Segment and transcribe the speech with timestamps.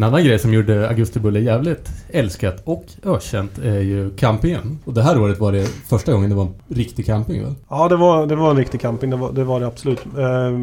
[0.00, 4.78] En annan grej som gjorde Augustibulle jävligt älskat och ökänt är ju campingen.
[4.84, 7.54] Och det här året var det första gången det var en riktig camping väl?
[7.68, 9.10] Ja, det var, det var en riktig camping.
[9.10, 9.98] Det var det, var det absolut.
[9.98, 10.58] Eh,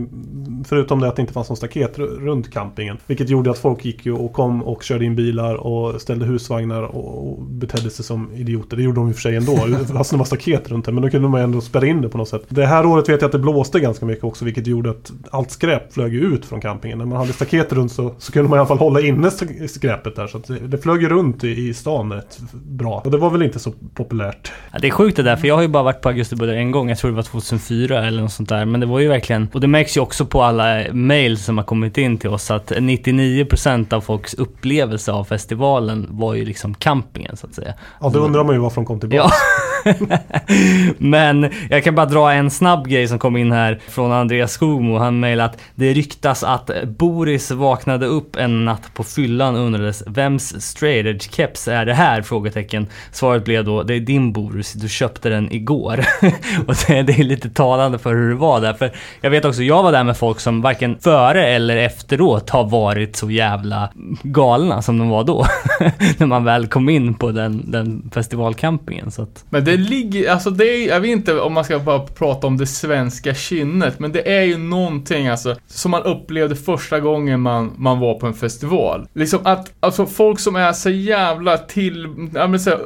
[0.65, 2.97] förutom det att det inte fanns någon staket runt campingen.
[3.07, 6.83] Vilket gjorde att folk gick ju och kom och körde in bilar och ställde husvagnar
[6.83, 8.77] och, och betedde sig som idioter.
[8.77, 9.57] Det gjorde de i och för sig ändå.
[9.93, 10.91] fast det var staket runt det.
[10.91, 12.43] Men då kunde man ändå spärra in det på något sätt.
[12.49, 14.45] Det här året vet jag att det blåste ganska mycket också.
[14.45, 16.97] Vilket gjorde att allt skräp flög ut från campingen.
[16.97, 19.26] När man hade staket runt så, så kunde man i alla fall hålla inne
[19.67, 20.27] skräpet där.
[20.27, 23.01] Så det, det flög runt i, i stan rätt bra.
[23.05, 24.51] Och det var väl inte så populärt.
[24.71, 26.71] Ja, det är sjukt det där, för jag har ju bara varit på Augustibuller en
[26.71, 26.89] gång.
[26.89, 28.65] Jag tror det var 2004 eller något sånt där.
[28.65, 29.49] Men det var ju verkligen...
[29.53, 32.71] Och det märks ju också på alla mail som har kommit in till oss att
[32.71, 37.73] 99% av folks upplevelse av festivalen var ju liksom campingen så att säga.
[38.01, 39.23] Ja, då undrar man ju varför de kom tillbaka.
[39.23, 39.31] Ja.
[40.97, 44.97] Men jag kan bara dra en snabb grej som kom in här från Andreas Skogmo.
[44.97, 50.03] Han mejlade att det ryktas att Boris vaknade upp en natt på fyllan och undrades
[50.07, 52.21] vems straight edge keps är det här?
[52.21, 52.87] Frågetecken.
[53.11, 56.05] Svaret blev då det är din Boris, du köpte den igår.
[56.67, 58.73] och det, det, är lite talande för hur det var där.
[58.73, 62.69] För jag vet också, jag var där med folk som varken före eller efteråt har
[62.69, 63.89] varit så jävla
[64.23, 65.45] galna som de var då.
[66.17, 69.11] När man väl kom in på den, den festivalcampingen.
[69.11, 69.45] Så att...
[69.49, 72.57] Men det ligger, alltså det är, jag vet inte om man ska bara prata om
[72.57, 77.73] det svenska kynnet, men det är ju någonting alltså som man upplevde första gången man,
[77.77, 79.07] man var på en festival.
[79.13, 82.77] Liksom att, alltså folk som är så jävla till, ja men så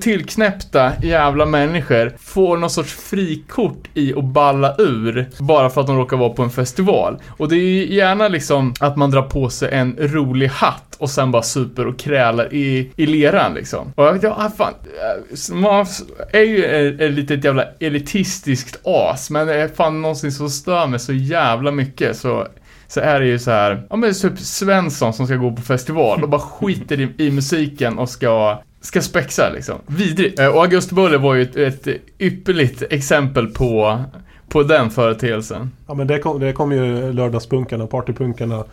[0.00, 5.96] tillknäppta jävla människor får någon sorts frikort i att balla ur bara för att de
[5.96, 7.18] råkar vara på en festival.
[7.28, 11.10] Och det är ju gärna liksom att man drar på sig en rolig hatt och
[11.10, 13.92] sen bara super och krälar i, i leran liksom.
[13.94, 15.86] Och jag vet ja, ah, fan, eh, man
[16.32, 21.00] är ju ett litet jävla elitistiskt as, men det är fan någonting som stör mig
[21.00, 22.46] så jävla mycket så
[22.88, 26.22] så är det ju så här, ja men typ Svensson som ska gå på festival
[26.22, 29.78] och bara skiter i, i musiken och ska ska spexa liksom.
[29.86, 30.38] Vidrigt.
[30.38, 31.86] Eh, och Augusti Buller var ju ett, ett
[32.18, 34.02] ypperligt exempel på,
[34.48, 35.70] på den företeelsen.
[35.86, 38.64] Ja men det kom, det kom ju lördagspunkarna, partypunkarna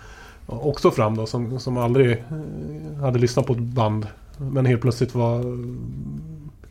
[0.46, 4.08] också fram då som, som aldrig eh, hade lyssnat på ett band.
[4.38, 5.40] Men helt plötsligt var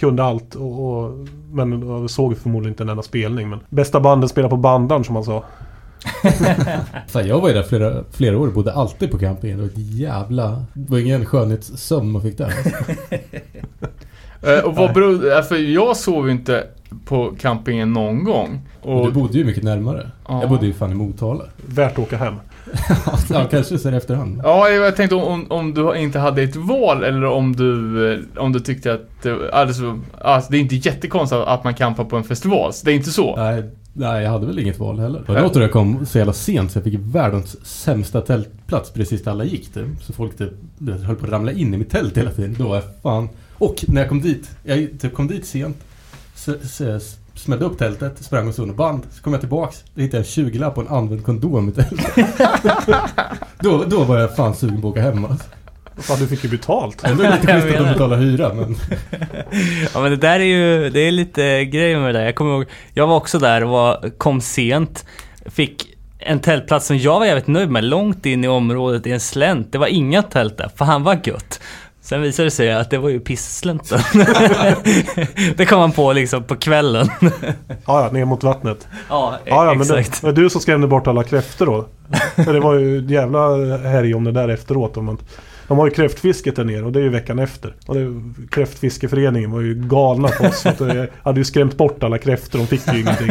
[0.00, 3.50] kunde allt och, och men såg förmodligen inte en enda spelning.
[3.50, 5.44] Men bästa bandet spelar på bandaren som man sa.
[7.09, 9.56] Fan, jag var ju där flera, flera år och bodde alltid på campingen.
[9.59, 10.65] Det var ett jävla...
[10.75, 12.53] Det var ingen skönhetssömn man fick där.
[14.43, 15.43] Eh, och vad beror...
[15.43, 16.67] För jag sov ju inte
[17.04, 18.60] på campingen någon gång.
[18.82, 19.06] Och...
[19.06, 20.10] Du bodde ju mycket närmare.
[20.28, 20.40] Ja.
[20.40, 21.44] Jag bodde ju fan i Motala.
[21.66, 22.34] Värt att åka hem.
[23.30, 24.40] ja, kanske sen efterhand.
[24.44, 28.52] Ja, jag tänkte om, om du inte hade ett val eller om du, eh, om
[28.52, 29.26] du tyckte att...
[29.52, 32.72] Alltså, alltså det är inte jättekonstigt att man campar på en festival.
[32.72, 33.36] Så det är inte så.
[33.36, 35.24] Nej, Nej, jag hade väl inget val heller.
[35.26, 39.30] Det något jag kom så jävla sent så jag fick världens sämsta tältplats precis där
[39.30, 39.84] alla gick det.
[40.00, 40.50] Så folk typ,
[41.04, 42.56] höll på att ramla in i mitt tält hela tiden.
[42.58, 43.28] Då var jag fan...
[43.58, 45.76] Och när jag kom dit, jag typ kom dit sent.
[47.34, 49.02] Smällde upp tältet, sprang och och band.
[49.10, 52.28] Så kom jag tillbaks, då hittade jag en 20-lapp och en använd kondom i tältet.
[53.60, 55.46] då, då var jag fan sugen på att åka hem alltså.
[55.96, 57.04] Fan, du fick ju betalt.
[57.04, 58.76] Ändå är det lite schysst att de betalar hyra, men...
[59.94, 62.26] ja, men det där är ju, det är lite grejer med det där.
[62.26, 65.04] Jag kommer ihåg, jag var också där och var, kom sent.
[65.46, 65.86] Fick
[66.18, 69.72] en tältplats som jag var jävligt nöjd med, långt in i området i en slänt.
[69.72, 71.60] Det var inga tält där, fan vad gött.
[72.10, 74.00] Sen visade det sig att det var ju pisslänten.
[75.56, 77.09] det kom man på liksom på kvällen.
[77.69, 78.88] ja, ja, ner mot vattnet.
[79.09, 80.22] Ja, ja, ja exakt.
[80.22, 81.87] Men det var du som skrämde bort alla kräftor då?
[82.44, 83.38] För det var ju jävla
[83.76, 84.97] härj om det där efteråt.
[84.97, 85.19] Om man
[85.70, 87.75] de har ju kräftfisket där nere och det är ju veckan efter.
[87.86, 88.14] Och det,
[88.50, 90.66] kräftfiskeföreningen var ju galna på oss.
[90.66, 93.31] Att de hade ju skrämt bort alla kräftor, de fick ju ingenting.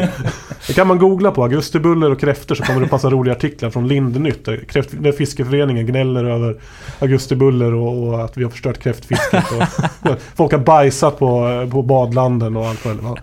[0.67, 3.87] Det kan man googla på, augustibuller och kräftor så kommer det passa roliga artiklar från
[3.87, 4.45] Lindnytt.
[4.45, 6.55] Där, kräft, där fiskeföreningen gnäller över
[6.99, 9.45] augustibuller och, och att vi har förstört kräftfisket.
[9.51, 13.19] Och, folk har bajsat på, på badlanden och allt vad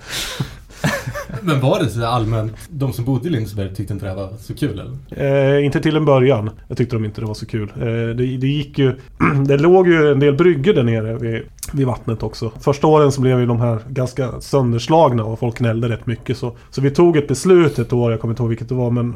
[1.43, 4.33] Men var det så allmänt, de som bodde i Lindesberg tyckte inte det här var
[4.41, 5.57] så kul eller?
[5.57, 6.51] Eh, inte till en början.
[6.69, 7.73] Jag tyckte de inte det var så kul.
[7.77, 8.95] Eh, det, det, gick ju...
[9.47, 11.43] det låg ju en del bryggor där nere vid,
[11.75, 12.51] vid, vattnet också.
[12.61, 16.39] Första åren så blev ju de här ganska sönderslagna och folk gnällde rätt mycket.
[16.39, 18.91] Så, så vi tog ett beslut ett år, jag kommer inte ihåg vilket det var,
[18.91, 19.15] men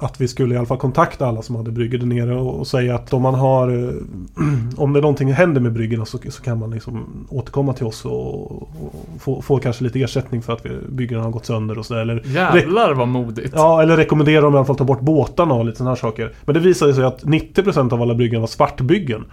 [0.00, 2.66] att vi skulle i alla fall kontakta alla som hade bryggor där nere och, och
[2.66, 3.68] säga att om man har...
[3.68, 3.94] Eh,
[4.76, 8.52] om det någonting händer med bryggorna så, så kan man liksom återkomma till oss och,
[8.52, 8.68] och
[9.18, 12.22] få, få kanske lite ersättning för att bryggorna har gått sönder och sådär.
[12.24, 13.54] Jävlar vad modigt.
[13.56, 15.96] Ja, eller rekommendera dem i alla fall att ta bort båtarna och lite sådana här
[15.96, 16.32] saker.
[16.44, 19.24] Men det visade sig att 90% av alla byggen var svartbyggen.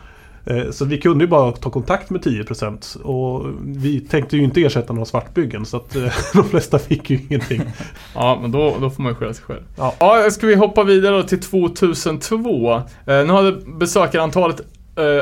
[0.49, 4.61] Eh, så vi kunde ju bara ta kontakt med 10% och vi tänkte ju inte
[4.61, 6.03] ersätta några svartbyggen så att eh,
[6.33, 7.61] de flesta fick ju ingenting.
[8.15, 9.63] Ja, men då, då får man ju skylla sig själv.
[9.77, 9.95] Ja.
[9.99, 12.73] ja, ska vi hoppa vidare då till 2002.
[12.73, 14.61] Eh, nu hade besökarantalet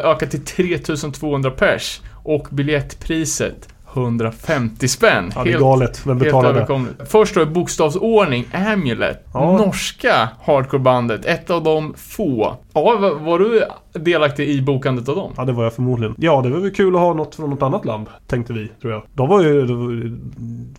[0.04, 2.02] ökat till 3200 pers.
[2.24, 5.32] Och biljettpriset 150 spänn.
[5.36, 6.02] Ja, det är galet.
[6.06, 7.06] Vem betalar det?
[7.06, 9.26] Först då i bokstavsordning, Amulet.
[9.34, 9.58] Ja.
[9.58, 11.26] Norska hardcorebandet.
[11.26, 12.58] Ett av de få.
[12.74, 13.64] Ja, var, var du
[13.98, 15.32] delaktig i bokandet av dem?
[15.38, 16.16] Ja, det var jag förmodligen.
[16.18, 18.94] Ja, det var väl kul att ha något från något annat land, tänkte vi, tror
[18.94, 19.02] jag.
[19.14, 19.66] De var ju...
[19.66, 20.18] De var,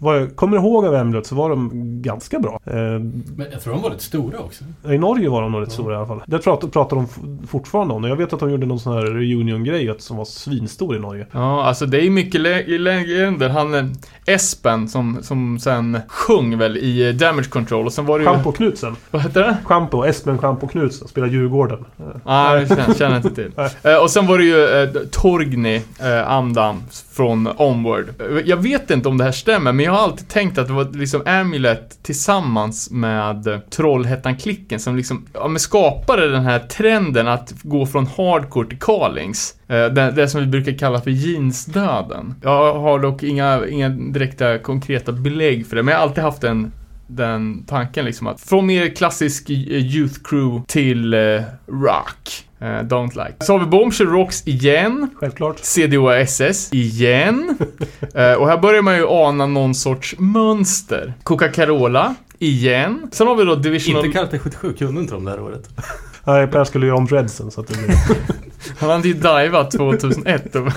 [0.01, 1.71] vad jag kommer ihåg av Emlet så var de
[2.03, 2.61] ganska bra.
[2.65, 4.65] Eh, Men jag tror de var rätt stora också.
[4.89, 6.23] I Norge var de nog rätt stora i alla fall.
[6.27, 7.07] Det pratar, pratar de
[7.47, 8.05] fortfarande om.
[8.05, 11.27] Jag vet att de gjorde någon sån här reunion-grej som var svinstor i Norge.
[11.33, 13.49] Ja, alltså det är mycket legender.
[13.49, 13.85] Han eh,
[14.27, 18.31] Espen som, som sen sjöng väl i eh, Damage Control och sen var det ju...
[18.31, 18.97] Schampo Knutsen.
[19.11, 19.57] Vad heter det?
[19.65, 21.85] Schampo, Espen Schampo Knutsen, spelar Djurgården.
[22.25, 22.77] Nej, det
[23.09, 23.91] känner jag inte till.
[23.91, 26.83] Eh, och sen var det ju eh, Torgny eh, andan
[27.13, 28.09] från Onward.
[28.21, 30.73] Eh, jag vet inte om det här stämmer, men jag har alltid tänkt att det
[30.73, 37.29] var liksom Amulet tillsammans med eh, Trollhättan-klicken som liksom, ja men skapade den här trenden
[37.29, 39.55] att gå från hardcore till callings.
[39.69, 42.35] Eh, det, det som vi brukar kalla för jeansdöden.
[42.43, 46.45] Jag har dock inga, inga direkta konkreta belägg för det, men jag har alltid haft
[46.45, 46.73] en
[47.09, 52.48] den tanken liksom att från mer klassisk youth crew till eh, rock.
[52.61, 53.35] Eh, don't like.
[53.45, 55.11] Så har vi Bombshell Rocks igen.
[55.15, 55.59] Självklart.
[55.59, 57.59] CDOSS igen.
[58.15, 61.15] eh, och här börjar man ju ana någon sorts mönster.
[61.23, 63.11] Coca-Cola igen.
[63.13, 64.05] Sen har vi då Divisional...
[64.05, 65.69] Inte Karate 77 kunde inte de det här året.
[66.25, 67.97] Nej, Per skulle göra om dreadsen så att det blir...
[68.79, 70.73] Han hade ju divat 2001 och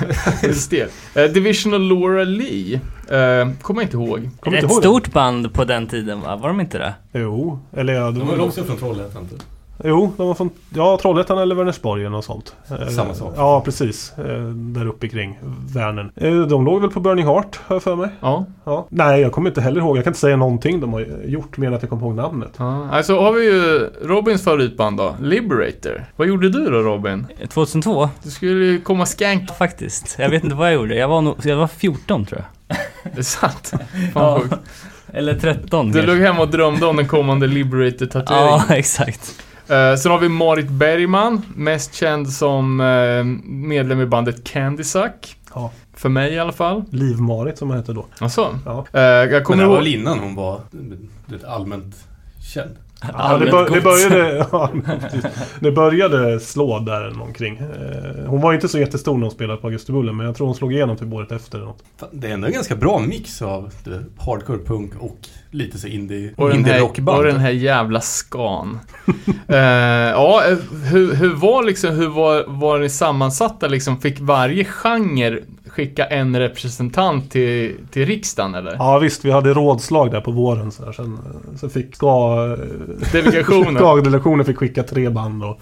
[0.56, 0.90] stel.
[1.16, 2.74] Eh, Divisional Laura Lee.
[3.10, 4.30] Eh, kommer jag inte ihåg.
[4.40, 4.88] Kommer inte Ett ihåg det?
[4.88, 6.36] stort band på den tiden va?
[6.36, 6.94] Var de inte det?
[7.14, 9.44] Jo, eller ja, De de var, också från Trollhättan typ.
[9.84, 12.56] Jo, de var från ja, Trollhättan eller Vänersborg eller något sånt.
[12.70, 13.34] Eh, Samma sak.
[13.38, 14.14] Ja, precis.
[14.18, 15.40] Eh, Där uppe kring
[15.74, 16.12] Värnen.
[16.16, 18.10] Eh, De låg väl på Burning Heart, har jag för mig.
[18.20, 18.46] Ja.
[18.64, 18.88] Ja.
[18.90, 19.98] Nej, jag kommer inte heller ihåg.
[19.98, 22.52] Jag kan inte säga någonting de har gjort mer än att jag kommer ihåg namnet.
[22.58, 22.88] ja.
[22.92, 26.06] Alltså har vi ju Robins favoritband då, Liberator.
[26.16, 27.28] Vad gjorde du då Robin?
[27.50, 28.10] 2002?
[28.24, 29.50] Du skulle ju komma skank.
[29.58, 30.16] Faktiskt.
[30.20, 30.96] Jag vet inte vad jag gjorde.
[30.96, 32.78] Jag var, nog, jag var 14 tror jag.
[33.14, 33.72] Det är sant.
[34.14, 34.58] Fan Ja.
[35.14, 36.12] Eller 13 Du kanske.
[36.16, 38.62] låg hemma och drömde om den kommande Liberator-tatueringen.
[38.70, 39.36] Ja, exakt.
[39.68, 45.36] Eh, sen har vi Marit Bergman, mest känd som eh, medlem i bandet Candysuck.
[45.54, 45.72] Ja.
[45.94, 46.84] För mig i alla fall.
[46.90, 48.06] Liv-Marit som han hette då.
[48.20, 48.60] Alltså.
[48.66, 48.86] Ja.
[48.94, 49.84] Eh, jag Men kommer det var ihåg...
[49.84, 50.62] väl innan hon var
[51.48, 51.96] allmänt
[52.54, 52.76] känd.
[53.14, 54.48] Ja, det, bör, det började...
[54.52, 54.70] Ja,
[55.60, 57.58] det började slå där omkring.
[57.58, 60.48] Eh, Hon var ju inte så jättestor när hon spelade på Augustibullen men jag tror
[60.48, 61.84] hon slog igenom typ året efter eller något.
[62.12, 63.72] Det är ändå en ganska bra mix av
[64.20, 65.18] hardcore punk och
[65.52, 67.18] lite så indie, Och indie här, rockband.
[67.20, 68.80] och den här jävla skan.
[69.48, 69.58] Eh,
[70.10, 70.58] ja, eh,
[70.92, 74.02] hur, hur var liksom, hur var, var ni sammansatta liksom?
[74.02, 75.40] Fick varje genre
[75.72, 78.74] skicka en representant till, till riksdagen eller?
[78.80, 80.92] Ja visst, vi hade rådslag där på våren så här.
[80.92, 81.20] Sen,
[81.60, 82.36] sen fick ska...
[83.12, 83.76] Delegationen.
[83.76, 85.60] Ska-delegationen fick skicka tre band och...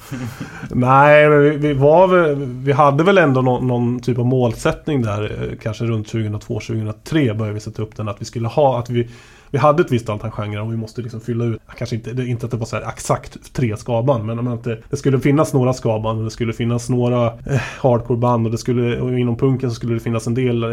[0.69, 2.35] Nej, men vi, vi var.
[2.63, 5.23] Vi hade väl ändå någon, någon typ av målsättning där.
[5.51, 8.07] eh, Kanske runt 2002-2003 började vi sätta upp den.
[8.07, 8.79] Att vi skulle ha...
[8.79, 9.07] Att vi,
[9.51, 11.61] vi hade ett visst antal genrer och vi måste liksom fylla ut.
[11.77, 14.25] Kanske inte, det, inte att det var så här exakt tre skaband.
[14.25, 18.45] Men att det, det skulle finnas några skaband och det skulle finnas några eh, hardcoreband.
[18.45, 20.63] Och, det skulle, och inom punken så skulle det finnas en del...
[20.63, 20.69] Eh,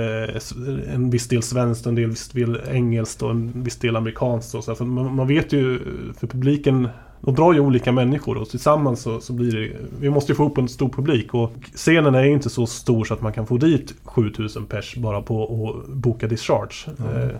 [0.95, 4.55] en viss del svenskt, en del, viss del engelskt och en viss del amerikanskt.
[4.55, 4.77] Och så här.
[4.77, 5.79] För man, man vet ju
[6.19, 6.89] för publiken
[7.21, 9.77] de drar ju olika människor och tillsammans så, så blir det...
[10.01, 13.05] Vi måste ju få upp en stor publik och scenen är ju inte så stor
[13.05, 16.87] så att man kan få dit 7000 pers bara på att boka discharge.
[16.99, 17.37] Eh,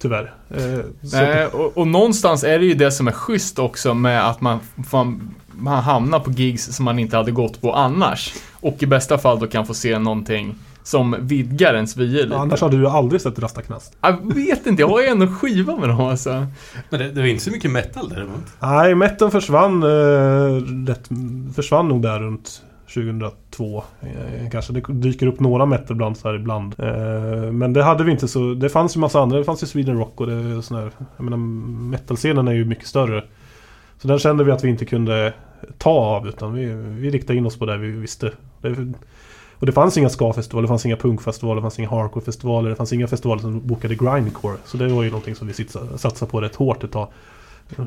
[0.00, 0.32] tyvärr.
[0.50, 0.58] Eh,
[1.02, 4.40] så Nej, och, och någonstans är det ju det som är schysst också med att
[4.40, 4.58] man,
[4.92, 8.34] man, man hamnar på gigs som man inte hade gått på annars.
[8.60, 12.36] Och i bästa fall då kan få se någonting som vidgar ens vyer lite.
[12.36, 13.96] annars hade du aldrig sett Rasta Knast.
[14.00, 16.46] Jag vet inte, jag har ju ändå skiva med dem alltså.
[16.90, 18.44] Men det, det var inte så mycket metal däremot.
[18.60, 21.08] Nej, Metten försvann, eh, rätt,
[21.54, 22.62] försvann nog där runt
[22.94, 23.84] 2002.
[24.00, 26.74] Eh, kanske det dyker upp några metalband så här ibland.
[26.78, 28.54] Eh, men det hade vi inte så...
[28.54, 29.38] Det fanns ju massa andra.
[29.38, 30.90] Det fanns ju Sweden Rock och det är sån här...
[31.16, 31.36] Jag menar,
[31.90, 33.24] metalscenen är ju mycket större.
[33.98, 35.34] Så den kände vi att vi inte kunde
[35.78, 38.32] ta av utan vi, vi riktade in oss på det vi visste.
[38.60, 38.92] Det,
[39.58, 42.92] och det fanns inga ska-festivaler, det fanns inga punkfestivaler, det fanns inga hardcore-festivaler, det fanns
[42.92, 44.56] inga festivaler som bokade grindcore.
[44.64, 45.54] Så det var ju någonting som vi
[45.96, 47.08] satsade på rätt hårt ett tag.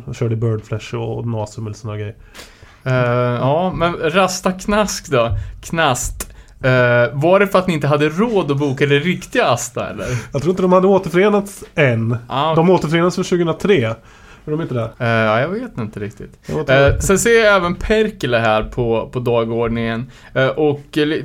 [0.05, 2.15] Jag körde Birdflesh och Nasum eller såna grejer.
[2.83, 2.93] Eh,
[3.39, 5.37] ja, men Rasta Knask då?
[5.61, 6.29] Knast.
[6.63, 6.69] Eh,
[7.13, 10.05] var det för att ni inte hade råd att boka det riktiga Asta eller?
[10.33, 12.17] Jag tror inte de hade återförenats än.
[12.27, 13.95] Ah, De återförenades för 2003.
[14.45, 14.89] Är de inte det?
[14.97, 16.49] ja, jag vet inte riktigt.
[16.69, 20.11] Eh, sen ser jag även Perkele här på, på dagordningen.
[20.33, 21.23] Eh, och det,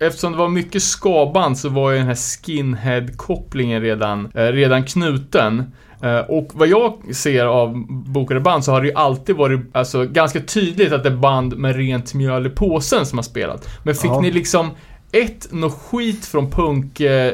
[0.00, 2.14] eftersom det var mycket skaband så var ju den här
[2.46, 5.72] skinhead-kopplingen redan, redan knuten.
[6.02, 10.04] Eh, och vad jag ser av bokade band så har det ju alltid varit alltså,
[10.04, 13.68] ganska tydligt att det är band med rent mjöl i påsen som har spelat.
[13.82, 14.20] Men fick Ja.
[14.20, 14.70] ni liksom
[15.12, 17.32] ett, något skit från punk eh,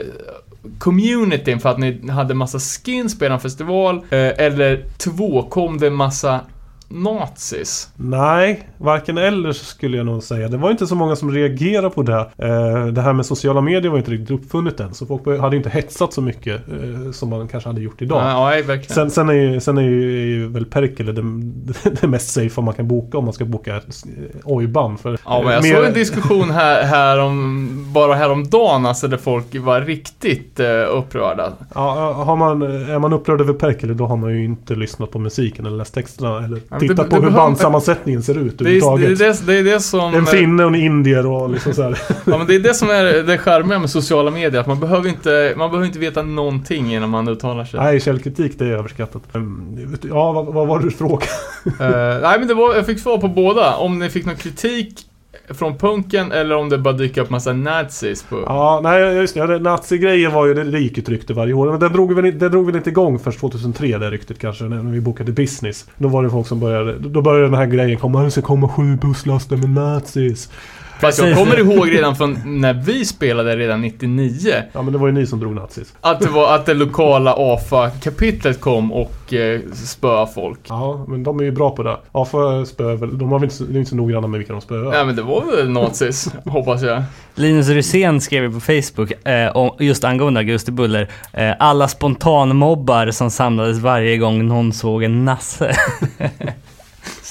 [0.78, 3.96] communityn för att ni hade massa skins på er festival?
[3.96, 4.04] Eh,
[4.38, 6.40] eller två, kom det en massa
[6.92, 7.88] nazis?
[7.96, 10.48] Nej, varken eller skulle jag nog säga.
[10.48, 12.18] Det var inte så många som reagerade på det.
[12.38, 14.94] Eh, det här med sociala medier var inte riktigt uppfunnet än.
[14.94, 18.22] Så folk hade inte hetsat så mycket eh, som man kanske hade gjort idag.
[18.24, 18.94] Nej, verkligen.
[18.94, 21.22] Sen, sen, är ju, sen är ju, väl Perkele det,
[22.00, 23.80] det mest safe man kan boka om man ska boka eh,
[24.44, 25.00] oj-band.
[25.00, 29.16] För, Ja, men jag mer- såg en diskussion här, här om, bara häromdagen alltså, där
[29.16, 31.52] folk var riktigt upprörda.
[31.74, 35.18] Ja, har man, är man upprörd över Perkele då har man ju inte lyssnat på
[35.18, 38.64] musiken eller läst texterna eller men tittat det- på det hur bandsammansättningen ser ut Det
[38.64, 39.18] är, det, överhuvudtaget.
[39.46, 40.14] det, det är det som...
[40.14, 41.98] En finne och en indier och liksom så här.
[42.24, 45.08] Ja, men det är det som är det charmiga med sociala medier, att man behöver
[45.08, 47.80] inte, man behöver inte veta någonting innan man uttalar sig.
[47.80, 49.22] Nej, källkritik det är överskattat.
[50.02, 51.26] Ja, vad, vad var det du frågade?
[51.64, 53.74] Eh, nej, men det var, jag fick svar på båda.
[53.74, 54.94] Om ni fick någon kritik
[55.54, 58.42] från punken eller om det bara dyker upp massa nazis på...
[58.46, 59.58] Ja, nej just det.
[59.58, 61.70] Nazigrejen var ju, det, gick ett rykte varje år.
[61.70, 64.92] Men det drog, väl, den drog väl inte igång först 2003 det ryktet kanske, när
[64.92, 65.86] vi bokade business.
[65.96, 68.68] Då var det folk som började, då började den här grejen komma, det ska komma
[68.68, 70.50] sju busslaster med nazis.
[71.02, 75.06] Fast jag kommer ihåg redan från när vi spelade redan 99 Ja men det var
[75.06, 75.94] ju ni som drog nazis.
[76.00, 80.58] att det var att det lokala AFA-kapitlet kom och eh, spöade folk.
[80.68, 81.96] Ja, men de är ju bra på det.
[82.12, 84.38] Ja, för spö väl, de har väl inte, så- de är inte så noggranna med
[84.38, 84.90] vilka de spöar.
[84.90, 87.02] Nej men det var väl nazis, hoppas jag.
[87.34, 91.08] Linus Rysén skrev ju på Facebook eh, om, just angående Augusti Buller.
[91.32, 95.76] Eh, alla spontanmobbar som samlades varje gång någon såg en nasse.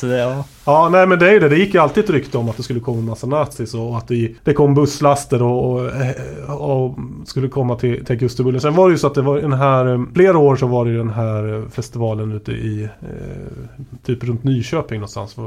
[0.02, 0.44] Så det, ja.
[0.66, 1.50] Ja, nej men det är ju det.
[1.50, 3.98] Det gick ju alltid ett rykte om att det skulle komma en massa nazis och
[3.98, 8.60] att det, det kom busslaster och, och, eh, och skulle komma till, till Augustibulle.
[8.60, 10.86] Sen var det ju så att det var den här, eh, flera år så var
[10.86, 15.38] det ju den här eh, festivalen ute i, eh, typ runt Nyköping någonstans.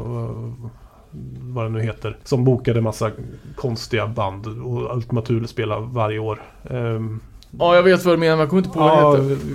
[1.40, 2.16] Vad, det nu heter.
[2.24, 3.10] Som bokade massa
[3.56, 6.42] konstiga band och Ultima Thule spelar varje år.
[6.70, 7.20] Ehm,
[7.58, 9.46] Ja, jag vet vad du menar men jag kommer inte på vad Ja, det heter.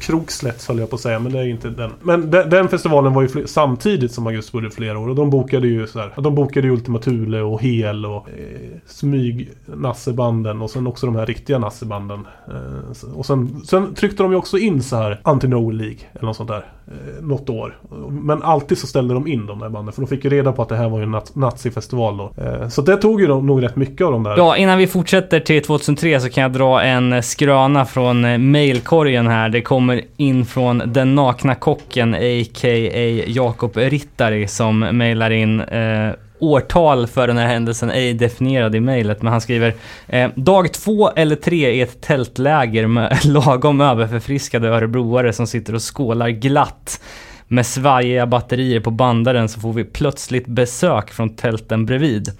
[0.00, 1.90] Krokslätts höll jag på att säga, men det är inte den.
[2.02, 5.08] Men den, den festivalen var ju fler, samtidigt som Augustburg i flera år.
[5.08, 8.78] Och de bokade ju så här, de bokade ju Ultima Thule och Hel och eh,
[8.86, 12.26] Smyg Nassebanden och sen också de här riktiga Nassebanden.
[12.48, 16.36] Eh, och sen, sen tryckte de ju också in så här Anti-No League eller något
[16.36, 16.64] sånt där.
[16.90, 17.78] Eh, något år.
[18.10, 20.62] Men alltid så ställde de in de där banden för de fick ju reda på
[20.62, 22.32] att det här var ju en nazifestival då.
[22.44, 24.36] Eh, så det tog ju de, nog rätt mycket av de där.
[24.36, 29.26] ja, innan vi fortsätter till 2003 så kan jag dra en skröna från eh, mailkorgen
[29.26, 29.39] här.
[29.48, 33.24] Det kommer in från den nakna kocken, a.k.a.
[33.26, 39.22] Jakob Rittari, som mejlar in eh, årtal för den här händelsen ej definierad i mejlet,
[39.22, 39.74] men han skriver
[40.08, 45.96] eh, Dag två eller tre i ett tältläger med lagom överförfriskade örebroare som sitter och
[45.96, 47.00] skålar glatt.
[47.48, 52.32] Med svajiga batterier på bandaren så får vi plötsligt besök från tälten bredvid.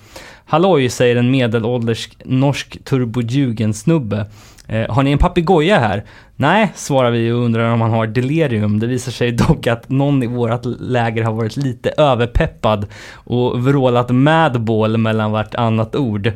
[0.45, 4.27] Halloj, säger en medelålders norsk turbojugend-snubbe.
[4.71, 6.05] Eh, har ni en papegoja här?
[6.37, 8.81] Nej, svarar vi och undrar om han har delirium.
[8.81, 14.11] Det visar sig dock att någon i vårt läger har varit lite överpeppad och vrålat
[14.11, 16.27] madball mellan vartannat ord.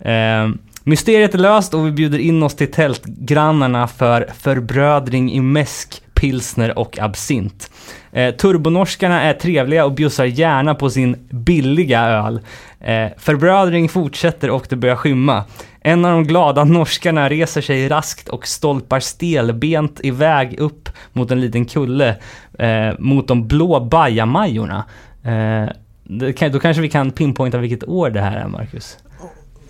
[0.00, 0.48] Eh,
[0.84, 6.78] mysteriet är löst och vi bjuder in oss till tältgrannarna för förbrödring i mäsk, pilsner
[6.78, 7.70] och absint.
[8.12, 12.40] Eh, turbonorskarna är trevliga och bjussar gärna på sin billiga öl.
[12.80, 15.44] Eh, förbrödring fortsätter och det börjar skymma.
[15.80, 21.40] En av de glada norskarna reser sig raskt och stolpar stelbent iväg upp mot en
[21.40, 22.16] liten kulle
[22.58, 24.84] eh, mot de blå bajamajorna.
[25.22, 28.98] Eh, kan, då kanske vi kan pinpointa vilket år det här är, Marcus.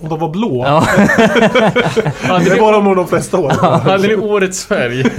[0.02, 0.64] Och de var blå.
[0.66, 0.86] Ja.
[2.44, 3.50] Det var de nog de flesta år.
[3.84, 5.02] hade ni årets färg?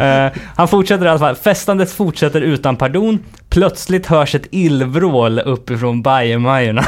[0.00, 1.34] Eh, han fortsätter i alla fall.
[1.34, 3.18] Festandet fortsätter utan pardon.
[3.48, 6.84] Plötsligt hörs ett illvrål uppifrån bajamajorna.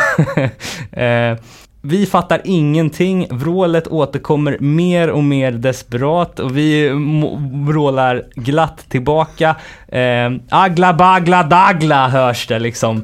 [0.93, 1.38] eh,
[1.83, 3.27] vi fattar ingenting.
[3.31, 6.88] Vrålet återkommer mer och mer desperat och vi
[7.69, 9.57] vrålar glatt tillbaka.
[9.88, 13.03] Eh, agla bagla dagla hörs det liksom.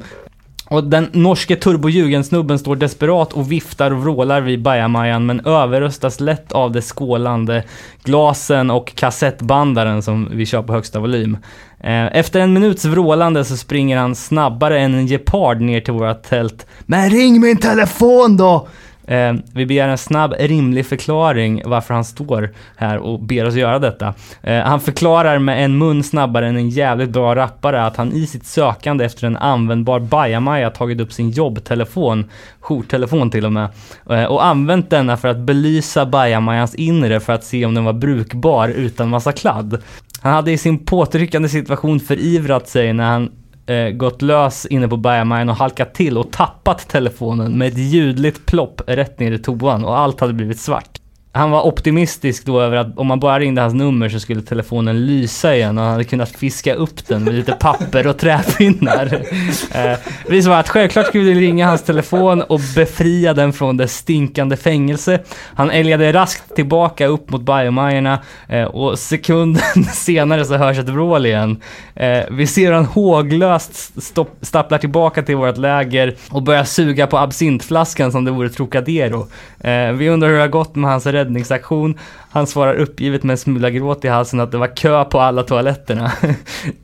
[0.69, 6.51] Och den norske turbojugensnubben står desperat och viftar och vrålar vid bajamajan men överröstas lätt
[6.51, 7.63] av de skålande
[8.03, 11.37] glasen och kassettbandaren som vi kör på högsta volym.
[11.79, 16.13] Eh, efter en minuts vrålande så springer han snabbare än en gepard ner till våra
[16.13, 16.65] tält.
[16.85, 18.67] Men ring min telefon då!
[19.07, 23.79] Eh, vi begär en snabb, rimlig förklaring varför han står här och ber oss göra
[23.79, 24.13] detta.
[24.41, 28.27] Eh, han förklarar med en mun snabbare än en jävligt bra rappare att han i
[28.27, 32.25] sitt sökande efter en användbar bajamaja tagit upp sin jobbtelefon,
[32.59, 33.69] jourtelefon till och med,
[34.09, 37.93] eh, och använt denna för att belysa bajamajans inre för att se om den var
[37.93, 39.81] brukbar utan massa kladd.
[40.21, 43.31] Han hade i sin påtryckande situation förivrat sig när han
[43.65, 48.45] eh, gått lös inne på bajamajan och halkat till och tappat telefonen med ett ljudligt
[48.45, 50.99] plopp rätt ner i toan och allt hade blivit svart.
[51.35, 55.05] Han var optimistisk då över att om man bara ringde hans nummer så skulle telefonen
[55.05, 59.21] lysa igen och han hade kunnat fiska upp den med lite papper och träpinnar.
[59.75, 59.97] Eh,
[60.29, 64.57] vi sa att självklart skulle vi ringa hans telefon och befria den från det stinkande
[64.57, 65.19] fängelse.
[65.55, 71.25] Han älgade raskt tillbaka upp mot biomajorna eh, och sekunden senare så hörs ett vrål
[71.25, 71.61] igen.
[71.95, 77.07] Eh, vi ser hur han håglöst stopp, stapplar tillbaka till vårt läger och börjar suga
[77.07, 79.27] på absintflaskan som det vore Trocadero.
[79.59, 81.99] Eh, vi undrar hur det har gått med hans räddningsaktion.
[82.29, 85.43] Han svarar uppgivet med en smula gråt i halsen att det var kö på alla
[85.43, 86.11] toaletterna.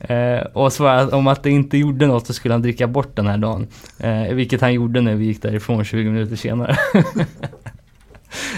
[0.00, 3.26] eh, och svarar om att det inte gjorde något så skulle han dricka bort den
[3.26, 3.66] här dagen.
[3.98, 6.76] Eh, vilket han gjorde när vi gick därifrån 20 minuter senare.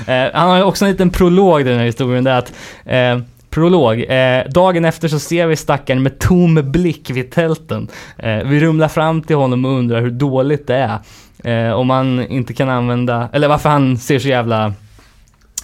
[0.06, 2.24] eh, han har också en liten prolog i den här historien.
[2.24, 2.52] där att
[2.84, 3.18] eh,
[3.50, 4.00] Prolog.
[4.00, 7.88] Eh, dagen efter så ser vi stackaren med tom blick vid tälten.
[8.18, 10.98] Eh, vi rumlar fram till honom och undrar hur dåligt det är.
[11.44, 14.72] Eh, om man inte kan använda, eller varför han ser så jävla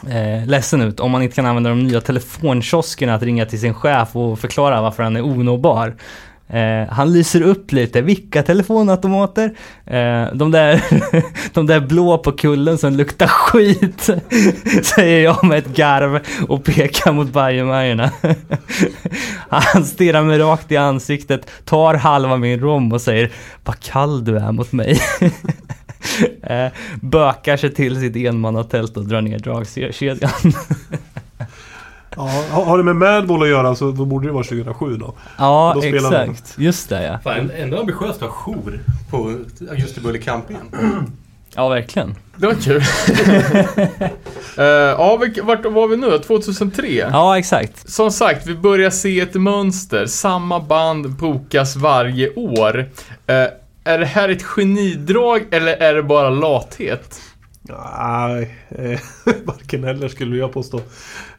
[0.09, 1.01] eh, ledsen ut.
[1.01, 4.83] Om man inte kan använda de nya telefonkioskerna att ringa till sin chef och förklara
[4.83, 5.95] varför han är onåbar.
[6.53, 8.01] Eh, han lyser upp lite.
[8.01, 9.45] Vilka telefonautomater?
[9.87, 10.83] Eh, de, där
[11.55, 14.11] de där blå på kullen som luktar skit,
[14.83, 18.11] säger jag med ett garv och pekar mot bajamajorna.
[19.49, 23.31] han stirrar mig rakt i ansiktet, tar halva min rom och säger
[23.65, 25.01] Vad kall du är mot mig.
[26.43, 26.67] eh,
[27.01, 30.31] bökar sig till sitt enmannatält och drar ner dragkedjan.
[32.17, 35.15] Ja, har det med Madball att göra så då borde det vara 2007 då.
[35.39, 36.31] Ja, Då spelar man.
[36.31, 36.55] exakt.
[36.59, 37.19] Just det ja.
[37.25, 38.81] Fan, ändå ambitiöst att ha jour
[39.11, 39.35] på
[39.71, 40.63] Augustibulle campingen.
[41.55, 42.15] Ja, verkligen.
[42.37, 42.77] Det var kul.
[42.77, 42.85] uh,
[44.57, 46.19] ja, vart var vi nu?
[46.19, 46.87] 2003?
[46.87, 47.91] Ja, exakt.
[47.91, 50.07] Som sagt, vi börjar se ett mönster.
[50.07, 52.89] Samma band bokas varje år.
[53.27, 53.45] Eh,
[53.85, 57.21] är det här ett genidrag eller är det bara lathet?
[57.63, 59.01] Nej, eh,
[59.45, 60.77] varken eller skulle jag påstå.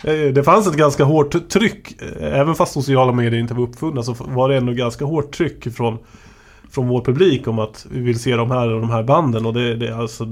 [0.04, 2.02] Eh, Det fanns ett ganska hårt tryck.
[2.02, 5.74] eh, Även fast sociala medier inte var uppfunna så var det ändå ganska hårt tryck
[5.76, 5.98] från,
[6.72, 9.46] från vår publik om att vi vill se de här och de här banden.
[9.46, 10.28] Och det, det är alltså...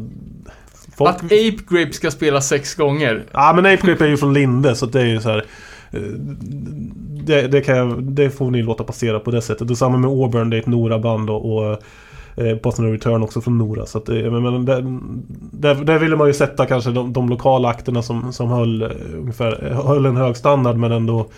[0.97, 1.09] Folk...
[1.09, 3.23] Att Ape Grape ska spela sex gånger.
[3.31, 5.45] Ja men Ape Grip är ju från Linde så det är ju så här.
[5.91, 6.01] Eh,
[7.23, 9.71] det, det, kan jag, det får ni låta passera på det sättet.
[9.71, 11.81] Och samma med Auburn, det är ett Nora-band och, och
[12.35, 13.85] eh, Boston Return också från Nora.
[13.85, 14.99] Så att eh, men, men där,
[15.51, 18.89] där, där ville man ju sätta kanske de, de lokala akterna som, som höll, eh,
[19.17, 21.29] ungefär, höll en hög standard men ändå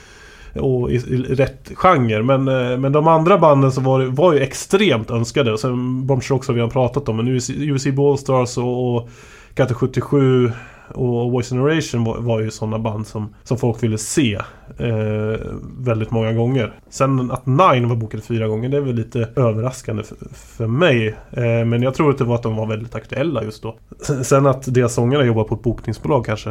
[0.55, 2.23] och i, i rätt genre.
[2.23, 2.43] Men,
[2.81, 5.53] men de andra banden så var, var ju extremt önskade.
[5.53, 7.17] Och sen Bomb Strokes har vi har pratat om.
[7.17, 9.09] Men UC, UC Ballstars och, och
[9.53, 10.51] Katte 77
[10.95, 14.33] och Voice Generation var, var ju sådana band som, som folk ville se
[14.77, 15.39] eh,
[15.79, 16.73] väldigt många gånger.
[16.89, 21.07] Sen att Nine var bokade fyra gånger, det är väl lite överraskande för, för mig.
[21.31, 23.75] Eh, men jag tror att det var att de var väldigt aktuella just då.
[24.23, 26.49] Sen- att deras sångare jobbar på ett bokningsbolag kanske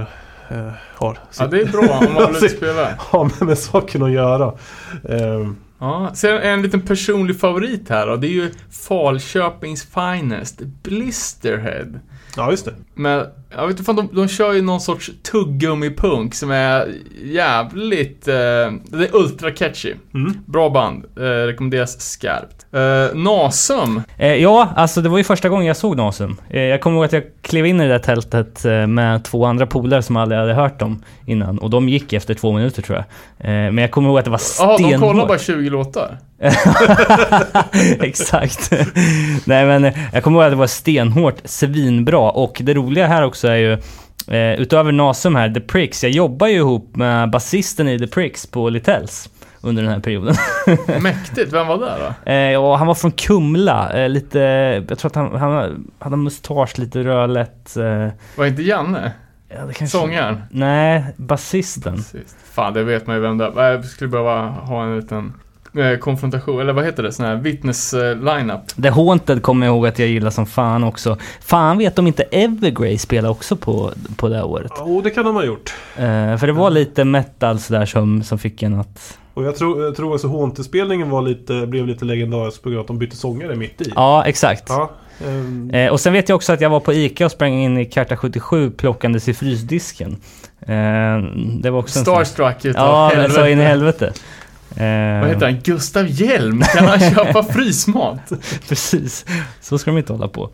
[0.51, 2.89] eh, har Ja, det är bra om man vill spela.
[2.99, 4.53] har med, med saken att göra.
[5.09, 5.51] Eh,
[5.83, 8.17] Ja, sen en liten personlig favorit här då.
[8.17, 8.51] Det är ju
[8.89, 11.87] Falköpings Finest, Blisterhead.
[12.37, 12.75] Ja, just det.
[12.95, 18.29] Men, jag vet inte fan, de, de kör ju någon sorts tuggummipunk som är jävligt...
[18.29, 19.95] Eh, det är ultra catchy.
[20.15, 20.33] Mm.
[20.47, 21.05] Bra band.
[21.17, 22.67] Eh, rekommenderas skarpt.
[22.73, 24.03] Eh, Nasum.
[24.17, 26.37] Eh, ja, alltså det var ju första gången jag såg Nasum.
[26.51, 29.45] Eh, jag kommer ihåg att jag klev in i det där tältet eh, med två
[29.45, 31.59] andra polare som aldrig hade hört dem innan.
[31.59, 33.05] Och de gick efter två minuter tror jag.
[33.41, 34.93] Eh, men jag kommer ihåg att det var Jaha, stenhårt.
[34.93, 36.19] de kollar bara 20 låtar.
[38.01, 38.71] Exakt.
[39.45, 42.31] Nej men jag kommer ihåg att det var stenhårt, svinbra.
[42.31, 43.73] Och det roliga här också är ju
[44.37, 46.03] eh, utöver Nasum här, The Pricks.
[46.05, 49.29] Jag jobbar ju ihop med basisten i The Pricks på Littells
[49.61, 50.35] under den här perioden.
[51.03, 51.53] Mäktigt.
[51.53, 51.93] Vem var det
[52.25, 52.31] då?
[52.33, 54.39] Eh, och han var från Kumla, eh, lite,
[54.89, 57.77] jag tror att han, han hade mustasch, lite rödlätt.
[57.77, 59.13] Eh, Var inte Janne?
[59.55, 59.99] Ja, det kanske...
[59.99, 60.43] Sångaren?
[60.51, 62.03] Nej, basisten.
[62.03, 62.37] Sist.
[62.53, 63.73] Fan, det vet man ju vem det är.
[63.73, 65.33] Jag skulle behöva ha en liten
[65.79, 67.13] eh, konfrontation, eller vad heter det?
[67.13, 68.83] Sån här vittnes-lineup.
[68.83, 71.17] The Haunted kommer jag ihåg att jag gillar som fan också.
[71.41, 74.73] Fan vet om inte Evergrey spelade också på, på det året.
[74.79, 75.75] Jo, det kan de ha gjort.
[75.97, 79.85] Eh, för det var lite metal sådär som, som fick en att Och jag tror,
[79.85, 83.17] jag tror också Haunted-spelningen var lite, blev lite legendarisk på grund av att de bytte
[83.17, 83.93] sångare mitt i.
[83.95, 84.65] Ja, exakt.
[84.69, 84.91] Ja,
[85.27, 87.79] ehm, Eh, och sen vet jag också att jag var på ICA och sprang in
[87.79, 90.17] i Karta 77 plockandes i frysdisken.
[90.61, 91.19] Eh,
[91.61, 94.05] det var också en sån- Starstruck utav Ja, men så in i helvete.
[94.05, 94.21] helvete.
[94.77, 95.61] Eh, Vad heter han?
[95.65, 96.63] Gustav Hjelm?
[96.63, 98.33] Kan han köpa frysmat?
[98.69, 99.27] Precis,
[99.61, 100.51] så ska de inte hålla på.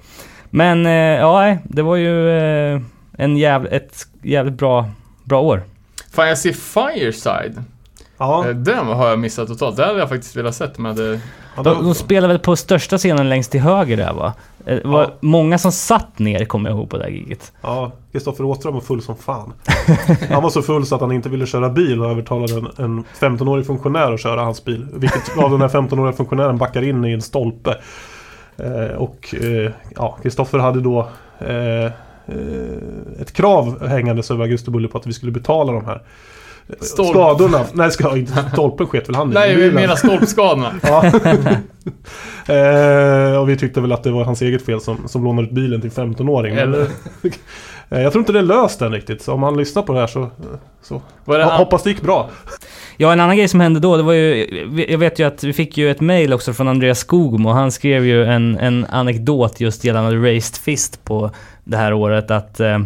[0.50, 2.80] Men eh, ja, det var ju eh,
[3.18, 4.90] en jävla, ett jävligt bra,
[5.24, 5.62] bra år.
[6.12, 7.62] Fan, jag ser Fireside.
[8.18, 9.76] ja, Eh, Den har jag missat totalt.
[9.76, 11.20] Det hade jag faktiskt velat sett men det...
[11.56, 14.34] De, de spelar väl på största scenen längst till höger där va?
[14.66, 15.10] Eh, Det var Ja.
[15.20, 17.52] många som satt ner kommer jag ihåg på det här giget.
[17.62, 19.52] Ja, Kristoffer Åström var full som fan.
[20.30, 23.04] Han var så full så att han inte ville köra bil och övertalade en, en
[23.20, 24.86] 15-årig funktionär att köra hans bil.
[24.94, 27.76] Vilket gav den här 15-åriga funktionären backar in i en stolpe.
[28.56, 31.90] Eh, och eh, ja, Kristoffer hade då eh, eh,
[33.20, 36.02] ett krav hängandes över Augustibulle på att vi skulle betala de här
[36.80, 37.08] Stolp.
[37.08, 37.64] skadorna.
[37.72, 39.34] Nej, ska, inte stolpen sket väl han i.
[39.34, 40.72] Nej, vi menar stolpskadorna.
[40.82, 41.04] Ja.
[42.54, 45.52] eh, och vi tyckte väl att det var hans eget fel som, som lånade ut
[45.54, 46.54] bilen till 15-åring.
[46.54, 46.82] Men, Eller-
[47.88, 49.22] eh, jag tror inte det är löst än riktigt.
[49.22, 50.30] Så om han lyssnar på det här så,
[50.82, 52.30] så Var det hoppas det gick bra.
[52.96, 54.86] Ja, en annan grej som hände då, det var ju...
[54.88, 57.48] Jag vet ju att vi fick ju ett mail också från Andreas Skogmo.
[57.50, 61.30] Han skrev ju en, en anekdot just gällande Raised Fist på
[61.64, 62.30] det här året.
[62.30, 62.78] Att eh,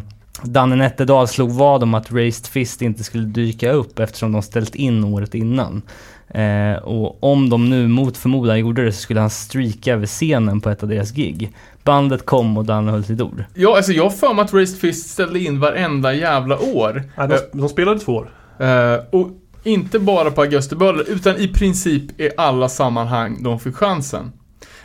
[0.45, 4.75] Danne Nätterdal slog vad om att Raised Fist inte skulle dyka upp eftersom de ställt
[4.75, 5.83] in året innan.
[6.29, 10.61] Eh, och om de nu mot förmodan gjorde det så skulle han streaka över scenen
[10.61, 11.53] på ett av deras gig.
[11.85, 13.45] Bandet kom och Danne höll sitt ord.
[13.55, 17.03] Ja, alltså jag har för mig att Raised Fist ställde in varenda jävla år.
[17.17, 18.31] Nej, de, de spelade två år.
[18.59, 19.29] Eh, och
[19.65, 24.33] inte bara på Augustiböller, utan i princip i alla sammanhang de fick chansen.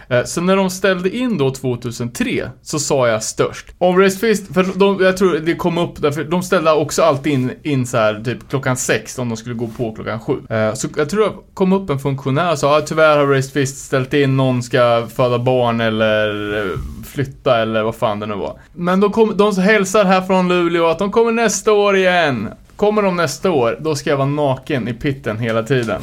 [0.09, 3.65] Eh, så när de ställde in då 2003 så sa jag störst.
[3.77, 7.33] Om Raised Fist, för de, jag tror det kom upp därför de ställde också alltid
[7.33, 10.33] in, in så här typ klockan sex om de skulle gå på klockan sju.
[10.49, 13.53] Eh, så jag tror det kom upp en funktionär och sa ah, tyvärr har Raised
[13.53, 18.35] Fist ställt in, någon ska föda barn eller eh, flytta eller vad fan det nu
[18.35, 18.59] var.
[18.73, 22.49] Men de, kom, de hälsar här från Luleå att de kommer nästa år igen.
[22.75, 26.01] Kommer de nästa år, då ska jag vara naken i pitten hela tiden.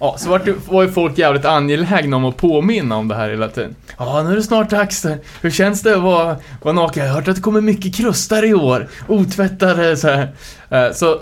[0.00, 3.30] Ja, så vart det, var ju folk jävligt angelägna om att påminna om det här
[3.30, 3.74] hela tiden.
[3.98, 5.06] Ja, nu är det snart dags.
[5.40, 7.02] Hur känns det att vara, vara naken?
[7.04, 8.88] Jag har hört att det kommer mycket krustar i år.
[9.08, 10.28] Otvättade så här.
[10.70, 11.20] Eh, Så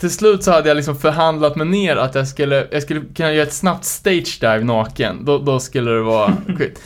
[0.00, 3.32] till, slut så hade jag liksom förhandlat mig ner att jag skulle, jag skulle kunna
[3.32, 5.24] göra ett snabbt stage dive naken.
[5.24, 6.80] Då, då skulle det vara skit.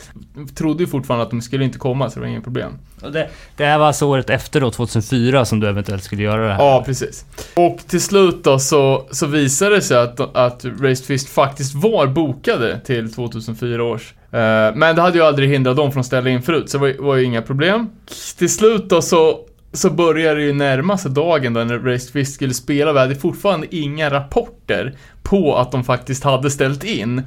[0.55, 2.71] Trodde ju fortfarande att de skulle inte komma, så det var inget problem.
[3.03, 6.47] Och det, det här var alltså året efter då, 2004, som du eventuellt skulle göra
[6.47, 6.63] det här.
[6.63, 7.25] Ja, precis.
[7.55, 12.07] Och till slut då så, så visade det sig att, att Raised Fist faktiskt var
[12.07, 14.13] bokade till 2004 års.
[14.31, 16.81] Eh, men det hade ju aldrig hindrat dem från att ställa in förut, så det
[16.81, 17.89] var, var ju inga problem.
[18.37, 19.39] Till slut då så,
[19.73, 22.93] så började det ju närma sig dagen då när Racefist Fist skulle spela.
[22.93, 27.23] Vi hade fortfarande inga rapporter på att de faktiskt hade ställt in.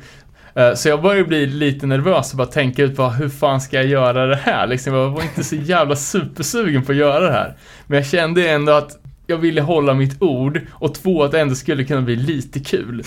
[0.55, 3.77] Eh, så jag började bli lite nervös och bara tänka ut bara, hur fan ska
[3.77, 4.67] jag göra det här?
[4.67, 7.57] Liksom, jag var inte så jävla supersugen på att göra det här.
[7.87, 11.55] Men jag kände ändå att jag ville hålla mitt ord och två, att det ändå
[11.55, 13.03] skulle kunna bli lite kul.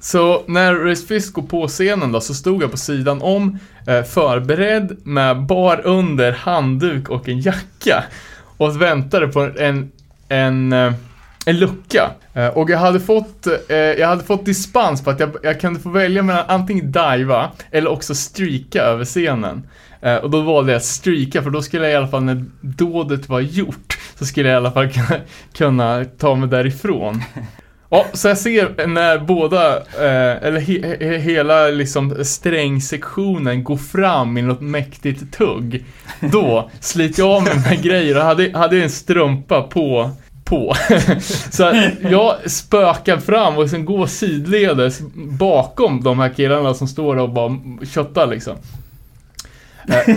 [0.00, 4.02] Så när Race Fist går på scenen då, så stod jag på sidan om, eh,
[4.02, 8.04] förberedd med bar under, handduk och en jacka.
[8.56, 9.92] Och väntade på en,
[10.28, 10.92] en, eh,
[11.46, 12.10] en lucka.
[12.34, 15.80] Eh, och jag hade fått, eh, jag hade fått dispens på att jag, jag kunde
[15.80, 19.68] få välja mellan antingen diva eller också streaka över scenen.
[20.22, 23.28] Och då valde jag att streaka för då skulle jag i alla fall när dådet
[23.28, 25.20] var gjort så skulle jag i alla fall kunna,
[25.52, 27.22] kunna ta mig därifrån.
[27.94, 34.38] Ja, så jag ser när båda, eh, eller he, he, hela liksom strängsektionen går fram
[34.38, 35.84] i något mäktigt tugg.
[36.20, 40.10] Då sliter jag av mig mina grejer och hade, hade en strumpa på
[40.44, 40.74] på.
[41.50, 47.30] så jag spökar fram och sen går sidledes bakom de här killarna som står och
[47.30, 47.58] bara
[47.94, 48.56] köttar liksom.
[49.88, 50.16] Eh,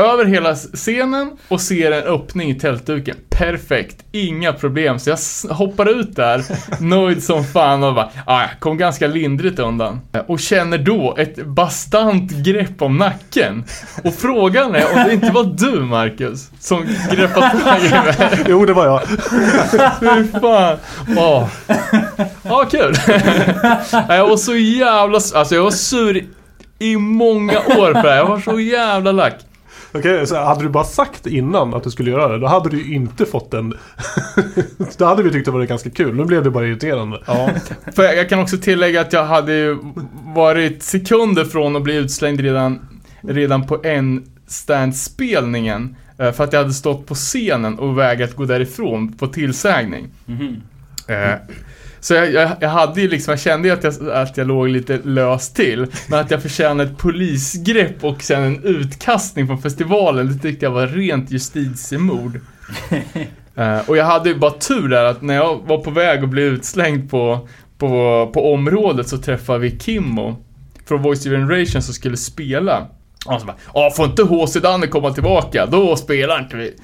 [0.00, 3.16] över hela scenen och ser en öppning i tältduken.
[3.30, 4.98] Perfekt, inga problem.
[4.98, 5.18] Så jag
[5.54, 6.44] hoppar ut där,
[6.82, 10.00] nöjd som fan och bara, ah, jag kom ganska lindrigt undan.
[10.26, 13.64] Och känner då ett bastant grepp om nacken.
[14.04, 18.44] Och frågan är om det inte var du, Marcus, som greppat tag i mig.
[18.48, 19.00] Jo, det var jag.
[20.00, 20.78] Fy fan.
[21.16, 21.48] Åh.
[22.42, 22.94] Ja, kul.
[24.08, 25.18] Jag var så jävla...
[25.34, 26.24] Alltså jag var sur
[26.78, 28.16] i många år för det här.
[28.16, 29.34] Jag var så jävla lack.
[29.92, 32.94] Okej, så hade du bara sagt innan att du skulle göra det, då hade du
[32.94, 33.74] inte fått den...
[34.98, 36.14] då hade vi tyckt det var ganska kul.
[36.14, 37.22] Nu blev det bara irriterande.
[37.26, 37.50] Ja.
[37.96, 39.78] För jag, kan också tillägga att jag hade
[40.34, 42.88] varit sekunder från att bli utslängd redan,
[43.20, 45.96] redan på en stand-spelningen.
[46.18, 50.08] eh, För att jag hade stått på scenen och vägrat gå därifrån på tillsägning.
[51.08, 51.34] Eh,
[52.00, 54.68] Så jag, jag, jag hade ju liksom, jag kände ju att jag, att jag låg
[54.68, 55.86] lite löst till.
[56.08, 60.70] Men att jag förtjänade ett polisgrepp och sen en utkastning från festivalen, det tyckte jag
[60.70, 62.40] var rent justitiemord.
[63.54, 66.28] Eh, och jag hade ju bara tur där att när jag var på väg att
[66.28, 70.36] bli utslängd på, på, på området så träffade vi Kimmo
[70.86, 72.86] från Voice Generation som skulle spela.
[73.26, 76.74] Och han så bara, ja får inte HC Danne komma tillbaka, då spelar inte vi.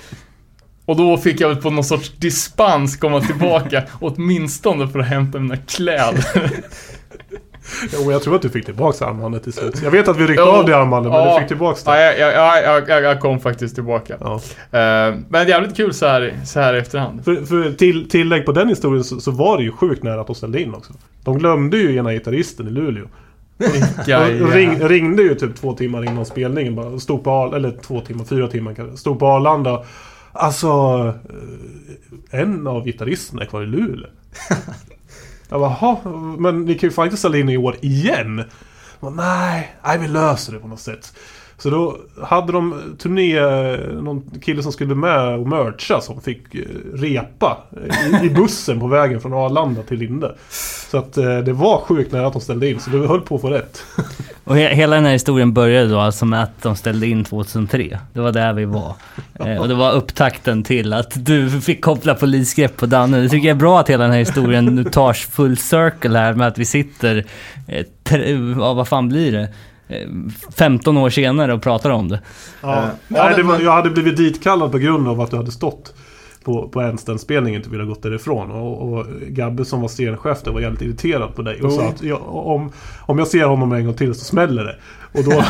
[0.87, 5.39] Och då fick jag väl på någon sorts dispens komma tillbaka, åtminstone för att hämta
[5.39, 6.51] mina kläder.
[7.93, 9.83] Jo, jag tror att du fick tillbaka armbandet till slut.
[9.83, 11.35] Jag vet att vi ryckte Jo, av det armbandet, men ja.
[11.35, 12.19] du fick tillbaka Ja, det.
[12.19, 14.17] jag, jag, jag, jag, jag kom faktiskt tillbaka.
[14.21, 14.35] Ja.
[14.79, 17.25] Eh, men jävligt kul så här, så här i efterhand.
[17.25, 20.27] För, för till, tillägg på den historien så, så var det ju sjukt nära att
[20.27, 20.93] de ställde in också.
[21.25, 23.07] De glömde ju ena gitarristen i Luleå.
[24.43, 26.99] Och ring, ringde ju typ två timmar innan spelningen bara.
[26.99, 28.97] Stod på eller två timmar, fyra timmar kanske.
[28.97, 29.85] Stod på Arlanda.
[30.39, 30.69] Alltså...
[32.31, 34.11] eh, En av gitarristerna är kvar i Luleå.
[35.49, 38.45] Jag bara, "Jaha, men ni kan ju fan inte ställa in i år igen.
[39.01, 41.15] Bara, nej, nej, vi löser det på något sätt.
[41.59, 43.41] Så då hade de turné,
[44.03, 46.61] någon kille som skulle med och mercha som fick eh,
[46.95, 47.59] repa
[48.23, 50.35] i, i bussen på vägen från Arlanda till Linde.
[50.91, 53.35] Så att eh, det var sjukt nära att de ställde in, så det höll på
[53.35, 53.83] att få rätt.
[54.45, 57.99] Och he hela den här historien började då alltså med att de ställde in 2003.
[58.13, 58.95] Det var där vi var.
[59.41, 63.21] Eh, och det var upptakten till att du fick koppla polisgrepp på Danne.
[63.21, 66.35] Det tycker jag är bra att hela den här historien nu tar full circle här
[66.35, 67.25] med att vi sitter,
[67.67, 67.85] eh,
[68.59, 69.49] ja vad fan blir det?
[69.89, 70.09] Eh,
[70.57, 72.21] 15 år senare och pratar om det.
[72.61, 72.83] Ja.
[72.83, 75.95] Eh, Nej, det var, jag hade blivit ditkallad på grund av att du hade stått
[76.47, 78.51] på, på Ernsten-spelningen inte ville gått därifrån.
[78.51, 81.89] Och, och Gabbe som var scenchef där var jävligt irriterad på dig och sa Oh.
[81.89, 84.77] att jag, om, om jag ser honom en gång till så smäller det.
[85.19, 85.45] Och då...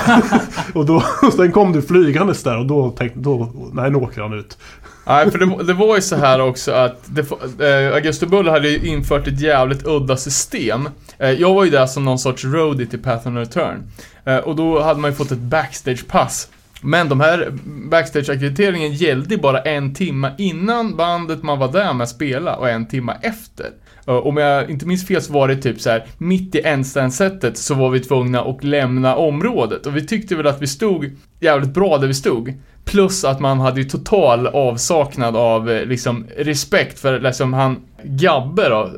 [0.81, 0.94] och då
[1.27, 4.59] och sen kom du flygandes där och då tänkte då, nej nu åker han ut.
[5.07, 7.21] Nej, för det, det var ju så här också att det,
[7.69, 10.88] eh, Augusto Bull hade ju infört ett jävligt udda system.
[11.19, 13.83] Eh, jag var ju där som någon sorts roadie till Path and Return.
[14.25, 16.49] Eh, och då hade man ju fått ett backstage-pass.
[16.81, 17.53] Men de här
[17.90, 22.69] backstage-ackrediteringen gällde ju bara en timme innan bandet man var där med att spela och
[22.69, 23.66] en timme efter.
[24.07, 27.59] Eh, Om jag inte minns fel så var det typ så här mitt i endstand-setet
[27.59, 31.75] så var vi tvungna att lämna området och vi tyckte väl att vi stod jävligt
[31.75, 32.55] bra där vi stod.
[32.85, 38.69] Plus att man hade ju total avsaknad av eh, liksom respekt för liksom han Gabbe
[38.69, 38.90] då,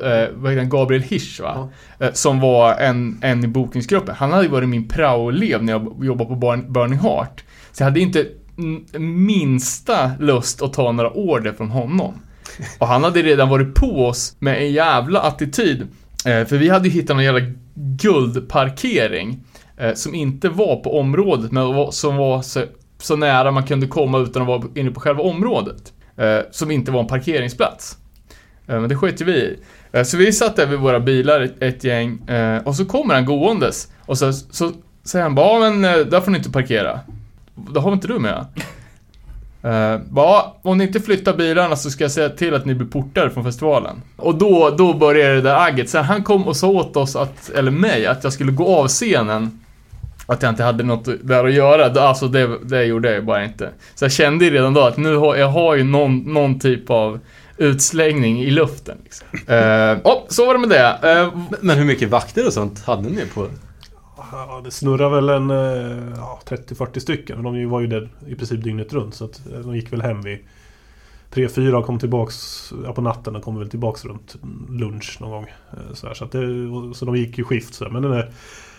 [0.49, 1.69] eh, Gabriel Hirsch va?
[1.99, 4.15] Eh, som var en, en i bokningsgruppen.
[4.17, 7.43] Han hade ju varit min prao-elev när jag jobbade på Burn- Burning Heart.
[7.71, 8.25] Så jag hade inte
[8.99, 12.13] minsta lust att ta några order från honom.
[12.79, 15.81] Och han hade redan varit på oss med en jävla attityd.
[16.25, 17.45] Eh, för vi hade ju hittat någon jävla
[17.75, 19.39] guldparkering.
[19.77, 22.63] Eh, som inte var på området, men som var så,
[23.01, 25.93] så nära man kunde komma utan att vara inne på själva området.
[26.17, 27.97] Eh, som inte var en parkeringsplats.
[28.67, 29.59] Eh, men det sket ju vi i.
[29.91, 33.13] Eh, så vi satt där vid våra bilar, ett, ett gäng, eh, och så kommer
[33.13, 33.91] han gåendes.
[34.05, 34.71] Och så, så
[35.03, 36.99] säger han bara, "Ja, men där får ni inte parkera.
[37.73, 38.45] Det har inte du med?
[39.65, 42.75] Uh, bara, ah, om ni inte flyttar bilarna så ska jag säga till att ni
[42.75, 44.01] blir portade från festivalen.
[44.15, 45.89] Och då, då började det där agget.
[45.89, 48.87] Sen han kom och sa åt oss, att, eller mig, att jag skulle gå av
[48.87, 49.59] scenen.
[50.25, 52.01] Att jag inte hade något där att göra.
[52.01, 53.69] Alltså det, det gjorde jag ju bara inte.
[53.95, 56.89] Så jag kände ju redan då att nu har jag har ju någon, någon typ
[56.89, 57.19] av
[57.57, 58.97] utslängning i luften.
[59.03, 59.27] Liksom.
[59.33, 61.11] Uh, oh, så var det med det.
[61.11, 61.29] Eh,
[61.61, 63.47] Men hur mycket vakter och sånt hade ni på?
[64.31, 67.41] Ja, det snurrar väl en eh, ja, 30-40 stycken.
[67.41, 69.15] Men de var ju där i princip dygnet runt.
[69.15, 70.39] Så att eh, de gick väl hem vid
[71.31, 74.35] 3-4 och kom tillbaks ja, på natten och kom väl tillbaks runt
[74.69, 75.45] lunch någon gång.
[75.71, 76.41] Eh, Så, här, så, att det,
[76.95, 77.73] så de gick i skift.
[77.73, 77.91] Så här.
[77.91, 78.31] Men, den är,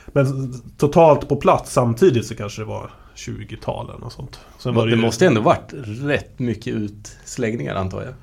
[0.07, 4.41] men totalt på plats samtidigt så kanske det var 20-tal eller något sånt.
[4.59, 8.15] Sen var Det ju- måste ändå varit rätt mycket utslängningar antar jag.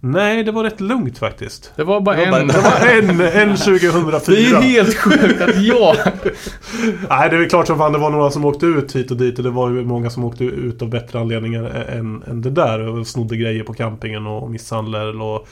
[0.00, 1.72] Nej, det var rätt lugnt faktiskt.
[1.76, 2.46] det var bara Det var en...
[2.46, 4.34] bara Det var en, en 2004.
[4.34, 5.96] Det är helt sjukt att jag...
[7.08, 9.38] Nej, det är klart som fan det var några som åkte ut hit och dit
[9.38, 12.88] och det var ju många som åkte ut av bättre anledningar än, än det där
[12.88, 15.48] och snodde grejer på campingen och misshandlade och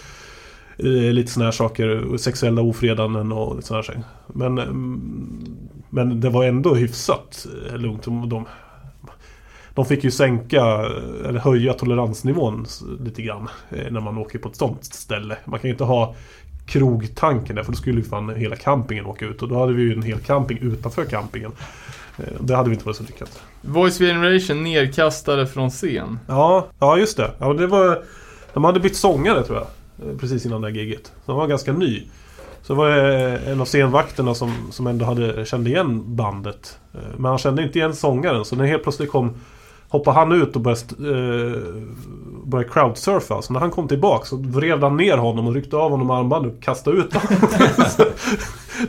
[0.78, 4.02] eh, lite sådana här saker, sexuella ofredanden och sådana här saker.
[4.26, 5.00] Men, mm,
[5.90, 8.04] men det var ändå hyfsat eh, lugnt.
[8.04, 8.46] De,
[9.76, 10.64] de, fick ju sänka,
[11.28, 12.66] eller höja toleransnivån
[13.04, 15.36] lite grann eh, när man åker på ett sånt ställe.
[15.44, 16.14] Man kan ju inte ha
[16.66, 19.82] krogtanken där för då skulle ju fan hela campingen åka ut och då hade vi
[19.82, 21.52] ju en hel camping utanför campingen.
[22.18, 23.42] Eh, Det hade vi inte varit så lyckat.
[23.62, 26.18] Voice Generation nerkastade från scen.
[26.26, 27.30] Ja, ja just det.
[27.38, 28.02] Ja, det var,
[28.54, 29.66] de hade bytt sångare tror jag.
[30.10, 31.04] eh, Precis innan det här giget.
[31.04, 32.02] Så de var ganska ny.
[32.62, 36.78] Så var det en av scenvakterna som, som ändå hade, kände igen bandet.
[37.16, 38.44] Men han kände inte igen sångaren.
[38.44, 39.34] Så när helt plötsligt kom
[39.96, 41.62] Hoppade han ut och började eh,
[42.44, 43.42] började crowdsurfa.
[43.42, 46.52] Så när han kom tillbaka så vred han ner honom och ryckte av honom armbandet
[46.52, 47.48] och kastade ut honom.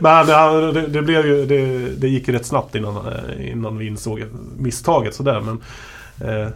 [0.00, 4.24] Men det, det, blev ju, det, det gick rätt snabbt innan, eh, innan vi insåg
[4.58, 5.40] misstaget sådär.
[5.40, 5.60] Men,
[6.30, 6.48] eh,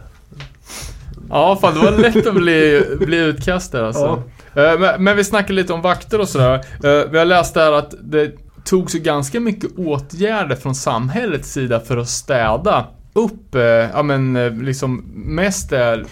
[1.29, 4.23] Ja, fan det var lätt att bli, bli utkastad alltså.
[4.55, 6.53] Eh, Men, men vi snackade lite om vakter och sådär.
[6.83, 8.31] Eh, Vi har läst där att det
[8.65, 14.35] togs ju ganska mycket åtgärder från samhällets sida för att städa upp, eh, ja men
[14.35, 16.05] eh, liksom mest är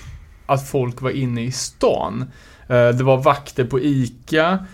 [0.45, 2.25] att folk var inne i stan.
[2.67, 4.65] Eh, det var vakter på ICA,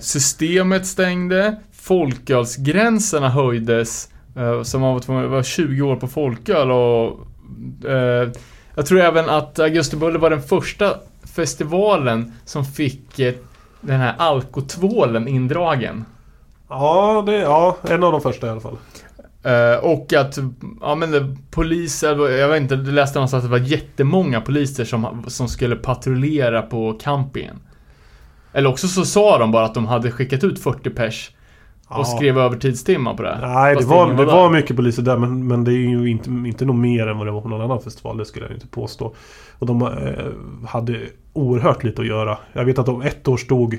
[0.00, 4.08] systemet stängde, folkölsgränserna höjdes,
[4.64, 7.26] så man var tvungen var 20 år på folköl och
[8.74, 10.94] jag tror även att Augustibulle var den första
[11.34, 13.16] festivalen som fick
[13.80, 16.04] den här alkotvålen indragen.
[16.68, 18.76] ja, det, ja, en av de första i alla fall.
[19.42, 20.38] Eh, och att,
[20.80, 24.84] ja men det- poliser, jag vet inte, det läste någonstans att det var jättemånga poliser
[24.84, 27.56] som, som skulle patrullera på campingen.
[28.52, 31.30] Eller också så sa de bara att de hade skickat ut 40 pers
[31.88, 32.04] och Ja.
[32.04, 33.38] skrev övertidstimmar på det.
[33.42, 36.10] Nej, det Fast var, ingen det var mycket poliser där men, men det är ju
[36.10, 38.16] inte, inte något mer än vad det var på någon annan festival.
[38.16, 39.14] Det skulle jag inte påstå.
[39.58, 41.00] Och de eh, hade
[41.32, 42.38] oerhört lite att göra.
[42.52, 43.76] Jag vet att om ett år stod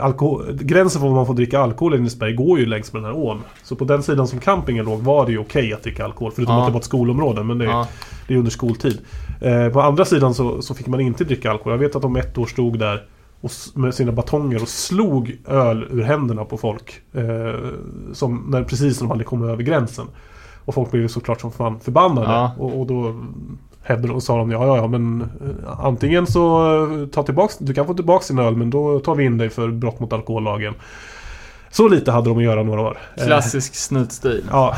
[0.00, 3.10] alkohol, Gränsen för vad man får dricka alkohol i Lindesberg går ju längs med den
[3.14, 3.40] här ån.
[3.62, 6.32] Så på den sidan som campingen låg var det ju okej att dricka alkohol.
[6.34, 6.60] Förutom Ja.
[6.60, 7.44] att det var ett skolområde.
[7.44, 7.86] Men det, Ja.
[8.28, 8.98] det är under skoltid.
[9.40, 11.72] Eh, på andra sidan så, så fick man inte dricka alkohol.
[11.72, 13.04] Jag vet att de ett år stod där
[13.40, 17.00] och, med sina batonger och slog öl ur händerna på folk.
[17.12, 17.54] Eh,
[18.12, 20.06] som när, precis när de hade kommit över gränsen.
[20.64, 22.26] Och folk blev såklart som fan förbannade.
[22.32, 22.52] Ja.
[22.58, 23.20] Och, och då
[23.90, 27.74] hävdade och sa de ja, ja, ja, men eh, antingen så eh, ta tillbaks, du
[27.74, 30.74] kan få tillbaks din öl men då tar vi in dig för brott mot alkohollagen.
[31.70, 32.98] Så lite hade de att göra några år.
[33.16, 34.44] Eh, Klassisk snutstil.
[34.50, 34.76] ja,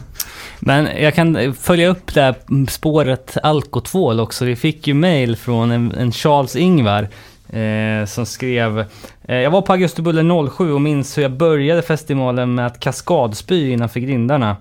[0.58, 2.34] Men jag kan följa upp det här
[2.70, 4.44] spåret alkotvål också.
[4.44, 7.08] Vi fick ju mail från en, en Charles Ingvar
[7.54, 8.84] eh, som skrev
[9.22, 13.70] eh, Jag var på Augustibulle 07 och minns hur jag började festivalen med att kaskadspy
[13.70, 14.56] innanför grindarna.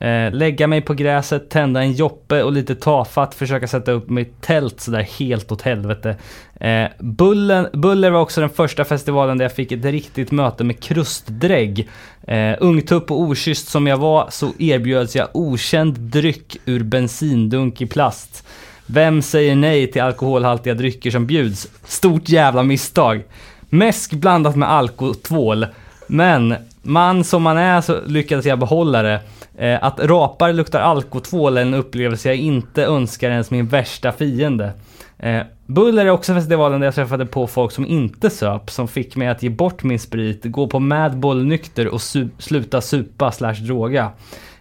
[0.00, 4.42] Eh, lägga mig på gräset, tända en joppe och lite tafatt försöka sätta upp mitt
[4.42, 6.16] tält sådär helt åt helvete.
[6.60, 10.80] Eh, Bullen, Buller var också den första festivalen där jag fick ett riktigt möte med
[10.80, 11.88] krustdrägg.
[12.26, 17.86] Eh, ungtupp och okysst som jag var så erbjöds jag okänd dryck ur bensindunk i
[17.86, 18.46] plast.
[18.86, 21.68] Vem säger nej till alkoholhaltiga drycker som bjuds?
[21.84, 23.22] Stort jävla misstag.
[23.68, 25.66] Mäsk blandat med alkotvål.
[26.06, 29.20] Men man som man är så lyckades jag behålla det.
[29.58, 34.72] Eh, att rapar luktar alkotvål är en upplevelse jag inte önskar ens min värsta fiende.
[35.18, 39.16] Eh, Buller är också festivalen där jag träffade på folk som inte söp, som fick
[39.16, 43.54] mig att ge bort min sprit, gå på Madball nykter och su- sluta supa slash
[43.54, 44.10] droga.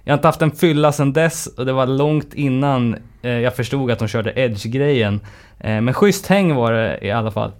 [0.07, 3.55] Jag har inte haft en fylla sedan dess och det var långt innan eh, jag
[3.55, 5.19] förstod att de körde Edge-grejen.
[5.59, 7.51] Eh, men schysst häng var det i alla fall.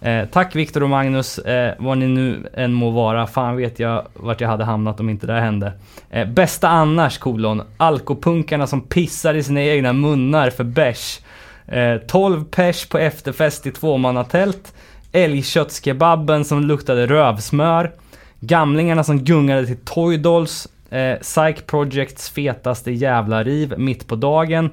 [0.00, 3.26] Eh, tack Viktor och Magnus, eh, vad ni nu än må vara.
[3.26, 5.72] Fan vet jag vart jag hade hamnat om inte det här hände.
[6.10, 7.62] Eh, bästa annars, kolon.
[7.76, 11.20] Alkopunkarna som pissar i sina egna munnar för bärs.
[11.66, 14.74] Eh, 12 pers på efterfest i tvåmannatält.
[15.12, 17.92] Älgköttskebaben som luktade rövsmör.
[18.40, 20.68] Gamlingarna som gungade till Toy Dolls.
[20.90, 24.70] Eh, Psych Projects fetaste jävla riv mitt på dagen.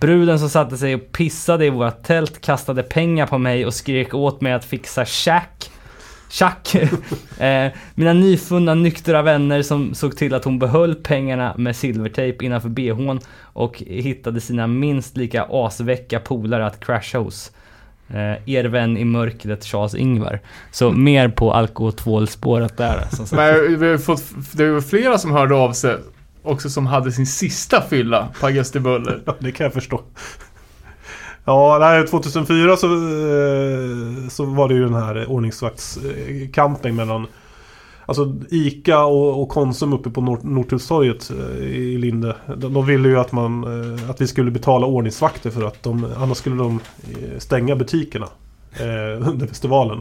[0.00, 4.14] Bruden som satte sig och pissade i vårt tält kastade pengar på mig och skrek
[4.14, 5.70] åt mig att fixa tjack.
[6.30, 6.74] Tjack!
[7.38, 12.68] eh, mina nyfunna nyktra vänner som såg till att hon behöll pengarna med silvertejp innanför
[12.68, 17.52] bhn och hittade sina minst lika asväcka polare att crasha hos.
[18.14, 20.40] Eh, er vän i mörkret Charles Ingvar.
[20.70, 23.08] Så mer på alkoholspåret där.
[23.32, 25.96] Men vi har fått, det var flera som hörde av sig
[26.42, 29.22] också som hade sin sista fylla på Augustibuller.
[29.26, 30.00] Ja, det kan jag förstå.
[31.44, 37.26] Ja, nej, 2004 så, eh, så var det ju den här ordningsvaktscamping mellan
[38.06, 40.44] Alltså ICA och, och Konsum uppe på Nord-
[41.30, 42.36] eh, i Linde.
[42.56, 46.06] De, de ville ju att, man, eh, att vi skulle betala ordningsvakter för att de,
[46.16, 48.28] annars skulle de eh, stänga butikerna
[48.72, 50.00] eh, under festivalen.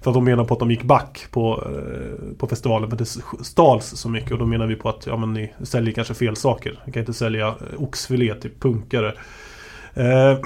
[0.00, 2.98] För att de menar på att de gick back på, eh, på festivalen för att
[2.98, 4.32] det stals så mycket.
[4.32, 6.78] Och då menar vi på att ja, men ni säljer kanske fel saker.
[6.86, 9.14] Ni kan inte sälja oxfilé till punkare.
[9.96, 10.38] Eh,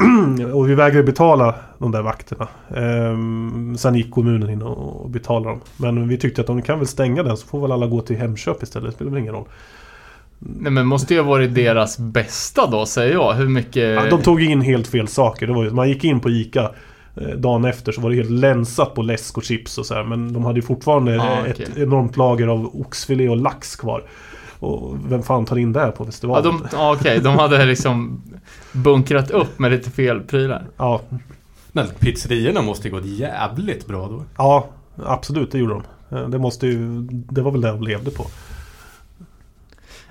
[0.55, 2.49] och vi vägrade betala de där vakterna.
[2.69, 3.17] Eh,
[3.77, 5.61] sen gick kommunen in och, och betalade dem.
[5.77, 8.17] Men vi tyckte att de kan väl stänga den så får väl alla gå till
[8.17, 8.91] Hemköp istället.
[8.91, 9.45] Det spelar väl ingen roll.
[10.39, 13.33] Nej men måste ju ha varit deras bästa då, säger jag.
[13.33, 13.95] Hur mycket...
[13.95, 15.47] Ja, de tog in helt fel saker.
[15.47, 16.71] Det var ju, man gick in på ICA
[17.17, 20.05] eh, dagen efter så var det helt länsat på läsk och chips och så här.
[20.05, 21.67] Men de hade ju fortfarande Ja, eh, okej.
[21.71, 24.03] ett enormt lager av oxfilé och lax kvar.
[24.59, 26.45] Och vem fan tar in det här på Ja, festivalen?
[26.45, 28.23] de, ja okej, de hade liksom...
[28.73, 30.67] bunkrat upp med lite fel prylar.
[30.77, 31.01] Ja,
[31.73, 34.25] Men pizzerierna måste ju gått jävligt bra då.
[34.37, 34.69] ja
[35.05, 36.17] absolut det gjorde de.
[36.17, 36.79] Eh, Det måste ju,
[37.11, 38.27] det var väl det de levde på.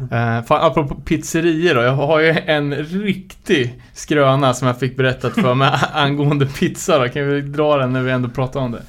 [0.01, 5.33] Uh, fan, apropå pizzerior då, jag har ju en riktig skröna som jag fick berättat
[5.33, 7.09] för mig angående pizza då.
[7.09, 8.83] Kan vi dra den när vi ändå pratar om det?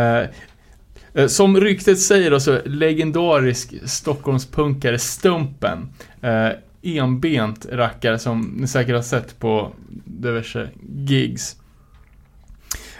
[0.00, 5.88] Eh, eh, som ryktet säger då så legendarisk Stockholmspunkare Stumpen.
[6.24, 6.48] Uh,
[6.82, 9.72] enbent rackare som ni säkert har sett på
[10.04, 11.56] diverse gigs.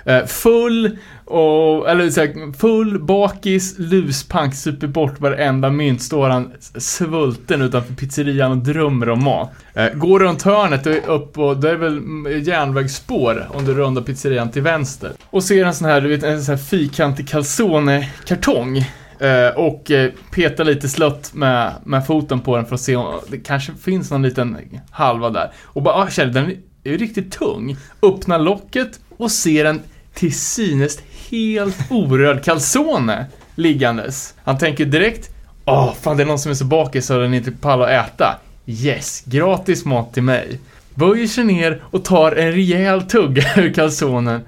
[0.05, 6.53] Eh, full och, eller så här, full, bakis, luspank, super bort varenda mynt står han
[6.77, 9.51] svulten utanför pizzerian och drömmer om mat.
[9.75, 12.03] Eh, går runt hörnet och upp och det är väl
[12.47, 15.13] järnvägsspår om du rundar pizzerian till vänster.
[15.31, 18.85] Och ser en sån här, du vet, en sån här fyrkantig calzone-kartong.
[19.23, 23.21] Eh, och peta petar lite slött med, med foten på den för att se om
[23.29, 24.57] det kanske finns någon liten
[24.91, 25.53] halva där.
[25.63, 26.51] Och bara, ah, känner den
[26.85, 27.77] är ju riktigt tung.
[28.03, 29.81] Öppnar locket och ser en
[30.15, 30.99] till synes
[31.31, 34.35] helt orörd calzone liggandes.
[34.45, 35.31] Han tänker direkt,
[35.65, 38.39] åh, fan det är någon som är så bakis så den inte pallar att äta.
[38.67, 40.61] Yes, gratis mat till mig.
[40.95, 44.41] Böjer sig ner och tar en rejäl tugga ur calzonen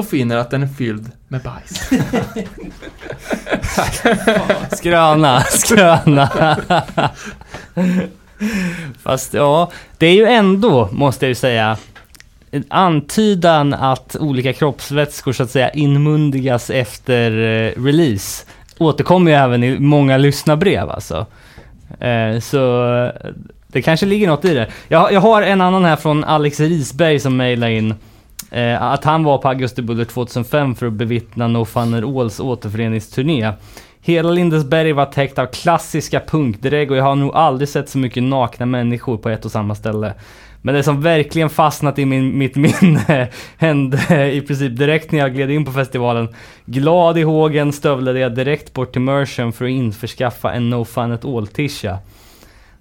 [0.00, 1.90] och finner att den är fylld med bajs.
[4.76, 6.56] Skröna, skröna.
[9.02, 11.76] Fast ja, det är ju ändå, måste jag ju säga,
[12.50, 18.46] en antydan att olika kroppsvätskor så att säga inmundigas efter eh, release.
[18.78, 21.26] Återkommer ju även i många lyssnarbrev alltså.
[22.00, 23.30] Eh, så eh,
[23.66, 24.68] det kanske ligger något i det.
[24.88, 27.94] Jag, jag har en annan här från Alex Risberg som mejlar in
[28.50, 33.52] eh, att han var på Augustibuller 2005 för att bevittna No Fun Alls återföreningsturné.
[34.02, 38.22] Hela Lindesberg var täckt av klassiska punkdrägg och jag har nog aldrig sett så mycket
[38.22, 40.14] nakna människor på ett och samma ställe.
[40.62, 45.34] Men det som verkligen fastnat i min, mitt minne hände i princip direkt när jag
[45.34, 46.28] gled in på festivalen.
[46.64, 51.12] Glad i hågen stövlade jag direkt bort till Merchant för att införskaffa en No Fun
[51.12, 51.98] at All-tisha.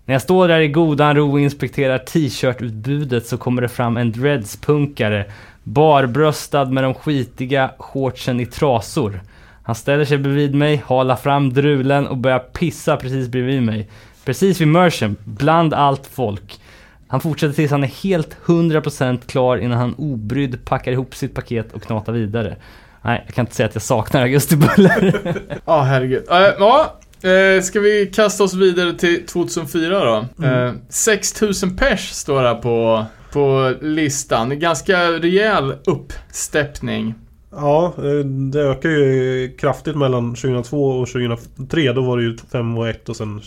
[0.05, 4.11] När jag står där i godan ro och inspekterar t-shirt-utbudet så kommer det fram en
[4.11, 5.25] dreads-punkare,
[5.73, 9.21] barbröstad med de skitiga shortsen i trasor.
[9.63, 13.89] Han ställer sig bredvid mig, halar fram drulen och börjar pissa precis bredvid mig.
[14.25, 16.59] Precis vid Merchant, bland allt folk.
[17.07, 21.73] Han fortsätter tills han är helt 100% klar innan han obrydd packar ihop sitt paket
[21.73, 22.55] och knatar vidare.
[23.01, 25.21] Nej, jag kan inte säga att jag saknar augustibuller.
[25.65, 26.23] Ja, herregud.
[26.29, 26.99] Eh, Ja,
[27.29, 30.45] eh, ska vi kasta oss vidare till 2004 då?
[30.45, 34.59] Eh, 6000 pers står här på, på listan.
[34.59, 37.13] Ganska rejäl uppsteppning.
[37.51, 41.93] Ja, eh, det ökar ju kraftigt mellan 2002 och 2003.
[41.93, 43.41] Då var det ju 5 och 1 och sen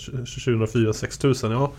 [0.44, 1.50] 2004 6000.
[1.50, 1.72] Ja.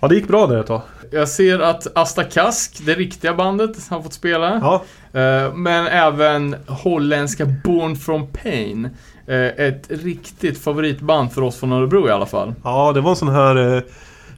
[0.00, 0.82] ja, det gick bra där ett tag.
[1.10, 4.58] Jag ser att Asta Kask, det riktiga bandet, har fått spela.
[4.62, 4.84] Ja,
[5.14, 8.88] Eh, men även holländska Born from Pain.
[9.26, 12.54] Eh, ett riktigt favoritband för oss från Örebro i alla fall.
[12.64, 13.82] ja det var en sån här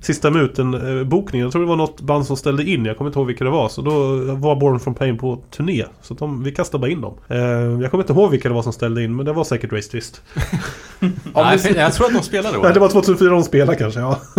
[0.01, 1.41] Sista minuten eh, bokning.
[1.41, 2.85] Jag tror det var något band som ställde in.
[2.85, 3.69] Jag kommer inte ihåg vilka det var.
[3.69, 5.85] Så då var Born from Pain på turné.
[6.03, 7.15] Så de, vi kastade bara in dem.
[7.29, 9.17] Eh, jag kommer inte ihåg vilka det var som ställde in.
[9.17, 10.23] Men det var säkert Race Twist.
[11.35, 12.63] Nej, jag tror att de spelade då.
[12.63, 14.01] Nej, det var 2004 de spelade kanske.
[14.01, 14.21] Ja.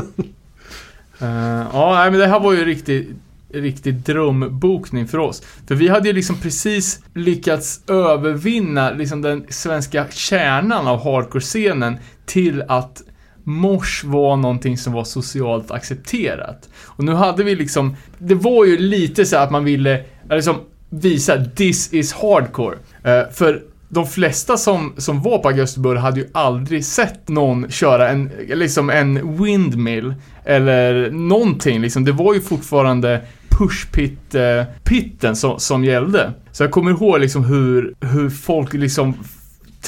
[1.20, 3.10] Eh, ja, men det här var ju riktigt
[3.50, 5.44] riktig drömbokning för oss.
[5.68, 12.64] För vi hade ju liksom precis lyckats övervinna liksom den svenska kärnan av hardcore-scenen till
[12.68, 13.02] att
[13.48, 16.70] mors var någonting som var socialt accepterat.
[16.86, 20.56] Och nu hade vi liksom, det var ju lite så att man ville liksom
[20.90, 22.76] visa this is hardcore.
[22.76, 28.10] Uh, för de flesta som, som var på Augustibull hade ju aldrig sett någon köra
[28.10, 30.14] en, liksom en windmill
[30.46, 32.06] eller någonting liksom.
[32.06, 36.34] Det var ju fortfarande pushpit-pitten eh, som, som gällde.
[36.52, 39.14] Så jag kommer ihåg liksom hur, hur folk liksom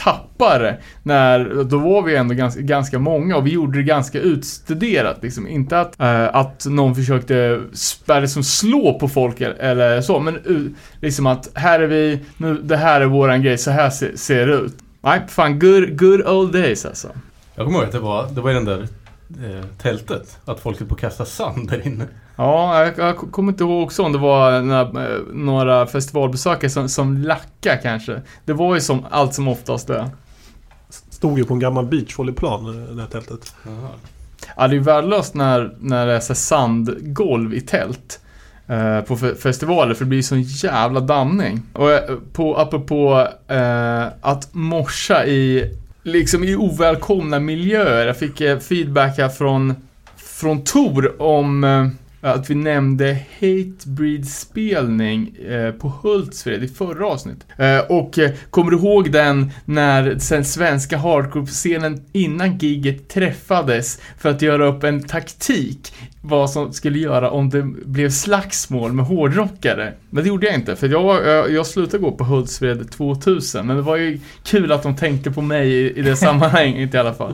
[0.03, 5.17] tappar när, då var vi ändå ganska, ganska många och vi gjorde det ganska utstuderat
[5.21, 5.47] liksom.
[5.47, 7.61] Inte att, eh, att någon försökte
[8.07, 13.01] liksom slå på folk eller, så, men liksom att här är vi, nu, det här
[13.01, 14.75] är våran grej, så här ser, ser det ut.
[15.01, 17.07] Nej, fan, good, good old days alltså.
[17.55, 18.87] Jag kommer ihåg att det var, det var den där
[19.81, 20.37] tältet.
[20.45, 22.05] Att folk höll på att kasta sand där inne.
[22.35, 26.89] Ja, jag, jag kommer inte ihåg också om det var några, eh, några festivalbesökare som,
[26.89, 28.21] som lacka kanske.
[28.45, 30.09] Det var ju som allt som oftast det.
[31.09, 33.53] Stod ju på en gammal beachvolleyplan, eh, det här tältet.
[34.57, 38.19] Ja, det är ju värdelöst när, när det är så sandgolv i tält.
[38.67, 41.61] Eh, på fe- festivaler för det blir sån jävla dammning.
[41.73, 45.73] Och eh, på, apropå eh, att morsa i,
[46.03, 48.07] liksom i ovälkomna miljöer.
[48.07, 49.75] Jag fick eh, feedback här från,
[50.17, 51.87] från Tor om, eh,
[52.21, 57.45] att vi nämnde Hatebreed spelning eh, på Hultsfred i förra avsnittet.
[57.89, 58.19] Och
[58.49, 64.83] kommer du ihåg den när den svenska hardcore-scenen innan giget träffades för att göra upp
[64.83, 69.93] en taktik vad som skulle göra om det blev slagsmål med hårdrockare.
[70.09, 73.67] Men det gjorde jag inte, för jag, var, jag, jag slutade gå på Hultsfred 2000,
[73.67, 76.97] men det var ju kul att de tänkte på mig i, i det sammanhanget i
[76.97, 77.33] alla fall.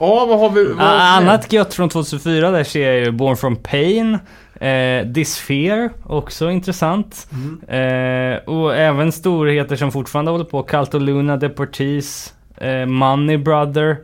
[0.00, 0.64] Ja, vad har vi?
[0.64, 4.18] Vad Ah, Annat gött från 2004 där ser jag ju Born from Pain.
[4.60, 7.28] Eh, Dysphere, också intressant.
[7.68, 10.62] Eh, och även storheter som fortfarande håller på.
[10.62, 13.96] Calto Luna, Deportees, eh, Money Brother,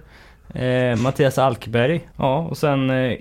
[0.55, 2.01] eh, Mattias Alkberg.
[2.17, 3.13] Ja, och sen eh,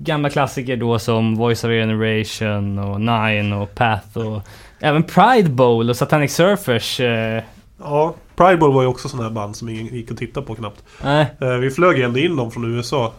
[0.00, 4.42] gamla klassiker då som Voice of Generation och Nine och Path och
[4.80, 7.00] även Pride Bowl och Satanic Surfers.
[7.00, 7.42] Eh,
[7.80, 10.54] Ja, Pride Bowl var ju också sådana här band som ingen gick att titta på
[10.54, 10.84] knappt.
[11.04, 13.12] Eh, Vi flög ändå in dem från USA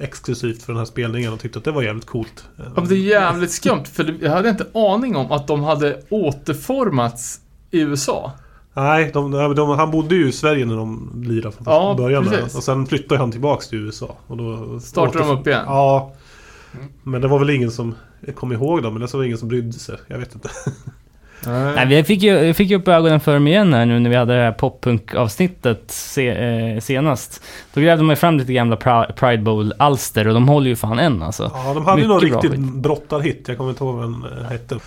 [0.00, 2.44] exklusivt för den här spelningen och tyckte att det var jävligt coolt.
[2.56, 6.02] Ja, men det är jävligt skumt, för jag hade inte aning om att de hade
[6.08, 7.40] återformats
[7.70, 8.32] i USA.
[8.74, 12.24] Nej, de, de, de, han bodde ju i Sverige när de lirade från Ja, början.
[12.28, 12.56] precis.
[12.56, 14.16] Och sen flyttade han tillbaks till USA.
[14.26, 15.62] Och då Startade de upp igen?
[15.66, 16.12] Ja.
[17.02, 17.94] Men det var väl ingen som
[18.34, 19.96] kom ihåg dem, men det var ingen som brydde sig.
[20.06, 20.48] Jag vet inte.
[21.46, 24.10] Nej, vi fick ju, vi fick ju upp ögonen för dem igen här nu när
[24.10, 27.42] vi hade det här poppunk-avsnittet se, eh, senast.
[27.74, 30.98] Då grävde man ju fram lite gamla Pri- Pride Bowl-alster och de håller ju fan
[30.98, 31.50] än alltså.
[31.54, 33.44] Ja, de hade ju någon riktigt brottarhit.
[33.48, 34.78] Jag kommer inte ihåg vad den eh, hette.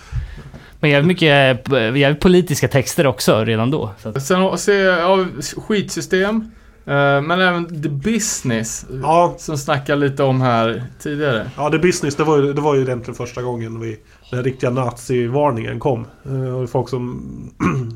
[0.80, 3.90] Men jävligt mycket eh, jävligt politiska texter också redan då.
[3.98, 5.26] Så att, Sen ser jag ja,
[5.68, 6.36] skitsystem,
[6.84, 11.50] eh, men även The Business, Ja, som snackade lite om här tidigare.
[11.56, 13.98] Ja, The Business, det var ju, det var ju egentligen första gången vi,
[14.30, 16.06] den riktiga nazi-varningen kom.
[16.24, 17.22] Eh, och folk som...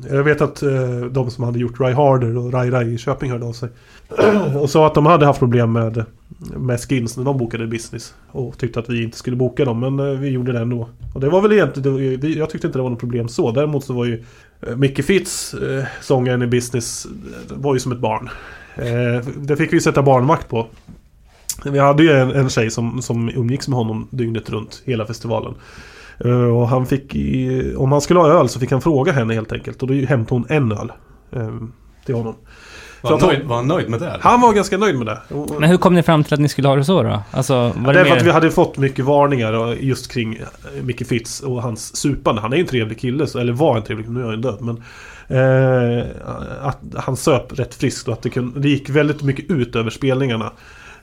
[0.09, 0.63] jag vet att
[1.11, 3.69] de som hade gjort Rai Harder och Rai Rai i Köping hörde av sig.
[4.61, 6.05] och sa att de hade haft problem med,
[6.57, 8.13] med skins när de bokade Business.
[8.31, 10.89] Och tyckte att vi inte skulle boka dem, men eh, vi gjorde det ändå.
[11.13, 12.37] Och det var väl egentligen...
[12.37, 13.51] Jag tyckte inte det var något problem så.
[13.51, 14.23] Däremot så var ju
[14.59, 17.07] Micke Mickey Fitz, eh, sångaren i Business,
[17.49, 18.29] var ju som ett barn.
[19.35, 20.67] Det fick vi sätta barnvakt på.
[21.65, 25.53] Vi hade ju en, en tjej som, som umgicks med honom dygnet runt hela festivalen.
[26.53, 27.15] Och han fick
[27.77, 29.81] om han skulle ha öl så fick han fråga henne helt enkelt.
[29.81, 30.91] Och då hämtade hon en öl
[32.05, 32.35] till honom.
[33.03, 34.17] Var han, nöjd, var han nöjd med det?
[34.21, 35.19] Han var ganska nöjd med det.
[35.59, 37.23] Men hur kom ni fram till att ni skulle ha det så då?
[37.31, 38.17] Alltså, var det det, är för mer...
[38.17, 42.41] att vi hade fått mycket varningar och just kring eh, Mickey Fitz och hans supande.
[42.41, 44.41] Han är ju en trevlig kille, så- eller var en trevlig kille, nu är han
[44.41, 44.57] död.
[44.61, 44.83] Men
[45.27, 46.05] eh,
[46.61, 49.89] att han söp rätt friskt och att det, kunde, det gick väldigt mycket ut över
[49.89, 50.51] spelningarna.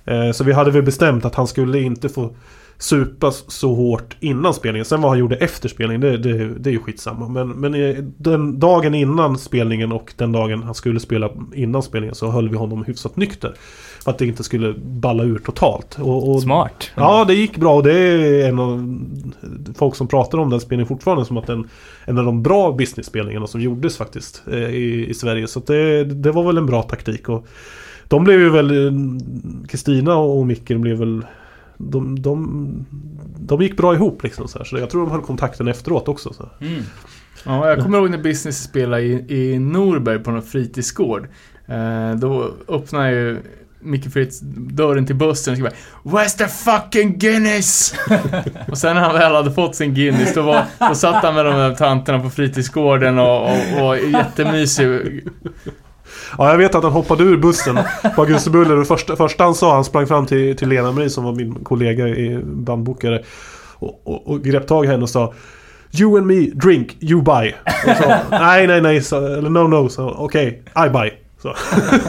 [0.04, 2.34] Eh, så vi hade väl bestämt att han skulle inte få
[2.80, 4.84] supas så hårt innan spelningen.
[4.84, 7.28] Sen vad han gjorde efter spelningen, det, det, det är ju skitsamma.
[7.28, 12.30] Men, men den dagen innan spelningen och den dagen han skulle spela innan spelningen så
[12.30, 13.54] höll vi honom hyfsat nykter.
[14.04, 15.98] För att det inte skulle balla ur totalt.
[15.98, 16.90] Och, och Smart.
[16.94, 19.00] Ja, det gick bra och det är en av
[19.76, 21.68] folk som pratar om den spelningen fortfarande som att den
[22.04, 25.46] en av de bra business-spelningarna som gjordes faktiskt eh, i, i Sverige.
[25.46, 27.28] Så det, det var väl en bra taktik.
[27.28, 27.46] Och
[28.08, 28.92] de blev ju väl, eh,
[29.68, 31.24] Kristina och Micke blev väl
[31.80, 32.86] de, de,
[33.38, 34.64] de gick bra ihop liksom så, här.
[34.64, 36.32] så jag tror de höll kontakten efteråt också.
[36.32, 36.48] Så.
[36.60, 36.82] Mm.
[37.44, 41.28] Ja, jag kommer ihåg när Business spelade i, i Norberg på någon fritidsgård.
[41.66, 43.38] Eh, då öppnade ju
[43.82, 45.72] Micke Fritz dörren till bussen och skrev
[46.02, 47.94] Where's the fucking Guinness?
[48.68, 51.44] och sen när han väl hade fått sin Guinness då, var, då satt han med
[51.44, 55.22] de där tanterna på fritidsgården och, och, och var jättemysig.
[56.38, 57.78] Ja, jag vet att han hoppade ur bussen
[58.16, 58.76] på Augustebuller.
[58.76, 62.08] Det första, första han sa, han sprang fram till, till Lena-Marie som var min kollega
[62.08, 63.22] i bandbokare.
[63.74, 65.34] Och, och, och grep tag i henne och sa
[65.92, 67.52] You and me, drink, you buy.
[67.86, 71.10] Och så, nej, nej, nej, så, eller no, no, så okej, I buy.
[71.42, 71.54] Så.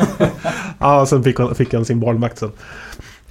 [0.80, 2.52] ja, sen fick han, fick han sin barnvakt sen.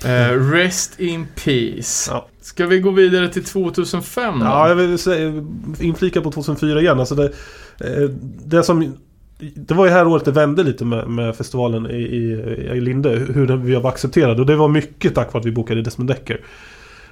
[0.04, 2.10] Eh, rest in peace.
[2.10, 2.26] Ja.
[2.40, 4.44] Ska vi gå vidare till 2005 då?
[4.44, 5.32] Ja, jag vill säga,
[5.80, 7.00] inflika på 2004 igen.
[7.00, 7.24] Alltså det,
[7.80, 8.10] eh,
[8.44, 8.96] det som...
[9.54, 12.20] Det var ju här året det vände lite med, med festivalen i, i,
[12.76, 13.10] i Linde.
[13.10, 14.40] Hur den, vi var accepterade.
[14.40, 16.40] Och det var mycket tack vare att vi bokade Desmond Decker.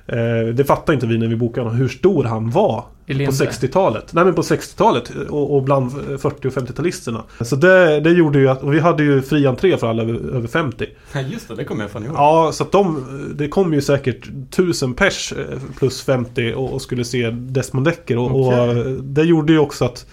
[0.06, 1.80] Eh, det fattade inte vi när vi bokade honom.
[1.80, 3.32] Hur stor han var på Linde.
[3.32, 4.12] 60-talet.
[4.12, 5.10] Nej men på 60-talet.
[5.28, 7.20] Och, och bland 40 och 50-talisterna.
[7.40, 8.62] Så det, det gjorde ju att...
[8.62, 10.86] Och vi hade ju fri entré för alla över, över 50.
[11.12, 11.54] Ja, just det.
[11.54, 12.14] Det kommer jag fan ihåg.
[12.14, 13.04] Ja, så att de,
[13.34, 18.18] det kom ju säkert 1000 pers eh, plus 50 och, och skulle se Desmond Decker.
[18.18, 18.80] Och, och Okej.
[18.80, 20.06] eh, det gjorde ju också att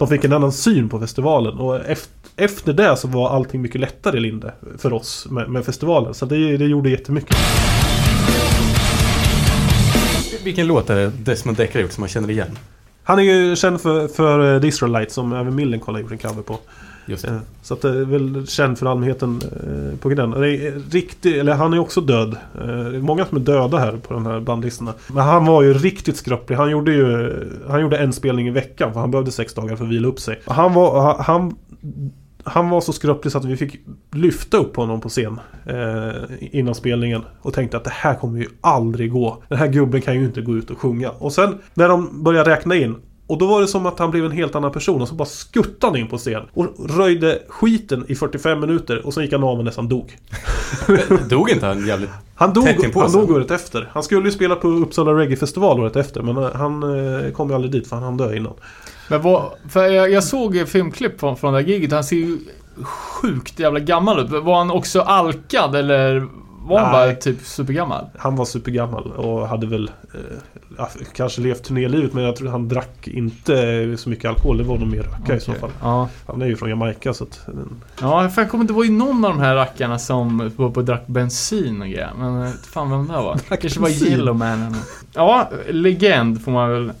[0.00, 1.58] de fick en annan syn på festivalen.
[1.58, 5.64] Och efter, efter det så var allting mycket lättare i Linde för oss med, med
[5.64, 6.14] festivalen.
[6.14, 7.36] Så det, det gjorde jättemycket.
[10.44, 12.58] Vilken låt är det Desmond Decker har gjort som man känner igen?
[13.02, 16.58] Han är ju känd för, för eh, The som även Millencolin gjort en cover på.
[17.10, 17.30] Just det.
[17.30, 20.30] Eh, så att det är väl känd för allmänheten eh, på den.
[20.30, 22.36] Det är riktigt, eller han är också död.
[22.54, 24.94] Eh, det är många som är döda här på den här bandlistorna.
[25.08, 26.56] Men han var ju riktigt skröplig.
[26.56, 27.32] Han gjorde ju
[27.68, 30.20] han gjorde en spelning i veckan för han behövde sex dagar för att vila upp
[30.20, 30.40] sig.
[30.46, 31.56] Han var, han,
[32.44, 33.80] han var så skröplig så att vi fick
[34.12, 37.22] lyfta upp honom på scen eh, innan spelningen.
[37.42, 39.42] Och tänkte att det här kommer ju aldrig gå.
[39.48, 41.10] Den här gubben kan ju inte gå ut och sjunga.
[41.10, 42.96] Och sen när de börjar räkna in
[43.30, 45.28] och då var det som att han blev en helt annan person och så bara
[45.28, 46.42] skuttade han in på scen.
[46.54, 46.66] Och
[46.96, 50.18] röjde skiten i 45 minuter och sen gick han av och nästan dog.
[51.28, 52.10] Dog inte han jävligt...
[52.34, 53.90] Han dog, han dog året efter.
[53.92, 57.48] Han skulle ju spela på Uppsala Reggae Festival året efter men eh, han eh, kom
[57.48, 58.52] ju aldrig dit för han hann dö innan.
[59.08, 61.92] Men vad, för jag, jag såg filmklipp från, från det här giget.
[61.92, 62.38] Han ser ju
[62.82, 64.30] sjukt jävla gammal ut.
[64.30, 66.26] Var han också alkad eller
[66.66, 67.08] var han Nej.
[67.08, 68.04] bara typ supergammal?
[68.18, 70.20] Han var supergammal och hade väl eh,
[71.14, 74.58] kanske levt turnélivet men jag tror han drack inte så mycket alkohol.
[74.58, 75.70] Det var nog mer röka i så fall.
[75.82, 76.08] Ja.
[76.26, 77.40] Han är ju från Jamaica så att...
[78.00, 80.84] Ja, för jag kommer inte ihåg någon av de här rackarna som var på och
[80.84, 82.10] drack bensin och grejer.
[82.18, 83.40] Men eh, fan vem det var.
[83.48, 84.12] Det kanske var bensin.
[84.12, 85.04] Yellowman eller något.
[85.14, 86.92] Ja, legend får man väl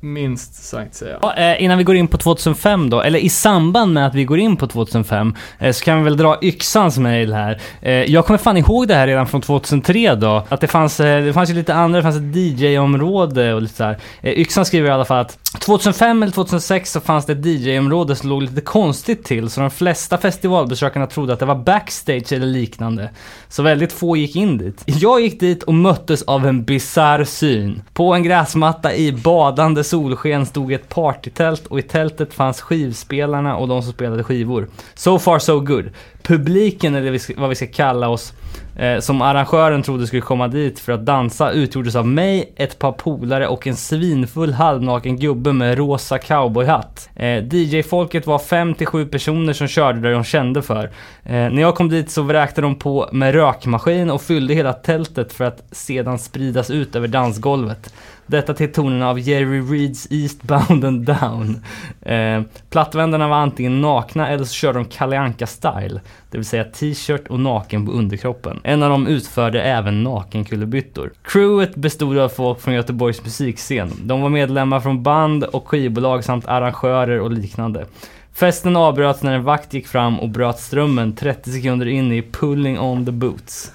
[0.00, 1.18] minst sagt säga.
[1.22, 4.24] Ja, eh, innan vi går in på 2005 då, eller i samband med att vi
[4.24, 7.60] går in på 2005, eh, så kan vi väl dra Yxans mail här.
[7.80, 11.32] Eh, jag kommer fan ihåg det här redan från 2003 då, att det fanns, det
[11.34, 13.98] fanns ju lite andra, det fanns ett DJ-område och lite sådär.
[14.22, 18.28] Yxan skriver i alla fall att 2005 eller 2006 så fanns det ett DJ-område som
[18.28, 23.10] låg lite konstigt till, så de flesta festivalbesökarna trodde att det var backstage eller liknande.
[23.48, 24.82] Så väldigt få gick in dit.
[24.86, 27.82] Jag gick dit och möttes av en bizarr syn.
[27.92, 33.68] På en gräsmatta i badande solsken stod ett partytält och i tältet fanns skivspelarna och
[33.68, 34.68] de som spelade skivor.
[34.94, 35.90] So far so good.
[36.22, 38.32] Publiken, eller vad vi ska kalla oss,
[38.76, 42.92] eh, som arrangören trodde skulle komma dit för att dansa utgjordes av mig, ett par
[42.92, 47.08] polare och en svinfull halvnaken gubbe med rosa cowboyhatt.
[47.16, 50.84] Eh, DJ-folket var 5-7 personer som körde där de kände för.
[51.24, 55.32] Eh, när jag kom dit så vräkte de på med rökmaskin och fyllde hela tältet
[55.32, 57.92] för att sedan spridas ut över dansgolvet.
[58.26, 61.60] Detta till tonerna av Jerry Reeds Eastbound and Down.
[62.02, 66.00] Eh, plattvändarna var antingen nakna eller så körde de Kalle Anka-style.
[66.30, 68.60] Det vill säga t-shirt och naken på underkroppen.
[68.64, 71.12] En av dem utförde även nakenkullerbyttor.
[71.22, 73.92] Crewet bestod av folk från Göteborgs musikscen.
[74.04, 77.86] De var medlemmar från band och skivbolag samt arrangörer och liknande.
[78.34, 82.78] Festen avbröts när en vakt gick fram och bröt strömmen 30 sekunder in i Pulling
[82.78, 83.72] on the Boots.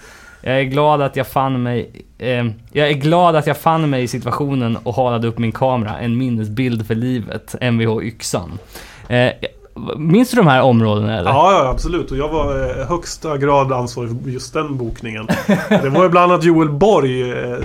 [0.48, 4.04] Jag är glad att jag fann mig eh, Jag är glad att jag fann mig
[4.04, 5.98] i situationen och halade upp min kamera.
[6.00, 7.56] En minnesbild för livet.
[7.62, 8.60] Mvh Yxan.
[9.08, 9.32] Eh,
[9.98, 11.30] minns du de här områdena eller?
[11.32, 12.12] Ja, ja, absolut.
[12.12, 15.28] Och jag var i högsta grad ansvarig för just den bokningen.
[15.70, 17.60] Det var ju bland annat Joel Borg eh, eh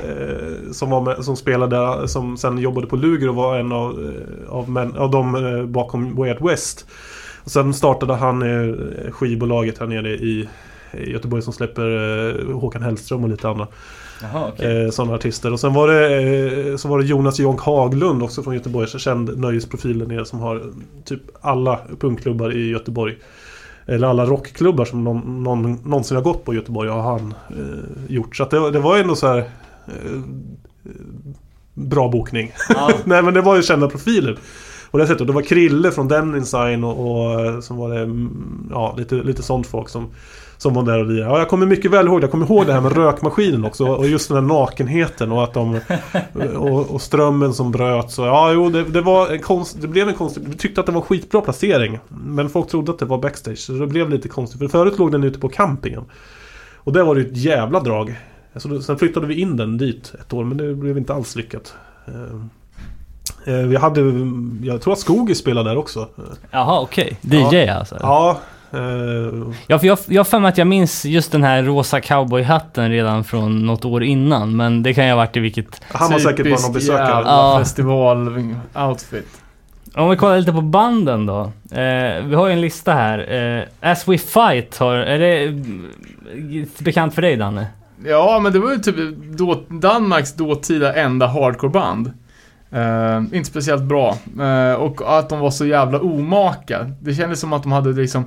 [0.73, 3.91] som, var med, som spelade där, som sen jobbade på Luger och var en av,
[3.91, 6.87] eh, av, män, av dem eh, bakom Way Out West.
[7.45, 8.75] Och sen startade han eh,
[9.13, 10.49] skivbolaget här nere i
[10.95, 11.89] i Göteborg som släpper
[12.51, 13.69] eh, Håkan Hellström och lite andra
[14.23, 14.85] Jaha, okej.
[14.85, 15.53] eh, sådana artister.
[15.53, 19.39] Och sen var det, eh, så var det Jonas Jonk Haglund också från Göteborg, känd
[19.39, 20.63] nöjesprofil där nere som har
[21.05, 23.17] typ alla punkklubbar i Göteborg.
[23.87, 28.15] Eller alla rockklubbar som någon, någon, någonsin har gått på i Göteborg har han eh,
[28.15, 28.37] gjort.
[28.37, 29.39] Så det, det var ändå så här
[29.87, 30.21] eh,
[31.75, 32.53] bra bokning.
[32.69, 32.91] Ja.
[33.05, 34.39] Nej men det var ju kända profiler.
[34.91, 38.69] Och dessutom, det var Krille från Den Design och, och eh, som var det, mm,
[38.71, 40.11] ja lite, lite sånt folk som
[40.63, 41.31] som var där och lirade.
[41.33, 42.23] Ja, jag kommer mycket väl ihåg.
[42.23, 43.87] Jag kommer ihåg det här med rökmaskinen också.
[43.87, 45.81] Och just den här nakenheten och att de...
[46.57, 48.19] Och, och strömmen som bröts.
[48.19, 50.43] Och, ja, jo, det, det var en konst, Det blev en konstig...
[50.49, 51.99] Vi tyckte att det var en skitbra placering.
[52.09, 53.59] Men folk trodde att det var backstage.
[53.59, 54.59] Så det blev lite konstigt.
[54.61, 56.05] För förut låg den ute på campingen.
[56.77, 58.21] Och där var det ju ett jävla drag.
[58.65, 60.45] Då- sen flyttade vi in den dit ett år.
[60.45, 61.75] Men det blev inte alls lyckat.
[62.07, 64.01] Eh, eh, Vi hade...
[64.63, 66.09] Jag tror att Skogi spelade där också.
[66.51, 67.19] Jaha, okej.
[67.23, 67.97] DJ alltså?
[68.01, 68.39] Ja.
[68.73, 72.01] Eh, Ja, för jag, jag har för mig att jag minns just den här rosa
[72.01, 74.57] cowboyhatten redan från något år innan.
[74.57, 75.81] Men det kan ju ha varit i vilket...
[75.89, 77.09] Han var säkert bara någon besökare.
[77.09, 77.59] jävla Ja.
[77.59, 79.27] festival-outfit.
[79.95, 81.41] Om vi kollar lite på banden då.
[81.71, 83.19] Eh, vi har ju en lista här.
[83.83, 84.95] Eh, As We Fight har...
[84.95, 85.91] Är det mm,
[86.79, 87.67] bekant för dig Danne?
[88.05, 88.97] Ja, men det var ju typ
[89.37, 92.13] då, Danmarks dåtida enda hardcoreband.
[92.75, 94.17] Uh, inte speciellt bra.
[94.41, 96.91] Eh, och att de var så jävla omaka.
[97.01, 98.25] Det kändes som att de hade liksom,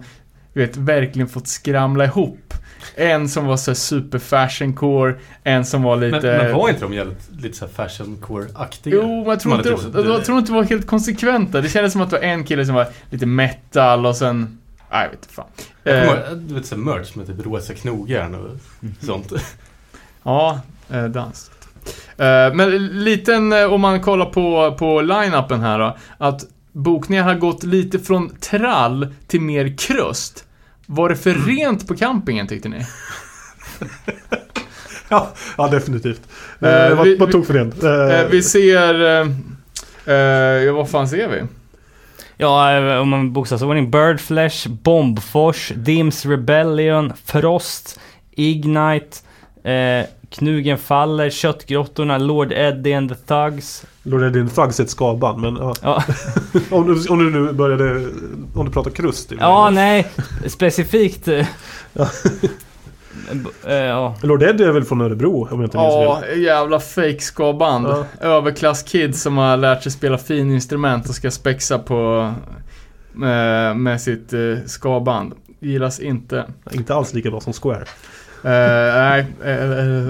[0.56, 2.54] du vet, verkligen fått skramla ihop.
[2.96, 6.22] En som var så super fashioncore, en som var lite...
[6.22, 8.96] Men, men var inte de jävligt, lite såhär fashioncore-aktiga?
[8.96, 11.62] Jo, men jag tror, inte, hade jag, typ- jag tror inte det var helt konsekventa.
[11.62, 14.60] Det kändes som att det var en kille som var lite metal och sen...
[14.92, 15.46] Nej, jag vet inte fan.
[15.84, 18.50] Eh, kommer du vet såhär merch med typ rosa knogjärn och
[19.06, 19.34] sånt.
[20.24, 21.52] Ja, eh, dans.
[22.18, 26.42] Eh, men liten, om man kollar på, på line-upen här då, att
[26.72, 30.45] bokningar har gått lite från trall till mer krust.
[30.86, 32.78] Var det för rent på campingen tyckte ni?
[35.10, 36.22] Ja, ja definitivt.
[36.62, 38.20] Eh, Eh, vad, vi- vad tog för det?
[38.22, 39.02] Eh, vi ser...
[39.06, 39.28] Eh,
[40.06, 40.14] eh,
[40.64, 41.42] ja, vad fan ser vi?
[42.38, 43.92] Ja, om man bokstavsordning.
[43.92, 48.00] Birdflesh, Bombfors, Dims Rebellion, Frost,
[48.32, 49.18] Ignite,
[49.64, 53.86] eh, Knugen faller, Köttgrottorna, Lord Eddie and the Thugs.
[54.08, 55.74] Lord Eddie Thugs är ett skavband, men ja.
[55.82, 56.04] Ja,
[56.72, 58.08] om, du, om du nu började...
[58.56, 59.32] Om du pratar krust.
[59.40, 60.08] ja nej,
[60.48, 61.28] specifikt.
[61.28, 61.48] eh,
[61.94, 62.10] Ja.
[63.68, 64.16] eh, ja.
[64.22, 66.42] Lord Eddie är väl från Örebro, om jag inte minns Ja, fel.
[66.42, 67.88] jävla fake skaband.
[67.88, 68.06] Ja.
[68.22, 72.34] Överklasskids som har lärt sig spela fin instrument och ska spexa på
[73.14, 75.34] med, med sitt eh, skaband.
[75.60, 76.46] Gillas inte.
[76.72, 77.86] Inte alls lika bra som Square.
[78.44, 80.08] Eh, nej, eh?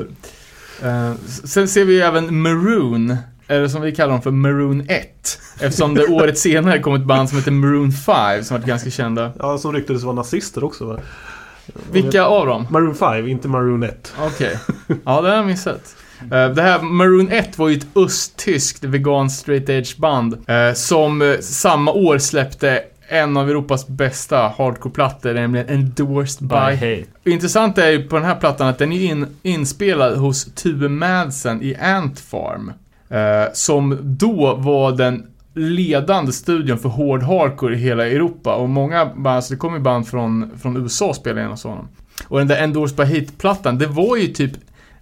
[0.84, 3.18] Eh, sen ser vi även Maroon.
[3.48, 5.39] Eller som vi kallar dem för Maroon 1.
[5.60, 9.32] Eftersom det året senare kom ett band som heter Maroon 5 som varit ganska kända.
[9.39, 11.00] Ja, som ryktades vara nazister också va?
[11.91, 12.68] Vilka av dem?
[12.70, 14.14] Maroon 5, inte Maroon 1.
[14.20, 14.60] Okej.
[15.06, 15.96] Ja, det har jag missat.
[16.22, 21.22] Eh, Det här Maroon 1 var ju ett östtyskt vegan straight edge band eh, som
[21.22, 27.06] eh, samma år släppte en av Europas bästa hardcore-plattor, nämligen Endorsed By by hate.
[27.24, 31.62] Intressant är ju på den här plattan att den är in, inspelad hos Tube Madsen
[31.62, 32.72] i Ant Farm.
[33.10, 38.56] Eh, som då var den ledande studion för hård hardcore i hela Europa.
[38.56, 41.64] Och många band, alltså det kom ju band från, från USA och spelade in hos
[41.64, 41.88] honom.
[42.28, 44.51] Och den där Endorsed by Hate-plattan, det var ju typ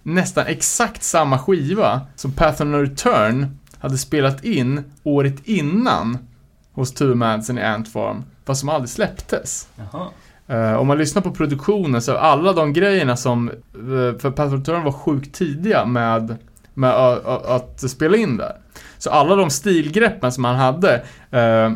[0.02, 6.18] nästan exakt samma skiva som Path of Return hade spelat in året innan
[6.72, 8.24] hos Tube Madsen i Ant Farm.
[8.44, 9.68] Fast som aldrig släpptes.
[9.76, 10.06] Jaha.
[10.46, 14.58] Eh, om man lyssnar på produktionen så alla de grejerna som, uh, för Path of
[14.58, 16.36] Return var sjukt tidiga med,
[16.74, 18.52] med ö- att spela in där.
[18.98, 20.94] Så alla de stilgreppen som han hade,
[21.30, 21.70] eh,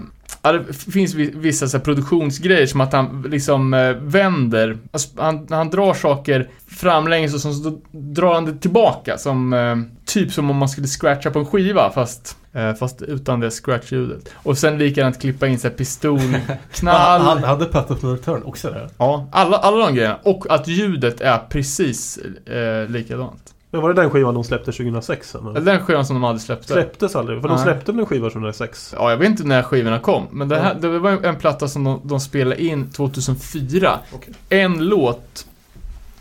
[0.53, 5.71] det finns vi- vissa så produktionsgrejer som att han liksom eh, vänder, alltså, han, han
[5.71, 9.77] drar saker framlänges och så, drar han det tillbaka som, eh,
[10.07, 14.29] typ som om man skulle scratcha på en skiva fast, eh, fast utan det scratch-ljudet.
[14.35, 16.41] Och sen likadant klippa in här pistolknall.
[17.21, 18.89] Han hade Path of Return också där.
[18.99, 20.19] Ja, alla, alla de grejerna.
[20.23, 23.55] Och att ljudet är precis eh, likadant.
[23.71, 25.35] Men var det den skivan de släppte 2006?
[25.35, 25.61] Eller?
[25.61, 26.73] Den skivan som de aldrig släppte.
[26.73, 27.41] Släpptes aldrig?
[27.41, 27.65] För de Nej.
[27.65, 28.95] släppte väl en skiva 2006?
[28.97, 30.27] Ja, jag vet inte när skivorna kom.
[30.31, 33.99] Men det, här, det var en platta som de, de spelade in 2004.
[34.15, 34.35] Okej.
[34.49, 35.47] En låt,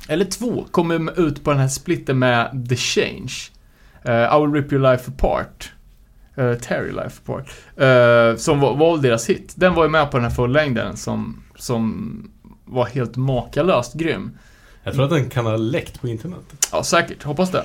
[0.08, 3.32] eller två, kommer ut på den här splitten med The Change.
[4.10, 5.72] Uh, I will rip your life apart.
[6.38, 7.50] Uh, tear your life apart.
[7.78, 9.54] Eh, som var, var deras hit.
[9.56, 12.32] Den var ju med på den här fullängden som, som
[12.66, 14.38] var helt makalöst grym.
[14.88, 16.40] Jag tror att den kan ha läckt på internet.
[16.72, 17.24] Ja, säkert.
[17.24, 17.58] Hoppas det.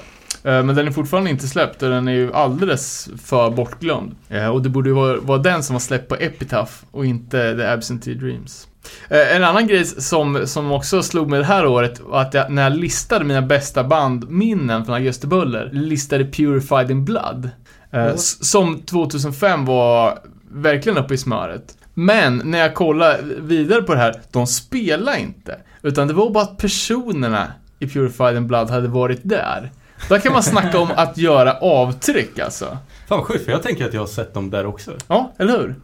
[0.45, 4.15] Eh, Men den är fortfarande inte släppt och den är ju alldeles för bortglömd.
[4.29, 7.57] Eh, Och det borde ju vara, vara den som var släppt på Epitaph och inte
[7.57, 8.69] The Absentee Dreams.
[9.09, 12.51] Eh, En annan grej som, som också slog mig det här året var att jag,
[12.53, 17.51] när jag listade mina bästa bandminnen från Augusti Buller, listade Purified in Blood.
[17.91, 18.17] Mm.
[18.19, 20.19] Som 2005 var
[20.51, 21.77] verkligen uppe i smöret.
[21.95, 25.59] Men när jag kollar vidare på det här, de spelar inte.
[25.83, 29.71] Utan det var bara att personerna i Purified in Blood hade varit där.
[30.09, 32.65] Där kan man snacka om att göra avtryck alltså.
[33.09, 34.91] Fan vad sjukt, för jag tänker att jag har sett dem där också.
[35.09, 35.75] Ja, eller hur?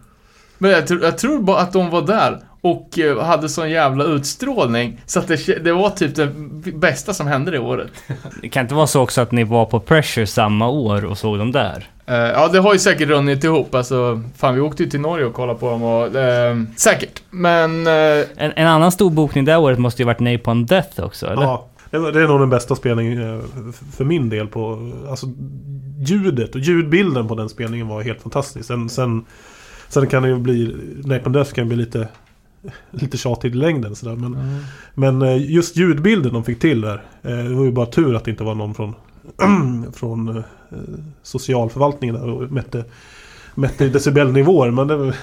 [0.58, 4.04] Men jag, tror- jag tror bara att de var där och eh, hade sån jävla
[4.04, 6.26] utstrålning så att det, det var typ det
[6.72, 7.90] bästa som hände det året.
[8.42, 11.38] Det kan inte vara så också att ni var på Pressure samma år och såg
[11.38, 11.86] dem där?
[12.08, 13.74] Eh, ja, det har ju säkert runnit ihop.
[13.74, 16.16] Alltså, fan vi åkte ju till Norge och kollade på dem och...
[16.16, 17.22] eh, säkert.
[17.30, 17.86] Men...
[17.86, 17.92] eh,
[18.36, 21.42] En, en annan stor bokning det året måste ju varit Napalm Death också, eller?
[21.42, 21.68] Ja.
[21.90, 23.42] Det är nog den bästa spelningen eh,
[23.96, 24.90] för min del på...
[25.10, 25.26] Alltså
[26.06, 28.66] ljudet och ljudbilden på den spelningen var helt fantastisk.
[28.66, 29.24] Sen, sen,
[29.88, 30.76] sen kan det ju bli...
[31.04, 32.08] Napalm Death kan bli lite...
[32.90, 34.16] Lite tjatig i längden sådär.
[34.16, 34.60] Men,
[34.94, 37.02] men eh, just ljudbilden de fick till där.
[37.22, 38.94] Det var ju bara tur att det inte var någon från...
[39.92, 40.44] från eh,
[41.22, 42.84] socialförvaltningen där och mätte...
[43.54, 44.70] Mätte decibelnivåer.
[44.70, 45.14] Men det.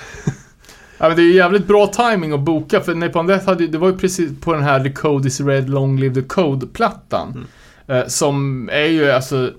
[0.97, 3.87] Ja men det är jävligt bra timing att boka för Napalm Death hade det var
[3.87, 7.47] ju precis på den här The Code is Red Long Live the Code-plattan.
[7.87, 9.51] Eh, som är ju alltså,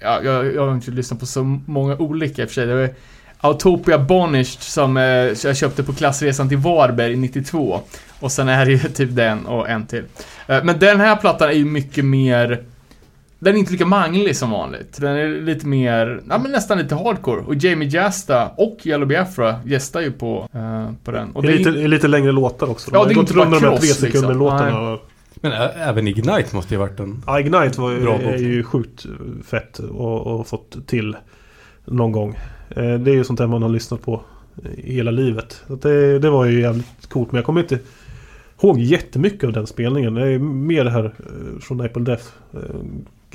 [0.00, 2.66] ja, jag, jag har inte lyssnat på så många olika i och för sig.
[2.66, 2.90] Det var
[3.38, 7.80] Autopia Bonished som eh, jag köpte på klassresan till Varberg 92.
[8.20, 10.04] Och sen är det ju typ den och en till.
[10.46, 12.64] Men den här plattan är ju mycket mer
[13.38, 15.00] den är inte lika manglig som vanligt.
[15.00, 17.40] Den är lite mer, ja men nästan lite hardcore.
[17.40, 21.30] Och Jamie Jasta och Yellow Biafra gästar ju på, eh, på den.
[21.30, 22.90] Och Det det är är lite, är lite längre låtar också.
[22.92, 24.06] Ja, har det är gått inte bara de här tre liksom.
[24.06, 24.98] sekunder låtarna.
[25.40, 27.22] Men även Ignite måste ju varit en...
[27.26, 29.06] Ja, Ignite var, Bra är ju sjukt
[29.46, 31.16] fett och, och fått till
[31.84, 32.38] någon gång.
[32.70, 34.20] Eh, Det är ju sånt där man har lyssnat på
[34.76, 35.62] hela livet.
[35.82, 37.78] Det, det var ju jävligt coolt men jag kommer inte
[38.62, 40.14] ihåg jättemycket av den spelningen.
[40.14, 42.24] Det är mer det här eh, från Apple Death
[42.54, 42.60] eh,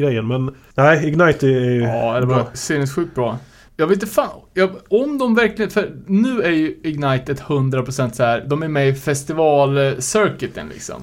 [0.02, 0.28] grejen.
[0.28, 3.38] Men nej, Ignite är ju Ja, det var sinnessjukt bra.
[3.78, 8.12] Jag vet inte fan, jag, om de verkligen, för nu är ju Ignite ett 100%
[8.12, 11.02] så här, de är med i festivalcircuiten liksom.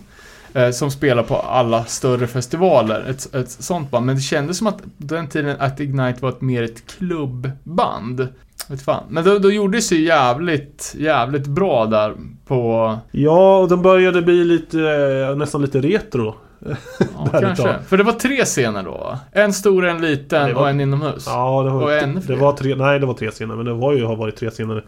[0.55, 4.07] Eh, som spelar på alla större festivaler, ett, ett sånt band.
[4.07, 8.29] Men det kändes som att den tiden att Ignite var ett, mer ett klubbband.
[8.69, 9.05] Vet fan.
[9.09, 12.15] Men då, då gjorde det sig jävligt, jävligt bra där
[12.47, 12.99] på...
[13.11, 14.79] Ja, och de började bli lite,
[15.37, 16.35] nästan lite retro.
[17.15, 17.75] Ja, kanske.
[17.89, 19.19] För det var tre scener då va?
[19.33, 21.25] En stor, en liten Det var- och en inomhus.
[21.27, 22.37] Ja, det Och var, ännu det fler.
[22.37, 24.85] var tre, nej det var tre scener men det var ju, har varit tre scener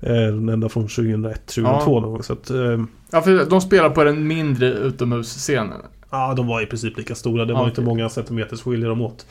[0.00, 2.00] eh, ända från 2001, 2002 Ja.
[2.00, 2.22] någon gång.
[2.22, 2.78] Så att, eh,
[3.12, 5.72] Ja, för de spelar på den mindre utomhusscenen.
[6.10, 7.44] ja, de var i princip lika stora.
[7.44, 7.84] Det Ja, var inte okej.
[7.94, 9.26] många centimeters skiljer dem åt.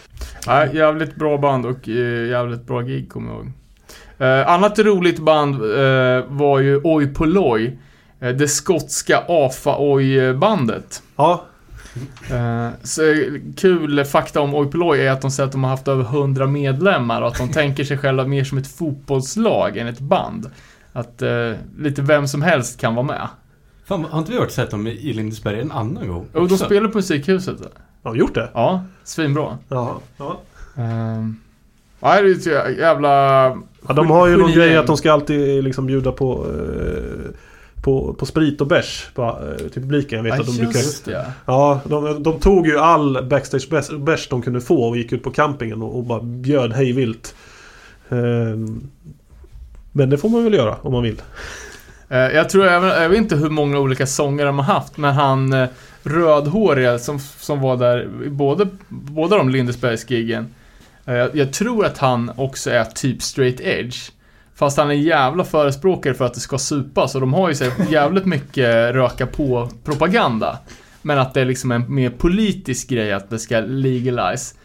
[0.48, 3.52] Nej, jävligt bra band och eh, jävligt bra gig kommer jag ihåg.
[4.20, 7.78] Eh, annat roligt band eh, var ju Oi Polloi.
[8.20, 11.02] Eh, det skotska AFA-Oi-bandet.
[11.16, 11.46] Ja,
[12.32, 13.02] Eh, så
[13.56, 16.48] kul fakta om Oi Polloi är att de säger att de har haft över 100
[16.48, 20.52] medlemmar och att de tänker sig själva mer som ett fotbollslag än ett band.
[20.94, 23.28] Att eh, lite vem som helst kan vara med.
[23.86, 26.28] Fan, har inte vi hört sett dem i Lindesberg en annan gång?
[26.34, 27.58] Och de spelar på Musikhuset.
[28.04, 28.50] har vi gjort det?
[28.54, 29.58] Ja, svinbra.
[29.70, 30.00] Ja.
[30.18, 30.40] ja.
[30.76, 31.42] Um,
[32.00, 33.10] nej, det är jävla...
[33.88, 37.32] ja de har ju någon grej att de ska alltid liksom bjuda på eh,
[37.88, 40.18] på, på sprit och bärs på, eh, till publiken.
[40.18, 41.06] Jag vet Ja, att de brukar...
[41.12, 41.32] det.
[41.46, 45.32] Ja, de, de tog ju all backstage bärs- de kunde få och gick ut på
[45.32, 47.36] campingen och, och bara bjöd hej vilt.
[48.10, 48.88] Ehm,
[49.92, 51.22] Men det får man väl göra om man vill.
[52.10, 55.54] Eh, Jag tror, jag vet inte hur många olika sångare de har haft, men han
[55.54, 55.68] eh,
[56.04, 60.48] rödhåriga som, som var där i både, båda de Lindesbergsgiggen.
[61.06, 64.12] eh, Jag, jag tror att han också är typ straight edge.
[64.58, 67.56] Fast han är en jävla förespråkare för att det ska supas och de har ju
[67.56, 70.58] så jävligt mycket röka på-propaganda.
[71.02, 74.56] Men att det är liksom en mer politisk grej att det ska legalize.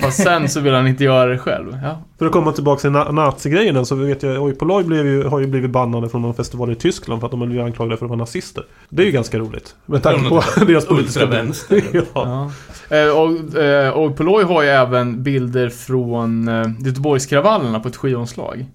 [0.00, 1.78] Fast sen så vill han inte göra det själv.
[1.82, 5.24] Ja, För att komma tillbaka till na- nazi-grejen så vet jag Oj Polloi blev ju,
[5.24, 7.96] har ju blivit bannade från någon festival i Tyskland för att de har blivit anklagade
[7.96, 8.64] för att vara nazister.
[8.88, 9.74] Det är ju ganska roligt.
[9.86, 11.22] Med tanke på deras politiska...
[11.22, 11.82] Ultravänster.
[11.92, 12.02] ja.
[12.14, 12.96] Ja.
[12.96, 14.18] Eh, och, eh, och
[14.48, 18.66] har ju även bilder från eh, Göteborgskravallerna på ett skivomslag.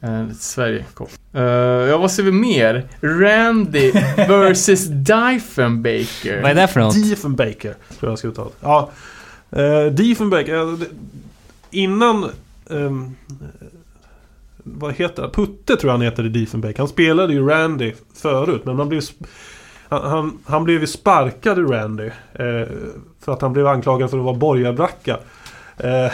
[0.00, 0.84] Eh, Sverige
[1.34, 1.42] uh,
[1.88, 2.88] Ja, vad ser vi mer?
[3.00, 3.92] Randy
[4.52, 6.42] vs Diefenbaker.
[6.42, 6.94] Vad är det för något?
[6.94, 8.50] Diefenbaker, tror jag ska uttala.
[8.60, 8.90] Ja.
[9.56, 10.76] Uh, Diefenbaker,
[11.70, 12.30] innan...
[12.70, 13.16] ehm,
[14.64, 15.28] vad heter det?
[15.28, 16.78] Putte tror jag han heter i Diefenbaker.
[16.78, 19.02] Han spelade ju Randy förut, men han blev...
[19.88, 22.06] Han, han, han blev ju sparkad i Randy.
[22.32, 22.68] eh,
[23.20, 25.18] för att han blev anklagad för att vara borgarbracka.
[25.84, 26.12] Eh,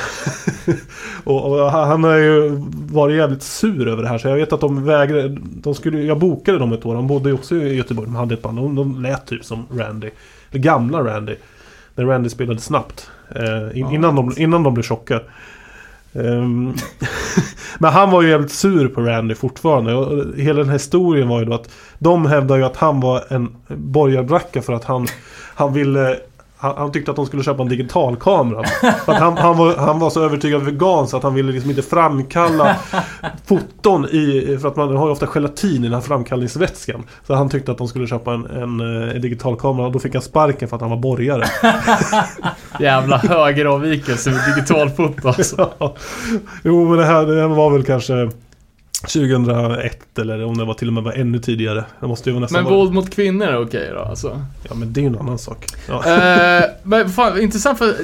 [1.24, 2.50] och, och han har ju
[2.90, 6.18] varit jävligt sur över det här så jag vet att de vägrade de skulle, Jag
[6.18, 8.74] bokade dem ett år, han bodde ju också i Göteborg, de hade ett band, de,
[8.74, 10.10] de lät typ som Randy
[10.50, 11.34] Eller gamla Randy
[11.94, 15.20] När Randy spelade snabbt eh, in, innan, de, innan de blev tjocka.
[16.12, 16.74] Ehm,
[17.78, 21.38] Men han var ju jävligt sur på Randy fortfarande och hela den här historien var
[21.38, 25.06] ju då att De hävdar ju att han var en borgarbracka för att han
[25.54, 26.18] Han ville
[26.58, 28.64] han, han tyckte att de skulle köpa en digitalkamera.
[29.04, 31.70] För att han, han, var, han var så övertygad vegan så att han ville liksom
[31.70, 32.76] inte framkalla
[33.46, 34.58] foton i...
[34.60, 37.02] För att man har ju ofta gelatin i den här framkallningsvätskan.
[37.26, 40.14] Så han tyckte att de skulle köpa en, en, eh, en digitalkamera och då fick
[40.14, 41.44] han sparken för att han var borgare.
[42.80, 45.70] Jävla högeravvikelse med digitalfoto alltså.
[46.62, 48.30] jo men det här, det här var väl kanske
[49.06, 51.84] 2001 eller om det var till och med var ännu tidigare.
[52.00, 54.42] Det måste ju vara nästan Men våld mot kvinnor är okej då alltså.
[54.68, 55.66] Ja men det är ju en annan sak.
[55.88, 56.04] Ja.
[56.06, 57.94] Eh, men fan, intressant för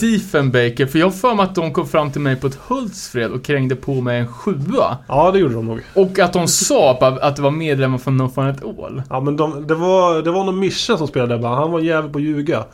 [0.00, 3.30] Diefenbaker, för jag har för mig att de kom fram till mig på ett Hultsfred
[3.30, 4.98] och krängde på mig en sjua.
[5.08, 5.80] ja det gjorde de nog.
[5.94, 9.02] Och att de sa att det var medlemmar från No Fun At All.
[9.10, 11.56] Ja men de, det, var, det var någon Mischa som spelade där bara.
[11.56, 12.64] Han var jävel på att ljuga.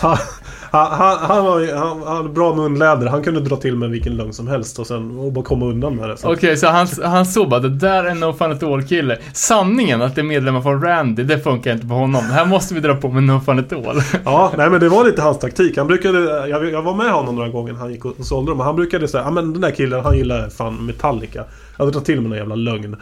[0.70, 3.06] han, han, han, var, han, hade bra munläder.
[3.06, 5.96] Han kunde dra till med vilken lögn som helst och sen och bara komma undan
[5.96, 6.16] med det.
[6.16, 6.32] Så.
[6.32, 9.18] Okej, så han, han såg bara, det där är en No Fun At All kille.
[9.32, 12.24] Sanningen att det är medlemmar från Randy, det funkar inte på honom.
[12.28, 14.02] Det här måste vi dra på med No Fun At All.
[14.24, 15.76] Ja, nej men det var lite hans taktik.
[15.76, 18.60] Han brukade, jag, jag var med honom några gånger han gick och sålde dem.
[18.60, 21.44] Han brukade säga, ja men den där killen han gillar fan Metallica.
[21.78, 22.96] Jag drar till med någon jävla lögn.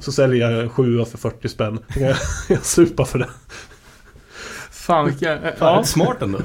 [0.00, 1.78] Så säljer jag sjua för 40 spänn.
[1.96, 2.16] Jag,
[2.48, 3.28] jag supar för det.
[4.86, 5.32] Fan vilken...
[5.32, 6.38] eh, Fan, Ja, smart ändå.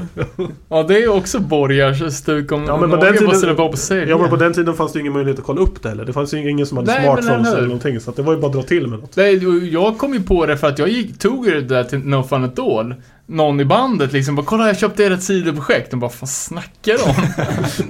[0.69, 4.09] ja, det är ju också borgars stuk om Ja, men på den tiden- på sig.
[4.09, 6.05] Ja men på den tiden fanns det ingen möjlighet att kolla upp det heller.
[6.05, 7.99] Det fanns ju ingen som hade Nej, smartphones eller någonting.
[7.99, 9.15] Så att det var ju bara att dra till med något.
[9.15, 11.99] Nej, jag kom ju på det för att jag gick, tog ju det där till
[11.99, 12.93] No Fun At All.
[13.25, 15.91] någon i bandet liksom bara kolla jag köpte ert sidoprojekt.
[15.91, 17.15] De bara vad snackar de om?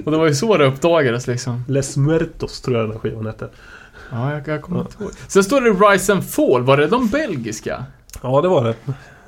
[0.04, 1.64] och det var ju så det uppdagades liksom.
[1.68, 3.48] Les Muertos tror jag den här skivan hette.
[4.10, 5.10] Ja, jag, jag kommer inte ihåg.
[5.28, 6.62] Sen står det Rise and Fall.
[6.62, 7.84] Var det de belgiska?
[8.22, 8.74] Ja, det var det.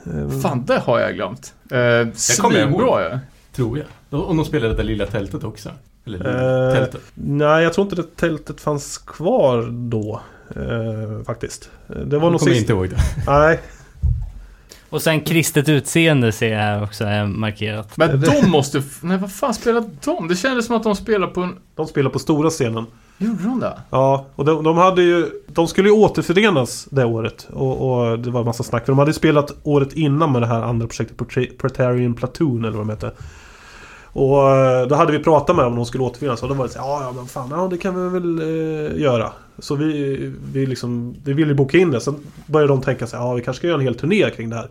[0.06, 1.54] Eh, Fan, det har jag glömt.
[1.64, 2.80] Eh, kommer jag ihåg.
[2.80, 3.18] Svinbra ju.
[3.52, 4.20] Tror jag.
[4.20, 5.70] Och de spelade det där lilla tältet också.
[6.06, 6.18] Eller
[6.68, 7.00] Eh, tältet.
[7.14, 10.20] Nej, jag tror inte det tältet fanns kvar då.
[10.56, 11.70] Eh, faktiskt.
[11.88, 12.60] Eh, Det var Jag nog kommer sist...
[12.60, 12.96] inte ihåg det.
[13.26, 13.60] Nej,
[14.90, 17.96] Och sen kristet utseende ser jag här också är markerat.
[17.96, 18.82] Men de måste...
[19.00, 20.28] Nej, vad fan spelade de?
[20.28, 21.56] Det kändes som att de spelade på en...
[21.74, 22.86] de spelar på stora scenen.
[23.18, 23.78] Gjorde de det?
[23.90, 25.30] Ja, och de, de hade ju...
[25.46, 27.48] De skulle ju återförenas det året.
[27.52, 28.84] Och, och det var en massa snack.
[28.84, 32.76] För de hade ju spelat året innan med det här andra projektet, Pretarian Platoon eller
[32.76, 33.12] vad de hette.
[34.14, 36.42] Och eh, då hade vi pratat med dem om de skulle återförenas.
[36.42, 39.00] Och de var så här, ja, ja men fan, ja det kan vi väl eh,
[39.00, 39.32] göra.
[39.58, 42.00] Så vi, vi liksom, vi ville boka in det.
[42.00, 44.56] Sen började de tänka sig, ja vi kanske ska göra en hel turné kring det
[44.56, 44.68] här.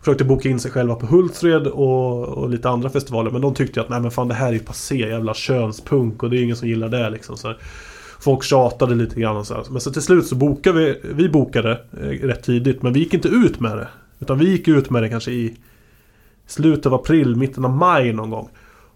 [0.00, 3.30] Försökte boka in sig själva på Hultsfred och, och lite andra festivaler.
[3.30, 6.22] Men de tyckte ju att nej men fan det här är ju passé, jävla könspunk
[6.22, 7.36] och det är ingen som gillar det liksom.
[7.36, 7.58] Så här.
[8.20, 9.64] Folk tjatade lite grann och så här.
[9.70, 12.82] Men så till slut så bokade vi, vi bokade eh, rätt tidigt.
[12.82, 13.88] Men vi gick inte ut med det.
[14.20, 15.56] Utan vi gick ut med det kanske i
[16.46, 18.48] slutet av april, mitten av maj någon gång.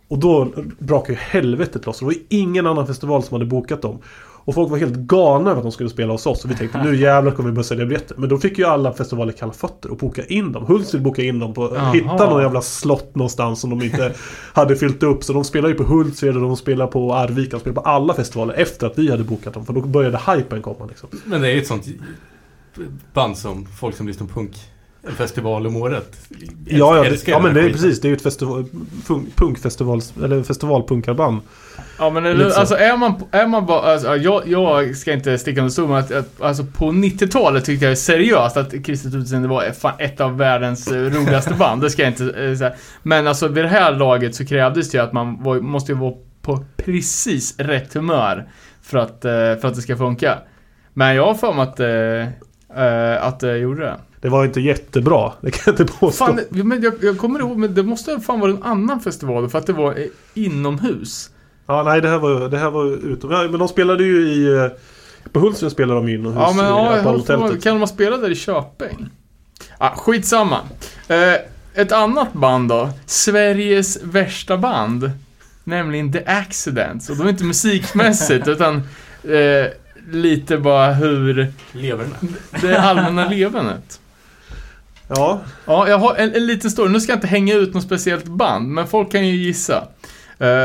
[0.09, 0.49] Och då
[0.79, 1.99] brakade ju helvetet loss.
[1.99, 3.99] Det var ju ingen annan festival som hade bokat dem.
[4.45, 6.45] Och folk var helt galna över att de skulle spela hos oss.
[6.45, 8.17] Och vi tänkte nu jävlar kommer vi börja sälja biljetter.
[8.19, 10.67] Men då fick ju alla festivaler kalla fötter och boka in dem.
[10.67, 11.73] Hultsfred bokade in dem på...
[11.75, 11.93] Jaha.
[11.93, 14.15] Hitta någon jävla slott någonstans som de inte
[14.53, 15.25] hade fyllt upp.
[15.25, 17.51] Så de spelar ju på Hultsfred och de spelar på Arvika.
[17.51, 19.67] De spelar på alla festivaler efter att vi hade bokat dem.
[19.67, 21.09] För då började hypen komma liksom.
[21.25, 21.87] Men det är ett sånt
[23.13, 24.57] band som folk som lyssnar på punk
[25.03, 26.17] en festival om året
[26.67, 28.01] Ja, ja, det, ja men det är precis.
[28.01, 28.65] Det är ju ett festival,
[29.37, 30.13] punkfestivals...
[30.25, 31.41] Eller festivalpunkarband.
[31.99, 32.61] Ja men eller, så.
[32.61, 35.99] alltså är man, är man bara, alltså, jag, jag ska inte sticka under stol med
[35.99, 40.37] att, att alltså på 90-talet tyckte jag seriöst att Kristet utseende var fan ett av
[40.37, 42.73] världens eh, roligaste band, det ska jag inte eh, säga.
[43.03, 45.99] Men alltså vid det här laget så krävdes det ju att man var, måste ju
[45.99, 48.49] vara på precis rätt humör
[48.83, 50.39] för att, eh, för att det ska funka.
[50.93, 53.97] Men jag har för mig att, att det gjorde det.
[54.23, 55.33] Det var inte jättebra.
[55.41, 56.27] Det kan jag inte påstå.
[56.27, 59.59] Fan, men jag, jag kommer ihåg, men det måste fan vara en annan festival för
[59.59, 59.97] att det var
[60.35, 61.31] inomhus.
[61.67, 63.31] Ja, nej det här var, det här var utom...
[63.31, 64.55] Ja, men de spelade ju i...
[64.57, 64.67] eh,
[65.33, 66.97] På Hultsfred spelade de ju inomhus Ja men ja,
[67.27, 69.09] jag kan de ha spelat där i Köping?
[69.79, 70.61] Ah, skitsamma.
[71.09, 71.35] Eh,
[71.75, 72.91] ett annat band då.
[73.07, 75.11] Sveriges värsta band.
[75.65, 77.11] Nämligen The Accidents.
[77.11, 78.77] Och de är inte musikmässigt utan
[79.25, 79.67] eh,
[80.11, 82.15] lite bara hur Leverna.
[82.61, 84.01] det allmänna levernet.
[85.17, 86.93] Ja, Ja, jag har en, en liten story.
[86.93, 89.89] Nu ska jag inte hänga ut något speciellt band, men folk kan ju gissa.
[90.39, 90.65] Eh,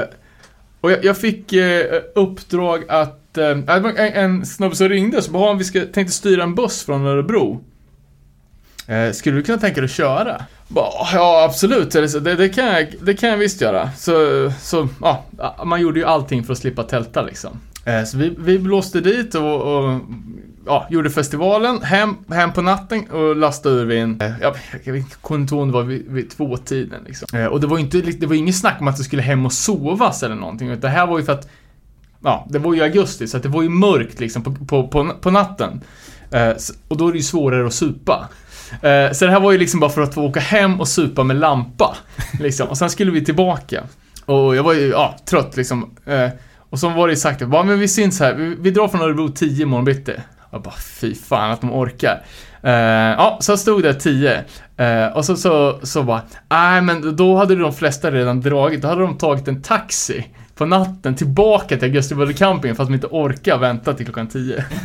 [0.82, 3.38] och jag, jag fick eh, uppdrag att...
[3.38, 6.44] eh, det var en, en snubbe som ringde så bara, "Ah, vi ska, tänkte styra
[6.44, 7.64] en buss från Örebro.
[8.88, 10.42] Eh, skulle du kunna tänka dig att köra?
[10.68, 11.92] Bara, ja, absolut.
[11.92, 13.90] Det, det, kan jag, det kan jag visst göra.
[13.98, 14.12] Så,
[14.62, 15.26] så ja,
[15.66, 17.60] man gjorde ju allting för att slippa tälta liksom.
[17.86, 20.00] Eh, Så vi, vi blåste dit och, och
[20.68, 24.94] ja, gjorde festivalen, hem, hem på natten och lastade ur vid en, eh, ja, jag
[24.94, 27.40] vet inte, kommer inte ihåg om det var vid, vid tvåtiden liksom.
[27.40, 29.46] Eh, och det var ju inte, det var inget snack om att du skulle hem
[29.46, 31.50] och sovas eller någonting, utan det här var ju för att,
[32.24, 35.12] ja, det var ju augusti, så att det var ju mörkt liksom på, på, på,
[35.22, 35.82] på natten.
[36.32, 36.54] Eh,
[36.88, 38.30] och då är det ju svårare att supa.
[39.14, 41.36] Så det här var ju liksom bara för att få åka hem och supa med
[41.36, 41.98] lampa.
[42.40, 42.68] Liksom.
[42.68, 43.84] Och sen skulle vi tillbaka.
[44.26, 45.96] Och jag var ju, ja, trött liksom.
[46.70, 48.88] Och så var det ju sagt att, bara, men vi syns här, vi, vi drar
[48.88, 50.14] från Örebro 10 imorgon bitti.
[50.52, 52.22] Jag bara, fy fan att de orkar.
[52.64, 52.72] Eh,
[53.18, 54.44] ja, så stod det 10.
[54.78, 58.88] Eh, och så, så, så bara, nej men då hade de flesta redan dragit, då
[58.88, 63.08] hade de tagit en taxi på natten tillbaka till Augustibulle camping för att de inte
[63.08, 64.66] orkar vänta till klockan 10.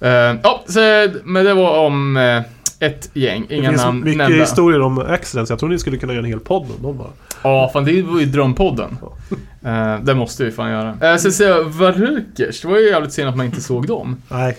[0.00, 2.16] Eh, ja, så, men det var om
[2.82, 4.38] ett gäng, det inga finns namn mycket nämnda.
[4.38, 5.50] historier om accidents.
[5.50, 7.10] Jag tror ni skulle kunna göra en hel podd om dem bara.
[7.42, 8.98] Ja, fan det var ju drömpodden.
[9.66, 11.12] Uh, det måste vi fan göra.
[11.12, 14.22] Uh, så säger jag, Varukers, det var ju jävligt synd att man inte såg dem.
[14.28, 14.56] Nej,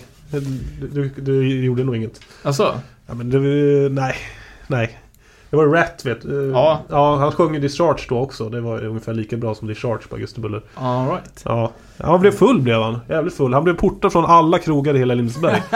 [0.92, 2.20] du, du, gjorde nog inget.
[2.44, 3.40] Alltså, Ja, men det,
[3.90, 4.16] nej,
[4.68, 5.00] nej.
[5.50, 6.52] Det var Rat vet du.
[6.54, 6.82] Ja.
[6.90, 7.16] ja.
[7.16, 8.50] Han sjöng ju Discharge då också.
[8.50, 10.62] Det var ungefär lika bra som Discharge på Augustibuller.
[10.76, 11.42] alright.
[11.46, 11.72] Ja.
[11.98, 13.00] ja, han blev full blev han.
[13.10, 13.54] Jävligt full.
[13.54, 15.62] Han blev portad från alla krogar i hela Lindesberg.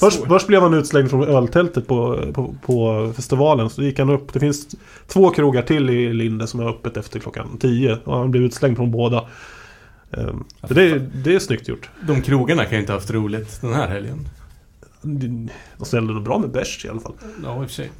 [0.00, 3.70] Först, först blev han utslängd från öltältet på, på, på festivalen.
[3.70, 4.32] Så gick han upp.
[4.32, 4.66] Det finns
[5.06, 7.98] två krogar till i Linde som är öppet efter klockan 10.
[8.04, 9.24] Och han blev utslängd från båda.
[10.10, 11.90] Ehm, det, det är snyggt gjort.
[12.00, 14.28] De krogarna kan ju inte ha haft roligt den här helgen.
[15.76, 17.14] De ställde nog bra med bärs i alla fall.
[17.44, 17.90] Ja, i och för sig.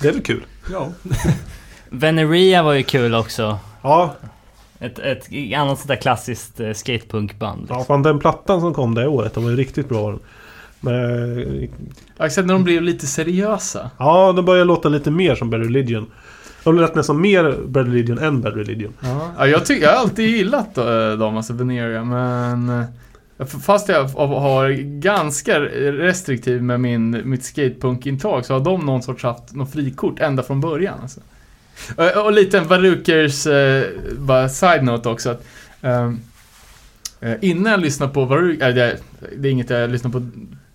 [0.00, 0.44] Det är väl kul?
[0.72, 0.92] Ja.
[1.90, 3.58] Veneria var ju kul också.
[3.82, 4.14] Ja,
[4.78, 7.66] Ett, ett annat sånt där klassiskt eh, skatepunkband.
[7.70, 10.18] Ja, fan den plattan som kom det året, den var ju riktigt bra.
[10.86, 13.90] Eh, sett när de blev lite seriösa.
[13.98, 16.06] Ja, de börjar låta lite mer som Bad Religion.
[16.64, 18.92] De lät nästan mer Bad Religion än Bad Religion.
[19.38, 22.68] Ja, jag, tycker, jag har alltid gillat eh, dem, alltså Veneria, men...
[22.68, 22.84] eh,
[23.62, 24.70] Fast jag har
[25.00, 30.42] ganska restriktiv med min, mitt skatepunk-intag så har de någon sorts haft något frikort ända
[30.42, 30.98] från början.
[31.02, 31.20] Alltså.
[31.96, 33.84] Och, och lite en Varukers, eh,
[34.18, 35.30] bara side-note också.
[35.30, 35.44] Att,
[35.82, 36.12] eh,
[37.40, 38.96] innan jag lyssnade på Varuk, äh, det,
[39.36, 40.26] det är inget jag lyssnar på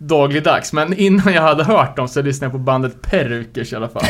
[0.08, 3.90] dagligdags, men innan jag hade hört dem så lyssnade jag på bandet Perukers i alla
[3.90, 4.04] fall.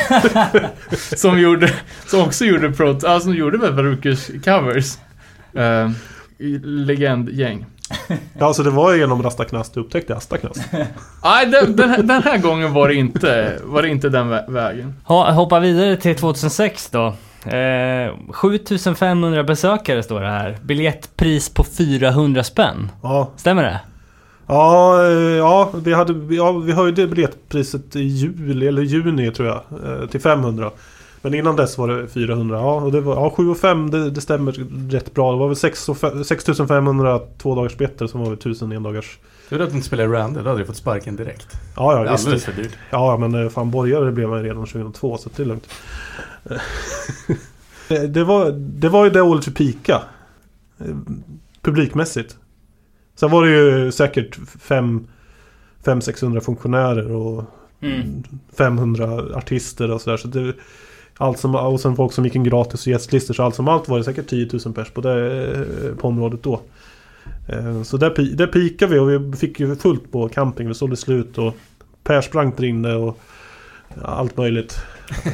[1.16, 1.74] som gjorde,
[2.08, 4.98] som också gjorde pro, alltså som gjorde väl Varukers covers.
[5.58, 5.90] Uh,
[6.64, 7.66] legendgäng.
[8.40, 10.62] Ja, så det var genom Rastaknast du upptäckte Astaknast.
[11.24, 14.52] Nej, den, den, här- den här gången var det inte, var det inte den vä-
[14.52, 14.94] vägen.
[15.06, 17.08] Ha, hoppa vidare till 2006 då.
[17.50, 20.58] Eh, 7500 besökare står det här.
[20.62, 22.92] Biljettpris på 400 spänn.
[23.04, 23.80] Ja, Stämmer det?
[24.48, 29.62] Ja, eh, ja, vi, hade, ja, vi höjde biljettpriset i juli, eller juni tror jag,
[30.02, 30.72] eh, till 500.
[31.24, 32.58] Men innan dess var det 400.
[32.58, 34.52] Ja, och det var, ja 7 och 5 det, det stämmer
[34.92, 35.32] rätt bra.
[35.32, 39.20] Det var väl 6 och fe- 6500 två dagars biljetter som var väl 1000 endagars.
[39.50, 41.48] Tur att du inte spelade Randall, då hade du fått sparken direkt.
[41.76, 42.26] Ja, Det är ja, visst.
[42.26, 42.72] alldeles för dyrt.
[42.90, 45.68] Ja, men eh, fan borgare blev man redan 2002 så det är lugnt.
[48.08, 50.02] Det, var, det var ju det året vi pika
[51.62, 52.38] Publikmässigt.
[53.22, 54.38] Sen var det ju säkert
[55.84, 57.44] 500-600 funktionärer och
[57.84, 58.24] Mm.
[58.58, 60.18] 500 artister och sådär.
[60.18, 60.54] Så det,
[61.18, 63.34] allt som, och sen folk som gick in gratis och gästlistor.
[63.34, 66.44] Så allt som allt var det säkert 10 000 pers på, det, eh, på området
[66.44, 66.62] då.
[67.48, 70.68] Eh, Så där, där pikade vi och vi fick ju fullt på camping.
[70.68, 71.56] Vi sålde slut och
[72.04, 73.20] Persbrandt ringde och
[74.02, 74.80] allt möjligt.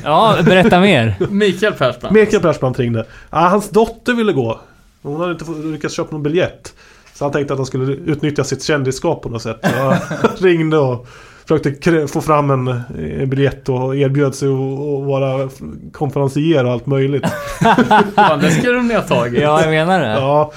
[0.03, 1.15] Ja, berätta mer.
[1.29, 2.15] Mikael Persbrandt.
[2.15, 3.05] Mikael Persbrandt ringde.
[3.29, 4.59] Ah, hans dotter ville gå.
[5.01, 6.73] Hon hade inte fått- lyckats köpa någon biljett.
[7.18, 9.59] Så han tänkte att han skulle utnyttja sitt kändisskap på något sätt.
[9.61, 9.97] Så jag
[10.38, 11.07] ringde och
[11.45, 15.49] försökte få fram en, en biljett och erbjöd sig att vara
[15.93, 17.26] konferencier och allt möjligt.
[18.15, 19.41] Fan, det skulle de ha tagit.
[19.41, 20.07] Ja, jag menar det.
[20.07, 20.51] Ja,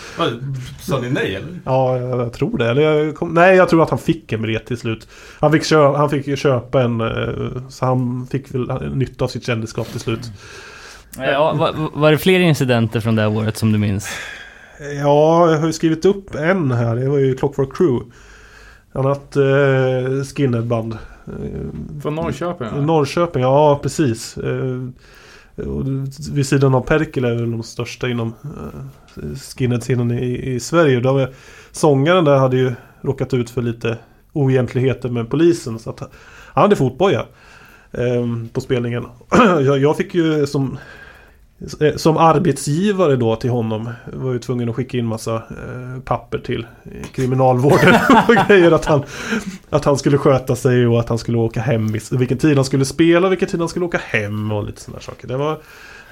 [0.81, 1.61] Sa ni nej eller?
[1.65, 2.71] ja jag, jag tror det.
[2.71, 5.09] Eller jag kom, nej, jag tror att han fick en biljett till slut.
[5.41, 9.47] Han fick, kö, han fick köpa en, eh, så han fick väl nytta av sitt
[9.47, 10.31] kändisskap till slut.
[11.19, 14.09] Ja, var, var det fler incidenter från det här året som du minns?
[14.81, 16.97] Ja, jag har ju skrivit upp en här.
[16.97, 18.05] Det var ju Clockwork Crew.
[18.93, 20.93] Annat eh, skinheadband.
[21.27, 22.81] Eh, Från Norrköping va?
[22.81, 24.37] Norrköping, ja precis.
[24.37, 24.89] Eh,
[25.67, 25.85] och
[26.33, 29.23] vid sidan av Perkele är väl de största inom eh,
[29.57, 31.01] skinhead-scenen i, i Sverige.
[31.01, 31.31] Då var,
[31.73, 33.99] sångaren där hade ju råkat ut för lite
[34.33, 35.79] oegentligheter med polisen.
[35.79, 36.01] Så att
[36.53, 37.27] han hade fotboja
[37.93, 39.07] eh, på spelningen.
[39.39, 40.79] jag, jag fick ju som
[41.81, 46.39] Eh, som arbetsgivare då till honom var ju tvungen att skicka in massa eh, papper
[46.39, 47.95] till eh, kriminalvården
[48.29, 49.03] och grejer att han,
[49.71, 52.85] att han skulle sköta sig och att han skulle åka hem, vilken tid han skulle
[52.85, 55.29] spela, vilken tid han skulle åka hem och lite sådana saker.
[55.29, 55.59] Det var,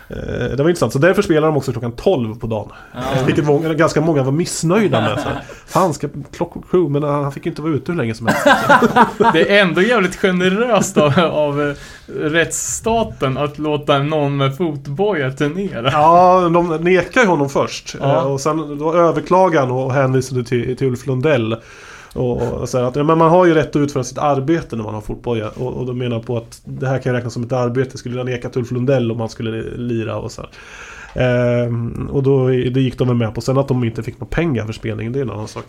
[0.08, 0.92] det var intressant.
[0.92, 2.68] Så därför spelade de också klockan 12 på dagen.
[2.94, 5.20] Eh, Vilket många, ganska många var missnöjda med.
[5.20, 8.14] Så här, Fan, ska Clockwork Crew, men han fick ju inte vara ute hur länge
[8.14, 8.46] som helst.
[9.32, 11.74] Det är ändå jävligt generöst av, av eh,
[12.14, 15.90] rättsstaten att låta någon med fotboja turnera.
[15.92, 17.96] Ja, de nekade ju honom först.
[18.00, 18.16] Ja.
[18.16, 21.56] Eh, Och sen då överklagade han och hänvisade till, till Ulf Lundell.
[22.14, 24.84] Och, och säger att ja, men man har ju rätt att utföra sitt arbete när
[24.84, 25.48] man har fotboja.
[25.48, 27.98] Och, och de menar på att det här kan räknas som ett arbete.
[27.98, 30.50] Skulle jag nekat Ulf Lundell om han skulle lira och så här.
[31.14, 33.40] Ehm, och då det gick de väl med på.
[33.40, 35.64] Sen att de inte fick några pengar för spelningen, det är en annan sak.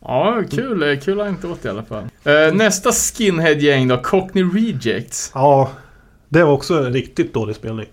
[0.00, 0.82] Ja, kul.
[0.82, 2.04] eh, Kul åt i alla fall.
[2.24, 5.30] Eh, nästa skinhead-gäng då, Cockney Rejects.
[5.34, 5.70] Ja,
[6.28, 7.86] det var också en riktigt dålig spelning.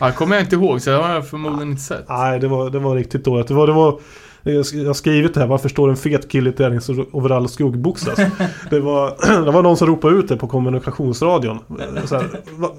[0.00, 2.08] Ja, kommer jag inte ihåg, så det har jag förmodligen inte sett.
[2.08, 3.48] Nej, det var, det var riktigt dåligt.
[3.48, 4.00] Det var, det var,
[4.42, 4.54] jag
[4.86, 8.18] har skrivit det här, varför står en fet kille i träningsoverall och skuggboxas?
[8.70, 11.58] det, var, det var någon som ropade ut det på kommunikationsradion.
[12.04, 12.70] Så här, va,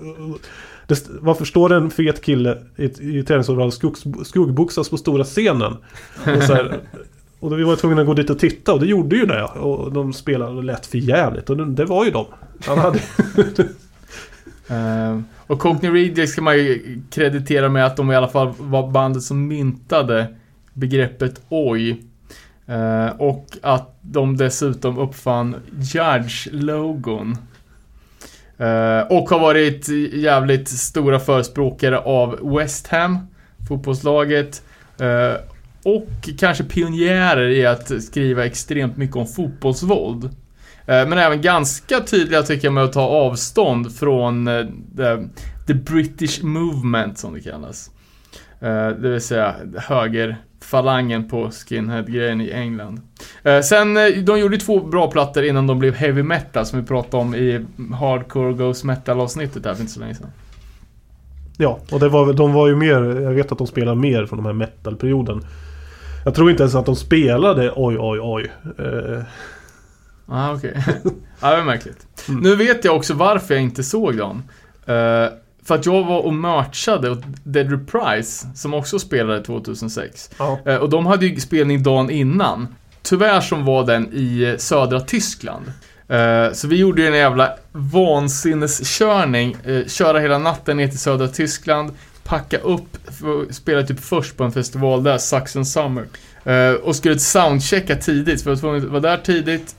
[0.88, 3.96] det, varför står det en fet kille i, i träningsoverall och skugg,
[4.26, 5.74] skuggboxas på stora scenen?
[6.38, 6.80] Och, så här,
[7.40, 9.44] och då vi var tvungna att gå dit och titta och det gjorde ju det.
[9.44, 12.26] Och de spelade och lät för jävligt och det, det var ju de.
[12.66, 13.00] Han hade,
[14.70, 18.92] Eh, och Cockney Rejects ska man ju kreditera med att de i alla fall var
[18.92, 20.36] bandet som myntade
[20.80, 22.04] begreppet oj.
[22.70, 27.38] Eh, och att de dessutom uppfann Judge-logon.
[28.58, 33.18] Eh, och har varit jävligt stora förespråkare av West Ham,
[33.68, 34.64] fotbollslaget.
[35.00, 35.34] Eh,
[35.84, 40.30] och kanske pionjärer i att skriva extremt mycket om fotbollsvåld.
[40.86, 44.46] Men även ganska tydliga tycker jag med att ta avstånd från
[44.98, 45.18] the,
[45.68, 47.92] the British Movement som det kallas.
[48.60, 50.38] Det vill säga höger,
[50.70, 53.02] falangen på skinhead-grejen i England.
[53.44, 56.86] Eh, sen, eh, de gjorde två bra plattor innan de blev heavy metal som vi
[56.86, 57.66] pratade om i
[58.00, 60.32] Hardcore Ghost Metal avsnittet här för inte så länge sedan.
[61.58, 63.22] Ja, och det var, de var ju mer...
[63.22, 65.42] Jag vet att de spelade mer från den här metal-perioden.
[66.26, 68.52] Jag tror inte ens att de spelade oj, oj, oj.
[68.78, 69.24] Eh,
[70.32, 70.74] Ah, okej.
[71.42, 72.08] ja, det var märkligt.
[72.30, 72.42] Mm.
[72.42, 74.44] Nu vet jag också varför jag inte såg dem.
[74.86, 75.26] Eh,
[75.64, 80.30] för att jag var och merchade åt Dead Reprise, som också spelade 2006.
[80.40, 80.60] ja.
[80.66, 82.68] Eh, och de hade ju spelning dagen innan.
[83.02, 85.66] Tyvärr som var den i eh, södra Tyskland.
[86.08, 89.58] Eh, så vi gjorde ju en jävla vansinneskörning.
[89.88, 91.92] Köra hela natten ner till södra Tyskland.
[92.24, 92.98] Packa upp,
[93.50, 96.06] spela typ först på en festival där, Saxon Summer.
[96.84, 99.76] Och skulle soundchecka tidigt, för jag var tvungen att vara där tidigt.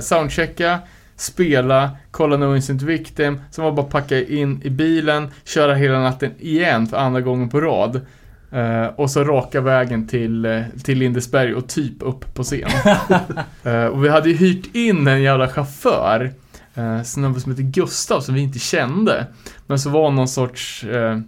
[0.00, 0.78] Soundchecka,
[1.16, 3.40] spela, kolla No Instant Victim.
[3.50, 7.60] Sen var bara packa in i bilen, köra hela natten igen för andra gången på
[7.60, 8.00] rad.
[8.52, 12.70] Eh, och så raka vägen till, eh, till Lindesberg och typ upp på scen.
[13.64, 16.32] Eh, och vi hade ju hyrt in en jävla chaufför.
[16.78, 19.26] Uh, snubbe som heter Gustav som vi inte kände.
[19.66, 20.84] Men så var någon sorts...
[20.84, 21.18] eh,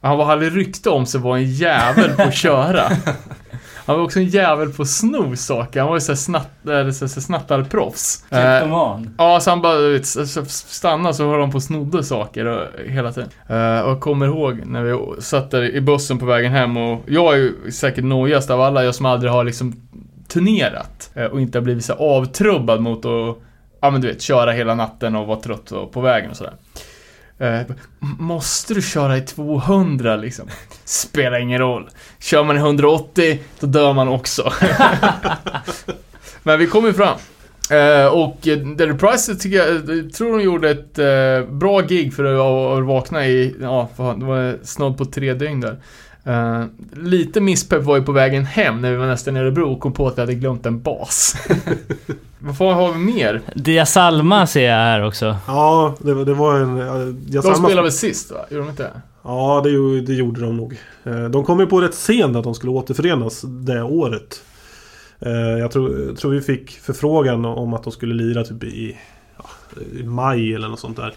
[0.00, 2.82] han var, hade rykte om sig vara en jävel på att köra.
[3.86, 5.80] Han var också en jävel på att sno saker.
[5.80, 8.24] Han var ju såhär snatt, eller så, snattarproffs.
[8.30, 9.14] Eh, Kleptoman.
[9.18, 12.44] Ja, så han bara vet, så- så stanna så höll han på och snodde saker
[12.44, 13.28] och, hela tiden.
[13.48, 17.02] Eh, och jag kommer ihåg när vi satt där i bussen på vägen hem och
[17.06, 19.74] jag är ju säkert nojigast av alla, jag som aldrig har liksom
[20.28, 23.36] turnerat eh, och inte har blivit så avtrubbad mot att,
[23.80, 26.52] ja men du vet, köra hela natten och vara trött och, på vägen och sådär.
[27.38, 27.60] Eh,
[28.18, 30.48] måste du köra i 200 liksom?
[30.84, 31.88] Spelar ingen roll.
[32.18, 34.52] Kör man i 180, då dör man också.
[36.42, 37.18] Men vi kom ju fram.
[37.70, 41.54] Eh, och eh, The Reprise eh, tycker jag, eh, jag tror de gjorde ett eh,
[41.54, 45.76] bra gig för att, att vakna i, ja, det var snudd på tre dygn där.
[46.26, 49.80] Eh, lite misspepp var ju på vägen hem när vi var nästan i Örebro och
[49.80, 51.34] kom på att vi hade glömt en bas.
[52.38, 53.40] Vad har vi mer?
[53.54, 55.36] Dia Salma ser jag här också.
[55.46, 56.76] Ja, det, var- det var en...
[56.76, 56.98] ja,
[57.30, 58.38] Jag De spelade väl sist va?
[58.50, 59.00] Gjorde de inte det?
[59.22, 60.78] Ja, det, det gjorde de nog.
[61.04, 64.40] Eh, De kom ju på rätt sent att de skulle återförenas det året.
[65.20, 68.96] Eh, Jag tror, jag tror vi fick förfrågan om att de skulle lira typ i,
[69.38, 69.44] ja,
[70.00, 71.14] i maj eller något sånt där.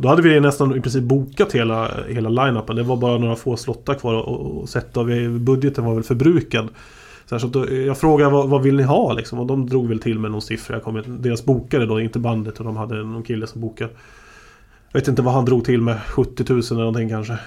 [0.00, 2.76] Då hade vi nästan i princip bokat hela, hela line-upen.
[2.76, 5.00] Det var bara några få slottar kvar att- att sätta.
[5.00, 6.68] och vi- Budgeten var väl förbrukad.
[7.26, 9.38] Så här, så då, jag frågade vad, vad vill ni ha liksom?
[9.38, 10.74] Och de drog väl till med någon siffra.
[10.76, 12.58] Jag kommer, deras bokare då, inte bandet.
[12.58, 13.90] Och de hade någon kille som bokade.
[14.92, 16.00] Jag vet inte vad han drog till med.
[16.06, 17.38] 70 000 eller någonting kanske.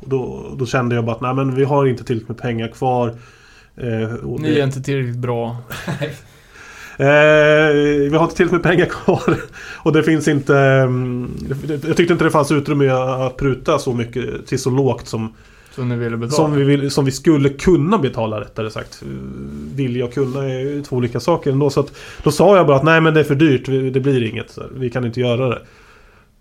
[0.00, 2.68] Och då, då kände jag bara att nej men vi har inte tillräckligt med pengar
[2.68, 3.14] kvar.
[3.76, 5.56] Eh, och Ni det- är inte tillräckligt bra.
[7.00, 7.72] Eh,
[8.10, 9.36] vi har inte tillräckligt med pengar kvar.
[9.82, 10.56] Och det finns inte...
[10.56, 11.30] mm,
[11.68, 15.34] Jag tyckte inte det fanns utrymme att pruta så mycket till så lågt som,
[15.74, 15.88] Som
[16.30, 19.02] som, vi, vill, som vi skulle kunna betala rättare sagt.
[19.74, 21.70] Vilja och kunna är två olika saker ändå.
[21.70, 23.66] Så att, då sa jag bara att nej men det är för dyrt.
[23.94, 24.50] Det blir inget.
[24.50, 25.58] Så vi kan inte göra det.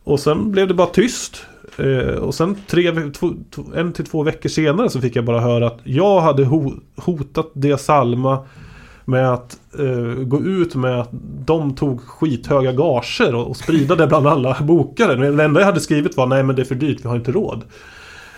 [0.03, 1.45] Och sen blev det bara tyst.
[1.77, 3.34] Eh, och sen tre, två,
[3.76, 7.52] en till två veckor senare så fick jag bara höra att jag hade ho, hotat
[7.53, 8.45] Dia Salma
[9.10, 11.10] med att eh, gå ut med att
[11.45, 15.18] de tog skithöga gager och, och sprida det bland alla bokare.
[15.18, 17.15] Men det enda jag hade skrivit var nej men det är för dyrt, vi har
[17.15, 17.64] inte råd.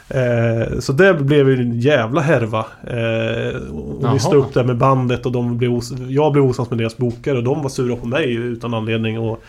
[0.09, 2.65] Eh, så det blev ju en jävla härva.
[2.83, 6.69] Eh, och vi stod upp där med bandet och de blev os- jag blev osams
[6.69, 9.19] med deras bokare och de var sura på mig utan anledning.
[9.19, 9.43] Och,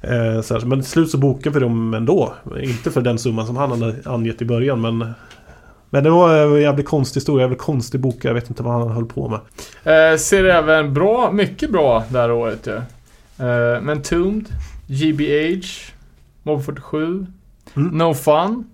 [0.00, 2.34] eh, så här, men till slut så bokade vi dem ändå.
[2.60, 5.06] Inte för den summan som han hade angett i början men
[5.90, 8.30] men det var en jävligt konstig historia, jävligt konstig bokare.
[8.30, 10.12] Jag vet inte vad han höll på med.
[10.12, 12.76] Eh, ser även bra, mycket bra det här året ju.
[13.46, 14.46] Eh, men Tombed,
[14.86, 15.66] GBH,
[16.42, 17.26] Mob 47,
[17.74, 17.98] Mm.
[17.98, 18.64] No Fun,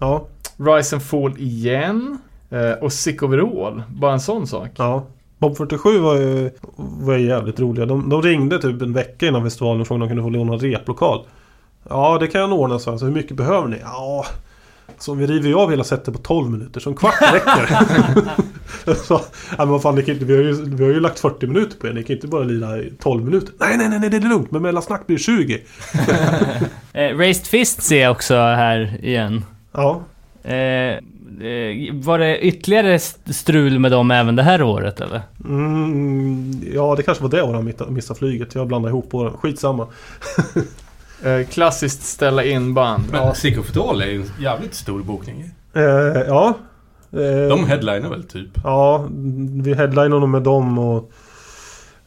[0.00, 0.26] Ja,
[0.56, 2.18] Rise and Fall igen
[2.50, 3.82] eh, och Sick Overall.
[3.88, 4.70] Bara en sån sak.
[4.76, 5.06] ja.
[5.38, 7.86] Bob 47 var ju, var ju jävligt roliga.
[7.86, 10.56] De, de ringde typ en vecka innan festivalen och frågade om de kunde få låna
[10.56, 11.24] replokal.
[11.88, 12.90] Ja, det kan jag ordna, så.
[12.90, 13.76] Alltså, hur mycket behöver ni?
[13.82, 14.24] Ja,
[14.98, 17.68] så vi river av hela setet på 12 minuter, så en kvart räcker.
[19.04, 19.20] så,
[19.58, 21.76] men vad fan, ni kan inte, vi, har ju, vi har ju lagt 40 minuter
[21.78, 23.54] på er, ni kan inte bara lira i 12 minuter.
[23.60, 25.60] Nej, nej, nej, nej, det är lugnt, men mellansnack blir 20.
[26.92, 29.44] Eh, Raised Fist ser jag också här igen.
[29.72, 30.02] Ja,
[30.42, 35.22] Eh, eh, var det ytterligare st- strul med dem även det här året eller?
[35.44, 38.54] mm, ja det kanske var det året han missade flyget.
[38.54, 39.32] Jag blandade ihop åren.
[39.36, 39.86] Skitsamma.
[41.24, 43.04] Eh, klassiskt ställa in band.
[43.12, 45.50] Men Sick of All är ju en jävligt stor bokning.
[45.74, 45.82] Eh,
[46.26, 46.54] ja.
[47.12, 48.48] Eh, De headliner väl typ?
[48.64, 49.06] Ja,
[49.62, 51.10] vi headlinade med dem och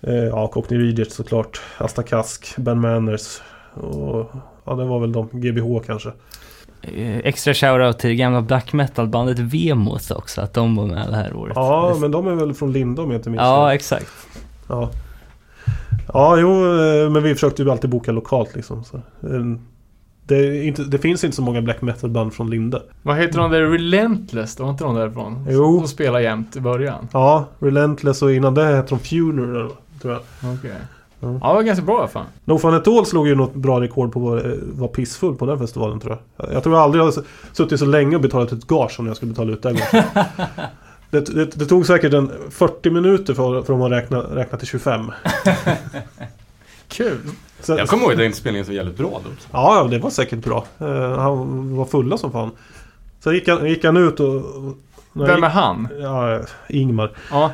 [0.01, 1.61] eh, ja, Cockney Rejects såklart.
[1.77, 3.41] Asta Kask, Ben Manners
[3.73, 4.31] och
[4.65, 5.27] ja, det var väl de.
[5.31, 6.09] GBH kanske.
[6.81, 11.33] eh, extra shoutout till gamla black metal-bandet Vemos också, att de var med det här
[11.35, 11.53] året.
[11.55, 14.11] Ja, men de är väl från Lindom om jag inte minns Ja, exakt.
[14.67, 14.89] ja.
[16.13, 18.83] Ja, jo, eh, men vi försökte ju alltid boka lokalt liksom.
[18.83, 18.97] Så.
[18.97, 19.01] eh,
[20.25, 22.81] Det, inte, det finns inte så många black metal-band från Linde.
[23.03, 24.55] Vad heter de där Relentless?
[24.55, 25.45] Det var inte de därifrån?
[25.49, 25.77] Jo.
[25.79, 27.07] Som spelade jämt i början.
[27.13, 29.69] Ja, Relentless och innan det hette de Funeral,
[30.01, 30.21] tror jag.
[30.53, 30.71] Okej.
[31.19, 31.27] Ja.
[31.41, 32.25] Ja, det var ganska bra fan.
[32.45, 34.43] No Fun At All slog ju något bra rekord på att
[34.73, 36.53] vara- pissfull på den festivalen tror jag.
[36.53, 37.13] Jag tror jag aldrig har
[37.53, 40.05] suttit så länge och betalat ett gage som jag skulle betala ut här gången.
[41.11, 45.11] Det, det, det tog säkert en 40 minuter för, för att räkna, räkna till 25.
[46.87, 47.17] Kul.
[47.59, 49.29] Så, Jag kommer ihåg den inspelningen som jävligt bra då.
[49.51, 50.65] Ja, ja, det var säkert bra.
[50.79, 52.51] Eh, han var fulla som fan.
[53.23, 54.43] Sen gick han, gick han ut och...
[55.13, 55.87] Vem är han?
[56.01, 56.39] ja,
[56.69, 57.11] Ingmar.
[57.31, 57.51] Ja.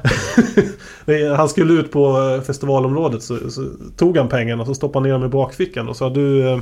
[1.38, 3.65] Han skulle ut på eh, festivalområdet så, så
[3.97, 6.59] tog han pengarna och så stoppade han ner dem i bakfickan och sa du eh,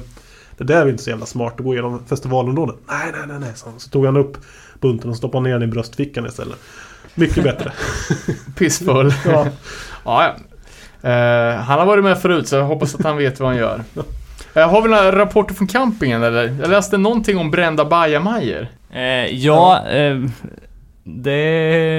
[0.57, 2.75] Det där är inte så jävla smart att gå igenom festivalområdet.
[2.87, 3.51] Nej, nej, nej, nej.
[3.55, 4.37] Så, så tog han upp
[4.79, 6.57] bunten och stoppade ner den i bröstfickan istället.
[7.15, 7.71] Mycket bättre.
[8.57, 9.13] Pissfull.
[9.25, 9.47] ja.
[10.05, 10.35] Ja, ja.
[11.09, 13.81] Eh, han har varit med förut så jag hoppas att han vet vad han gör.
[14.53, 16.57] Eh, har vi några rapporter från campingen eller?
[16.61, 18.67] Jag läste någonting om brända bajamajor.
[18.93, 19.83] Eh, ja,
[21.07, 21.39] det,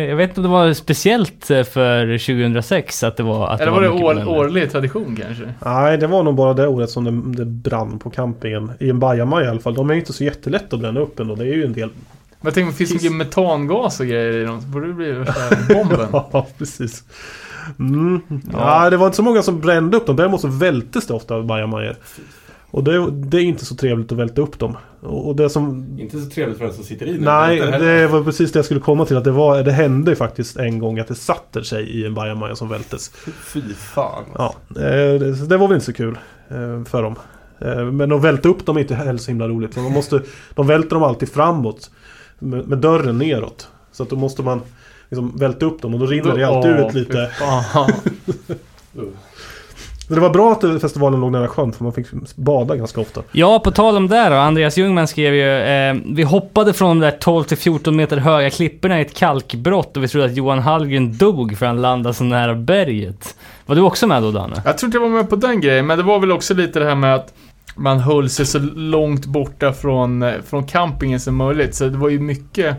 [0.09, 3.49] jag vet inte om det var speciellt för 2006 att det var...
[3.49, 4.33] Att Eller var det mycket år, bränder.
[4.39, 5.55] årlig tradition kanske?
[5.65, 8.73] Nej, det var nog bara det året som det, det brann på campingen.
[8.81, 9.75] I en bajamaja i alla fall.
[9.75, 11.35] De är ju inte så jättelätt att bränna upp ändå.
[11.35, 11.91] Det är ju en del...
[12.41, 14.61] Men jag tänker, finns det mycket metangas och grejer i dem?
[14.61, 16.09] Så borde det bli värsta bomben.
[16.13, 17.05] Ja, precis.
[17.79, 18.21] Mm.
[18.53, 18.91] Ja.
[18.91, 20.17] det var inte så många som brände upp dem.
[20.17, 21.97] Däremot så vältes det ofta av bajamajor.
[22.71, 24.77] Och det, det är inte så trevligt att välta upp dem.
[25.01, 25.87] Och det som...
[26.01, 27.23] Inte så trevligt för den som sitter i den.
[27.23, 29.17] Nej, det var precis det jag skulle komma till.
[29.17, 32.15] Att det, var, det hände ju faktiskt en gång att det satte sig i en
[32.15, 33.09] bajamaja som vältes.
[33.45, 34.25] Fy fan.
[34.35, 34.83] Ja, eh,
[35.21, 36.19] det, det var väl inte så kul
[36.49, 37.17] eh, för dem.
[37.59, 39.77] Eh, Men att välta upp dem är inte heller så himla roligt.
[39.77, 40.23] Man måste,
[40.55, 41.91] de välter dem alltid framåt.
[42.39, 43.69] Med, med dörren neråt.
[43.93, 44.63] Så att då måste man
[45.11, 47.31] liksom välta upp dem och då rinner det alltid ut lite.
[50.09, 52.07] Men det var bra att festivalen låg nära sjön för man fick
[52.37, 53.23] bada ganska ofta.
[53.33, 54.35] Ja, på tal om det då.
[54.35, 59.03] Andreas Ljungman skrev ju, eh, vi hoppade från de där 12-14 meter höga klipporna i
[59.03, 63.37] ett kalkbrott och vi trodde att Johan Hallgren dog för han landade så nära berget.
[63.67, 64.63] Var du också med då Danne?
[64.65, 66.79] Jag tror inte jag var med på den grejen, men det var väl också lite
[66.79, 67.35] det här med att
[67.77, 71.75] man höll sig så långt borta från, eh, från campingen som möjligt.
[71.75, 72.77] Så det var ju mycket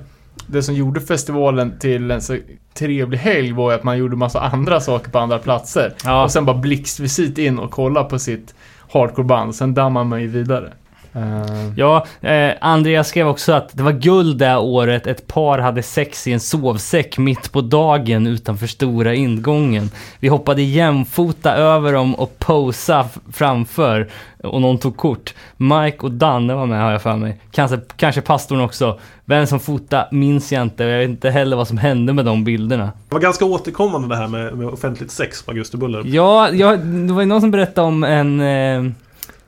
[0.48, 2.38] det som gjorde festivalen till en så
[2.74, 5.94] trevlig helg var ju att man gjorde massa andra saker på andra platser.
[6.04, 6.24] Ja.
[6.24, 8.56] Och sen bara blixtvisit in och kolla på sitt
[8.92, 9.56] hardcoreband.
[9.56, 10.74] Sen dammar man ju vidare.
[11.18, 15.84] Eh, Ja, eh, Andreas skrev också att det var guld det året ett par hade
[15.84, 19.92] sex i en sovsäck mitt på dagen utanför stora ingången.
[20.20, 24.08] Vi hoppade jämfota över dem och posa framför
[24.44, 25.34] och någon tog kort.
[25.58, 27.40] Mike och Danne var med har jag för mig.
[27.52, 29.00] Kanske, kanske pastorn också.
[29.26, 32.26] Vem som fotade minns jag inte och jag vet inte heller vad som hände med
[32.26, 32.92] de bilderna.
[33.10, 36.04] Det var ganska återkommande det här med, med offentligt sex på Augustibuller.
[36.06, 38.40] Ja, ja, det var ju någon som berättade om en...
[38.42, 38.92] Eh,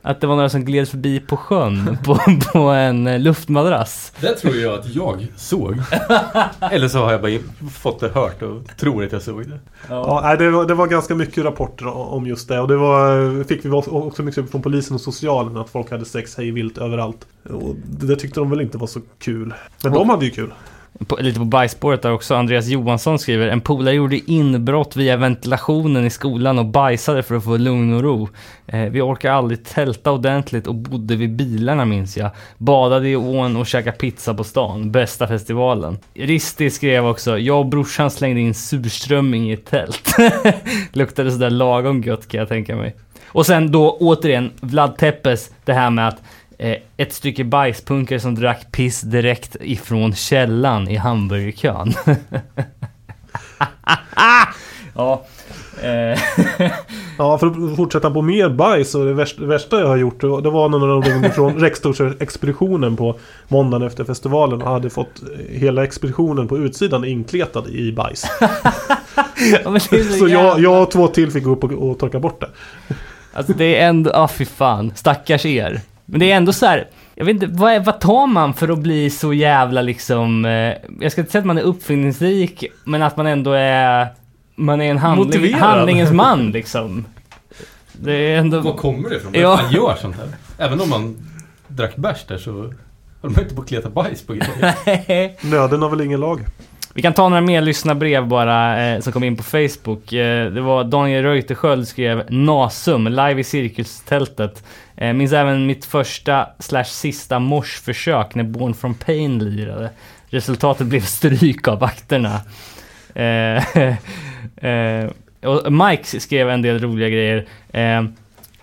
[0.02, 2.18] att det var några som gled förbi på sjön på,
[2.52, 4.12] på en eh, luftmadrass.
[4.20, 5.82] Det tror jag att jag såg.
[6.60, 9.58] Eller så har jag bara fått det hört och tror att jag såg det.
[9.88, 12.60] Ja, nej, det, var, det var ganska mycket rapporter om just det.
[12.60, 16.36] Och det var, fick vi också mycket från polisen och socialen att folk hade sex
[16.36, 17.26] hej vilt överallt.
[17.50, 19.54] Och det tyckte de väl inte var så kul.
[19.82, 20.52] Men de hade ju kul.
[21.06, 22.34] På, lite på bajsspåret där också.
[22.34, 27.44] Andreas Johansson skriver En polare gjorde inbrott via ventilationen i skolan och bajsade för att
[27.44, 28.28] få lugn och ro.
[28.66, 32.30] Eh, vi orkade aldrig tälta ordentligt och bodde vid bilarna minns jag.
[32.58, 34.92] Badade i ån och käkade pizza på stan.
[34.92, 35.98] Bästa festivalen.
[36.14, 40.16] Risti skrev också Jag och brorsan slängde in surströmming i ett tält.
[40.92, 42.96] Luktade sådär lagom gött kan jag tänka mig.
[43.26, 46.22] Och sen då återigen Vlad Tepes, det här med att
[46.96, 51.92] ett stycke bajspunkare som drack piss direkt ifrån källan i hamburgerkön.
[54.94, 55.24] ja.
[55.82, 56.18] Eh,
[57.18, 59.12] Ja, för att fortsätta på mer bajs och det
[59.46, 63.18] värsta, jag har gjort det var- när de ringde från rektorsexpeditionen på
[63.48, 68.24] måndagen efter festivalen och hade fått hela expeditionen på utsidan inkletad i bajs.
[69.64, 72.40] ja, så Så jag, jag och två till fick gå upp och, och torka bort
[72.40, 72.48] det.
[73.32, 75.80] Alltså det är ändå, ah fy fan, stackars er.
[76.10, 78.68] Men det är ändå så här, jag vet inte, vad, är, vad tar man för
[78.68, 83.02] att bli så jävla liksom, eh, jag ska inte säga att man är uppfinningsrik, men
[83.02, 84.06] att man ändå är,
[84.56, 85.60] man är en handling, Motiverad.
[85.60, 87.04] handlingens man liksom.
[87.92, 88.60] Det är ändå...
[88.60, 89.32] Var kommer det ifrån?
[89.34, 89.58] Ja.
[89.58, 90.28] fan gör sånt här?
[90.58, 91.16] Även om man
[91.68, 92.52] drack bärs där så
[93.22, 95.46] höll man inte på att kleta bajs på grejer.
[95.50, 96.40] Nöden har väl ingen lag?
[96.94, 100.12] Vi kan ta några mer lyssnarbrev bara eh, som kom in på Facebook.
[100.12, 104.64] Eh, det var Daniel Reuterskiöld skrev Nasum, live i cirkustältet.
[104.96, 109.90] Eh, minns även mitt första slash sista morsförsök när Born from Pain lirade.
[110.26, 112.40] Resultatet blev stryk av vakterna.
[113.14, 113.76] Eh,
[114.70, 115.10] eh,
[115.42, 117.46] och Mike skrev en del roliga grejer.
[117.72, 118.04] Eh,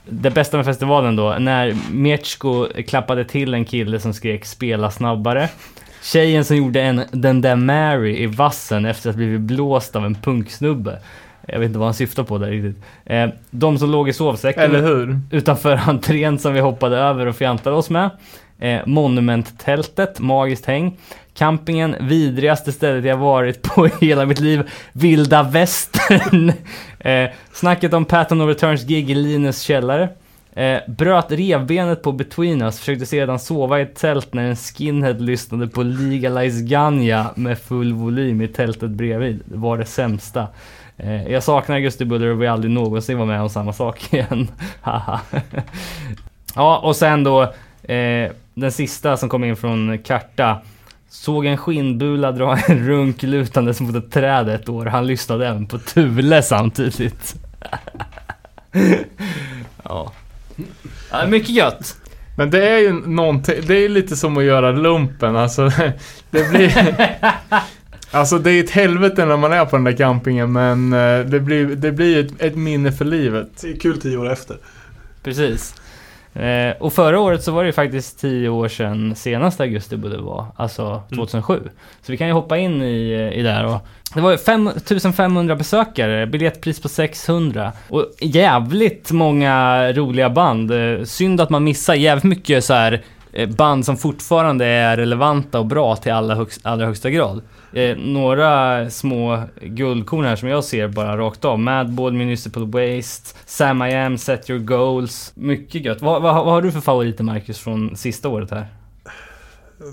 [0.09, 5.49] det bästa med festivalen då, när Mietsko klappade till en kille som skrek spela snabbare.
[6.07, 10.05] Tjejen som gjorde en Den där Mary i vassen efter att ha blivit blåst av
[10.05, 10.99] en punksnubbe.
[11.47, 12.83] Jag vet inte vad han syftar på där riktigt.
[13.05, 17.89] Eh, de som låg i sovsäcken utanför entrén som vi hoppade över och fjantade oss
[17.89, 18.09] med.
[18.59, 20.97] Eh, Monumenttältet, magiskt häng.
[21.33, 24.69] Campingen, vidrigaste stället jag varit på i hela mitt liv.
[24.93, 26.53] Vilda västern.
[26.99, 30.09] eh, snacket om Pattern of Returns gig i Linus källare.
[30.57, 35.13] Eh, bröt revbenet på Between Us, försökte sedan sova i ett tält när en skinhead
[35.13, 39.41] lyssnade på Legalize Ganja med full volym i tältet bredvid.
[39.45, 40.47] Det var det sämsta.
[40.97, 44.47] Eh, jag saknar Augusti Buller och vill aldrig någonsin vara med om samma sak igen.
[46.55, 47.41] Ja, och sen då
[47.83, 50.61] eh, den sista som kom in från Karta.
[51.09, 54.85] Såg en skinnbula dra en runk lutandes mot ett träd ett år.
[54.85, 57.35] Han lyssnade även på Thule samtidigt.
[59.83, 60.11] ja
[61.11, 61.27] ja.
[61.27, 61.97] Mycket gött.
[62.37, 65.71] Men det är ju någonting, det är lite som att göra lumpen alltså.
[66.31, 66.73] Det blir...
[68.11, 71.39] Alltså det är ett helvete när man är på den där campingen men eh, det
[71.39, 73.49] blir, det blir ett, ett minne för livet.
[73.61, 74.57] Det är kul tio år efter.
[75.23, 75.75] Precis.
[76.39, 80.17] Eh, och förra året så var det ju faktiskt 10 år sedan senaste augusti borde
[80.17, 81.59] var, alltså 2007.
[82.01, 86.27] Så vi kan ju hoppa in i, i där och det var ju 5500 besökare,
[86.27, 90.71] biljettpris på 600 och jävligt många roliga band.
[90.71, 93.03] Eh, synd att man missar jävligt mycket så här
[93.45, 97.41] band som fortfarande är relevanta och bra till alla högst, allra högsta grad.
[97.73, 101.59] Eh, några små guldkorn här som jag ser bara rakt av.
[101.59, 105.31] Madball, Municipal Waste, Sam I Am, Set Your Goals.
[105.35, 106.01] Mycket gött.
[106.01, 108.67] Vad, vad, vad har du för favoriter Marcus från sista året här?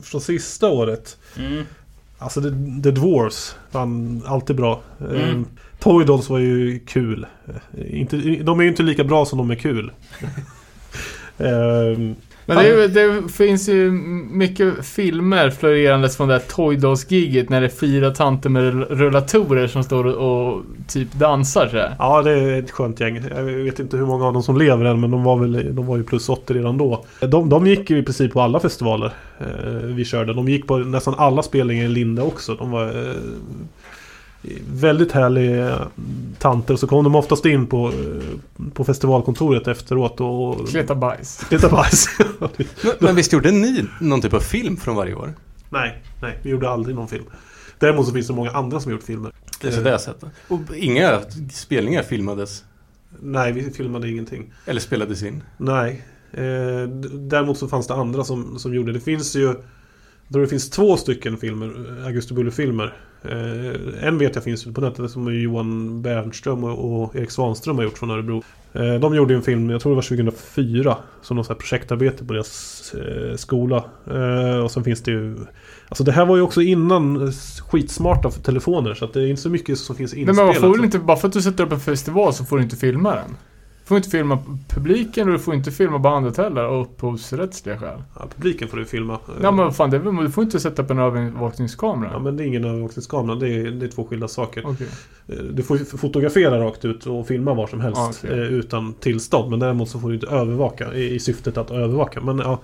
[0.04, 1.16] Från sista året.
[1.38, 1.64] Mm.
[2.18, 2.48] Alltså The,
[2.82, 3.56] The Dwarfs.
[3.70, 4.80] Fan, alltid bra.
[5.00, 5.16] Mm.
[5.22, 5.44] Mm.
[5.78, 7.26] Toy Dolls var ju kul.
[7.48, 9.92] Eh, Inte, de är ju inte lika bra som de är kul.
[11.38, 12.14] Ehm,
[12.46, 13.90] Men det, det finns ju
[14.30, 19.66] mycket filmer florerandes från det här Toy Dolls-giget när det är fyra tanter med rullatorer
[19.66, 21.96] som står och, typ dansar så här.
[21.98, 23.20] Ja, det är ett skönt gäng.
[23.36, 25.86] Jag vet inte hur många av dem som lever än, men de var, väl, de
[25.86, 27.04] var ju plus 80 redan då.
[27.20, 30.34] De, de gick ju i princip på alla festivaler eh, vi körde.
[30.34, 32.54] De gick på nästan alla spelningar i Linde också.
[32.54, 33.14] De var eh,
[34.72, 35.88] väldigt härliga
[36.38, 36.76] tanter.
[36.76, 41.50] Så kom de oftast in på, eh, på festivalkontoret efteråt och Kleta bajs.
[41.50, 42.06] leta bajs.
[42.82, 45.34] Men, men visst gjorde ni någon typ av film från varje år?
[45.70, 47.24] nej, nej, vi gjorde aldrig någon film.
[47.78, 49.32] Däremot så finns det många andra som gjort filmer.
[49.60, 50.24] Det är så det jag sett.
[50.48, 51.20] Och inga
[51.52, 52.64] spelningar filmades?
[53.20, 54.52] Nej, vi filmade ingenting.
[54.66, 55.42] Eller spelades in?
[55.56, 56.02] Nej.
[56.32, 59.00] Eh, däremot så fanns det andra som, som gjorde det.
[59.00, 59.54] finns ju...
[60.35, 61.73] Tror det finns två stycken filmer,
[62.06, 62.97] Augusti Buller-filmer.
[63.23, 67.98] Eh, en vet jag finns på nätet som Johan Bernström och, Erik Svanström har gjort
[67.98, 68.43] från Örebro.
[68.73, 72.94] Eh, de gjorde en film, jag tror det var 2004, som något projektarbete på deras
[72.94, 73.85] eh, skola.
[74.06, 75.36] Eh, och sen finns det ju...
[75.89, 77.32] Alltså det här var ju också innan eh,
[77.69, 80.36] skitsmarta för telefoner så att det är inte så mycket som finns Nej inspelat.
[80.36, 82.56] men man får väl inte, bara för att du sätter upp en festival så får
[82.56, 83.36] du inte filma den.
[83.85, 84.39] Du får inte filma
[84.69, 88.02] publiken och du får inte filma bandet heller av upphovsrättsliga skäl.
[88.19, 89.19] Ja, publiken får du filma.
[89.43, 92.11] Ja men fan, det är, du får inte sätta upp en övervakningskamera.
[92.12, 94.62] Ja men det är ingen övervakningskamera, det är, det är två skilda saker.
[94.66, 94.86] Okej.
[95.28, 98.31] Eh, Du får fotografera rakt ut och filma var som helst okej.
[98.39, 99.51] eh, utan tillstånd.
[99.51, 102.20] Men däremot så får du inte övervaka i, i syftet att övervaka.
[102.20, 102.61] Men ja,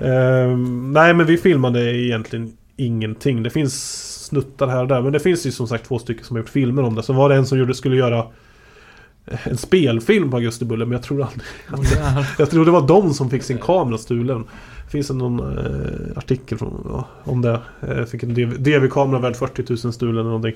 [0.00, 3.42] ehm, nej men vi filmade egentligen ingenting.
[3.42, 5.02] Det finns snuttar här och där.
[5.02, 7.02] Men det finns ju som sagt två stycken som har gjort filmer om det.
[7.02, 8.24] Så var det en som gjorde, skulle göra
[9.26, 10.86] en spelfilm på Augusti Buller.
[10.86, 11.42] Men jag tror aldrig...
[11.72, 12.26] Åh, jävlar.
[12.38, 14.44] Jag tror det var de som fick sin kamera stulen.
[14.84, 17.60] Det finns en någon eh, artikel från, om det.
[17.88, 20.54] Eh, fick en DV DV-kamera värd 40 000 stulen eller någonting.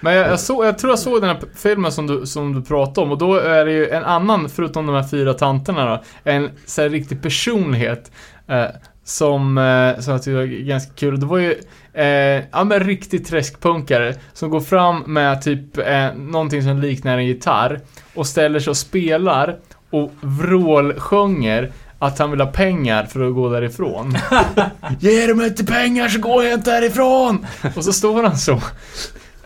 [0.00, 2.62] Men jag, jag, såg, jag tror jag såg den här filmen som du, som du
[2.62, 6.02] pratade om och då är det ju en annan, förutom de här fyra tanterna då,
[6.30, 8.10] en så riktig personlighet.
[8.46, 8.66] Eh,
[9.04, 11.20] som, eh, som jag tyckte var ganska kul.
[11.20, 11.54] Det var ju,
[11.94, 17.26] eh, ja men riktig träskpunkare som går fram med typ eh, någonting som liknar en
[17.26, 17.80] gitarr
[18.14, 19.56] och ställer sig och spelar
[19.90, 24.16] och vrålsjunger att han vill ha pengar för att gå därifrån.
[25.00, 27.46] Ge dem inte pengar så går jag inte härifrån!
[27.76, 28.60] Och så står han så.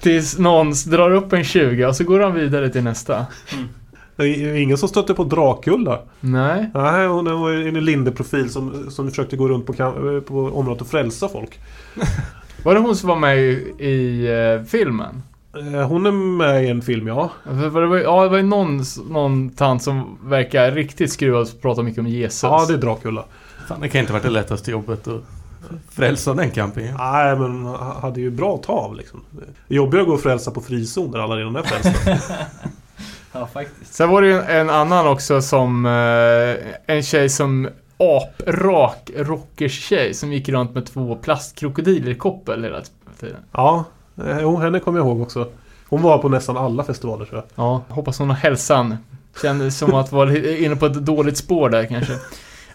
[0.00, 3.26] Tills någon drar upp en 20 och så går han vidare till nästa.
[4.16, 6.00] Det är ingen som stötte på Drakulla.
[6.20, 6.70] Nej.
[6.74, 9.72] Nej, hon var en Linde-profil som, som försökte gå runt på,
[10.26, 11.58] på området och frälsa folk.
[12.62, 14.26] Var det hon som var med i, i
[14.56, 15.22] eh, filmen?
[15.74, 17.30] Eh, Hon är med i en film, ja.
[17.44, 21.62] För det var, ja, det var ju någon, någon tant som verkar riktigt skruvad och
[21.62, 22.42] pratar mycket om Jesus.
[22.42, 23.24] Ja, det är Dracula.
[23.68, 25.22] Fan, det kan inte varit det lättaste jobbet att
[25.90, 26.94] frälsa den campingen.
[26.98, 27.66] Nej, men
[28.02, 29.20] hade ju bra tav liksom.
[29.68, 32.18] Jobbigare att gå och frälsa på frizon där alla redan är frälsta.
[33.32, 33.94] Ja, faktiskt.
[33.94, 37.68] Sen var det ju en annan också som eh, en tjej som
[37.98, 42.82] aprak rockers tjej som gick runt med två plastkrokodiller i koppel hela
[43.20, 43.36] tiden.
[43.52, 43.84] ja,
[44.16, 45.48] eh, jo, henne kommer jag ihåg också.
[45.88, 47.64] Hon var på nästan alla festivaler tror jag.
[47.64, 48.96] Ja, hoppas hon har hälsan.
[49.42, 52.12] Kändes som att vara inne på ett dåligt spår där kanske.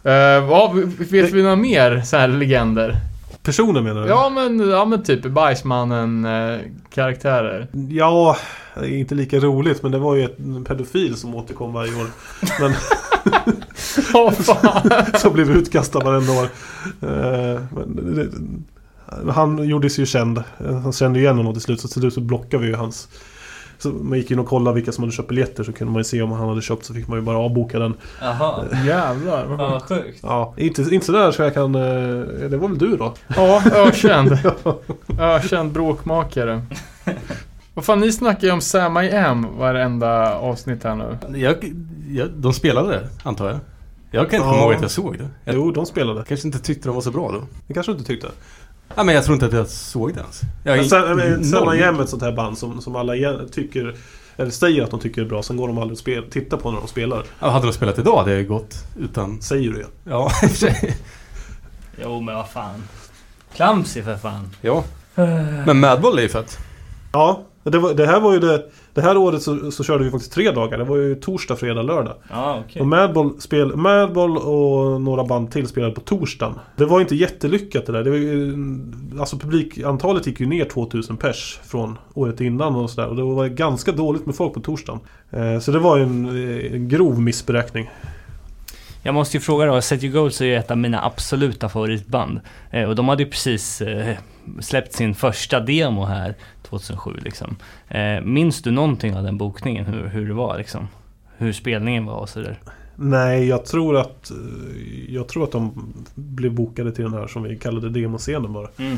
[0.05, 0.13] Uh,
[0.51, 0.73] ja,
[1.11, 2.97] vet vi några mer så här legender?
[3.44, 4.07] Personer menar du?
[4.07, 6.60] Ja men, ja men typ Bajsmannen eh,
[6.90, 7.68] karaktärer.
[7.90, 8.38] Ja,
[8.84, 12.07] inte lika roligt men det var ju en pedofil som återkom varje år.
[12.60, 12.74] Men
[14.34, 14.91] fan.
[15.20, 16.48] som blev utkastad varenda år.
[17.02, 17.61] Eh,
[19.24, 20.44] men han gjordes ju känd.
[20.84, 23.07] Han kände igen honom till slut så till slut så blockade vi ju hans
[23.77, 26.03] så man gick in och kollade vilka som hade köpt biljetter så kunde man ju
[26.03, 27.93] se om han hade köpt så fick man ju bara avboka den.
[28.21, 28.65] Jaha.
[28.85, 29.47] Jävlar.
[29.47, 30.19] Fan vad sjukt.
[30.23, 31.75] Ja, inte, inte sådär så jag kan...
[31.75, 31.81] eh,
[32.49, 33.13] Det var väl du då?
[33.35, 34.37] Ja, ökänd.
[35.19, 36.61] Ökänd bråkmakare.
[37.73, 41.39] Vad fan, ni snackar ju om Sam I Am varenda avsnitt här nu.
[41.39, 41.55] Jag,
[42.09, 43.59] jag, de spelade det, antar jag.
[44.11, 44.63] Jag kan inte komma Ja.
[44.63, 45.27] ihåg att jag såg det.
[45.43, 46.23] Jag Jo, de spelade.
[46.27, 47.41] kanske inte tyckte de var så bra då.
[47.67, 48.27] Det kanske du inte tyckte?
[48.95, 50.41] Ja, men jag tror inte att jag såg det ens.
[50.64, 51.45] Jag, Men sen, men noll.
[51.45, 53.14] sen har jag ett sånt här band som, som alla
[53.52, 53.95] tycker...
[54.38, 56.72] Eller säger att de tycker är bra, sen går de aldrig och spel, tittar på
[56.72, 57.24] när de spelar.
[57.40, 59.41] Ja, hade de spelat idag hade jag gått utan...
[59.41, 59.88] Säger du ja.
[60.61, 60.72] Ja.
[62.03, 62.84] Jo men vad fan.
[63.56, 64.49] Clumsy för fan.
[64.61, 64.84] Ja.
[65.65, 66.57] Men Madball är ju fett.
[67.11, 68.65] Ja, det, var, det här var ju det...
[68.94, 70.78] Det här året så, så körde vi faktiskt tre dagar.
[70.78, 72.14] Det var ju torsdag, fredag, lördag.
[72.30, 72.82] Ja okej.
[72.82, 76.60] Och Madball, spel, Madball och några band till spelade på torsdagen.
[76.76, 78.03] Det var inte jättelyckat det där.
[78.03, 78.56] Det var ju,
[79.20, 83.07] alltså publikantalet gick ju ner 2000 pers från året innan och sådär.
[83.07, 84.99] Och det var ganska dåligt med folk på torsdagen.
[85.32, 87.90] Eh, så det var ju en, eh, en grov missberäkning.
[89.05, 92.39] Jag måste ju fråga då, Set You Goals är ju ett av mina absoluta favoritband.
[92.71, 94.15] Eh, och de hade ju precis eh,
[94.59, 97.55] släppt sin första demo här 2007 liksom.
[97.88, 99.85] Eh, minns du någonting av den bokningen?
[99.85, 100.88] Hur, hur det var liksom?
[101.38, 102.59] Hur spelningen var och sådär?
[102.95, 104.31] Nej, jag tror att
[105.07, 108.67] Jag tror att de blev bokade till den här som vi kallade demoscenen bara.
[108.77, 108.97] Mm.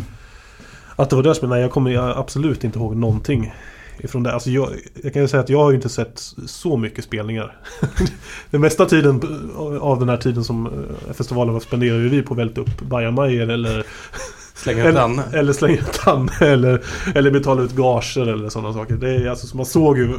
[0.95, 3.53] Att det var det som, nej jag kommer absolut inte ihåg någonting
[3.99, 4.33] ifrån det.
[4.33, 4.69] Alltså jag,
[5.03, 7.57] jag kan ju säga att jag har ju inte sett så mycket spelningar.
[8.51, 9.21] den mesta tiden
[9.81, 12.81] av den här tiden som eh, festivalen var spenderar ju vi på att välta upp
[12.81, 13.83] bajamajor eller,
[14.55, 15.23] Slänga ut eller, Danne.
[15.33, 16.81] eller slänga ut Danne eller,
[17.15, 18.95] eller betala ut gager eller sådana saker.
[18.95, 20.13] Det är alltså, så man såg ju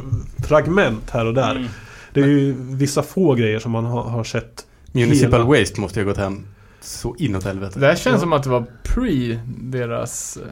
[0.47, 1.51] fragment här och där.
[1.55, 1.67] Mm.
[2.13, 4.65] Det är ju vissa få grejer som man har, har sett.
[4.91, 6.45] Municipal hela- Waste måste ju ha gått hem
[6.81, 7.79] så inåt helvete.
[7.79, 8.19] Det här känns Ja.
[8.19, 10.43] som att det var pre deras eh,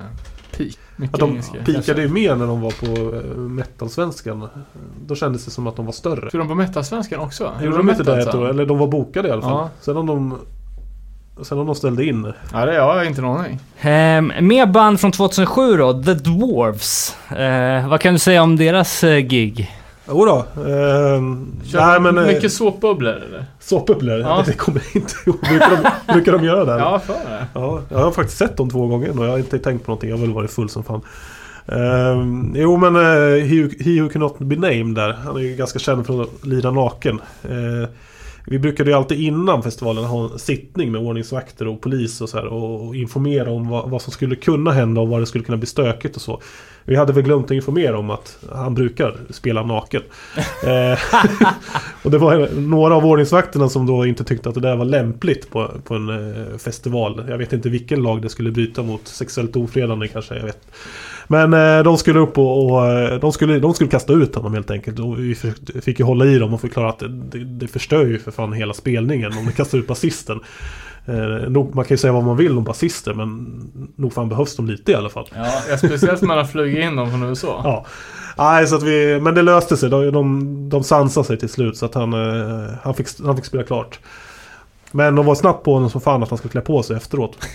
[0.57, 0.77] peak.
[0.95, 1.53] Mycket Att de engelska.
[1.65, 4.47] pikade ju mer när de var på eh, metalsvenskan.
[5.05, 6.29] Då kändes det som att de var större.
[6.29, 7.51] Tror de på metalsvenskan också?
[7.61, 8.49] Gjorde de inte det ett år?
[8.49, 9.51] Eller de var bokade i alla fall.
[9.51, 9.69] Ja.
[9.81, 10.37] Sen om de...
[11.43, 12.33] Sen om de ställde in.
[12.53, 13.59] Ja, det har jag inte en aning.
[13.81, 17.17] Ehm, mer band från 2007 då, The Dwarfs.
[17.31, 19.71] Eh, vad kan du säga om deras eh, gig?
[20.09, 20.61] Jo då.
[20.61, 22.17] ehm, nej men...
[22.17, 23.45] eh, mycket såpbubblor eller?
[23.59, 24.19] Såpbubblor?
[24.19, 24.43] Ja.
[24.45, 25.39] Det kommer jag inte ihåg.
[25.39, 26.79] Brukar de, brukar de göra det?
[26.79, 27.47] Ja, för det.
[27.53, 30.09] Ja, jag har faktiskt sett dem två gånger och jag har inte tänkt på någonting.
[30.09, 31.01] Jag har väl varit full som fan.
[31.67, 35.13] Ehm, jo men uh, he, He Who Cannot Be Named där.
[35.13, 37.21] Han är ju ganska känd för att lida naken.
[37.43, 37.89] Eh,
[38.47, 42.37] vi brukade ju alltid innan festivalen ha en sittning med ordningsvakter och polis och så
[42.37, 45.43] här och, och informera om vad, vad som skulle kunna hända och vad det skulle
[45.43, 46.41] kunna bli stökigt och så.
[46.87, 50.01] Vi hade väl glömt att informera om att han brukar spela naken.
[50.65, 50.99] Eh,
[52.03, 55.49] och det var några av ordningsvakterna som då inte tyckte att det där var lämpligt
[55.49, 57.25] på, på en eh, festival.
[57.29, 59.07] Jag vet inte vilken lag det skulle bryta mot.
[59.07, 60.67] Sexuellt ofredande kanske, jag vet.
[61.27, 64.71] Men eh, de skulle upp och, och de, skulle, de skulle kasta ut honom helt
[64.71, 64.99] enkelt.
[64.99, 65.35] Och vi
[65.81, 68.53] fick, ju hålla i dem och förklara att det, det, det förstör ju för fan
[68.53, 70.39] hela spelningen om de kastar ut basisten.
[71.05, 73.57] Eh, nog, man kan ju säga vad man vill om basister men
[73.95, 75.29] nog fan behövs de lite i alla fall.
[75.35, 75.77] Ja.
[75.77, 77.61] Speciellt när man flugit in dem från USA.
[77.63, 77.85] Ja.
[78.37, 79.89] Nej, så att vi, men det löste sig.
[79.89, 83.45] De, de, de sansade sig till slut så att han, eh, han, fick, han fick
[83.45, 83.99] spela klart.
[84.91, 87.37] Men de var snabbt på honom som fan att han skulle klä på sig efteråt.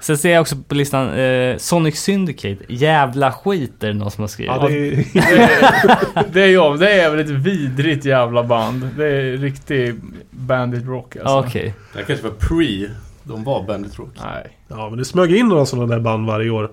[0.00, 2.64] Sen ser jag också på listan eh, Sonic Syndicate.
[2.68, 4.52] Jävla skit är det någon som har skrivit.
[4.60, 6.78] Ja, det är, Det är, det är jag.
[6.80, 8.88] Det är väl ett vidrigt jävla band.
[8.96, 9.94] Det är riktig
[10.30, 11.32] bandit rock alltså.
[11.32, 11.74] Ja, Okej.
[11.94, 12.90] Det kanske var pre.
[13.22, 14.10] De var Bandit Rock.
[14.24, 14.58] Nej.
[14.68, 16.70] ja, men det smög in några sådana där band varje år.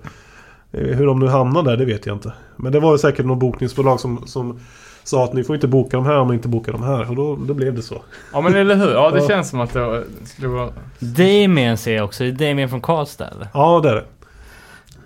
[0.72, 2.32] Eh, Hur de nu hamnade där, det vet jag inte.
[2.56, 4.60] Men det var ju säkert något bokningsbolag som, som
[5.08, 7.10] sa att ni får inte boka de här om ni inte bokar de här.
[7.10, 8.02] Och då, då blev det så.
[8.32, 8.90] Ja men eller hur?
[8.92, 10.68] Ja det känns som att det skulle vara...
[10.98, 12.24] Damien ser jag också.
[12.24, 13.48] Är det Damien från Karlstad eller?
[13.54, 14.04] Ja, det är det.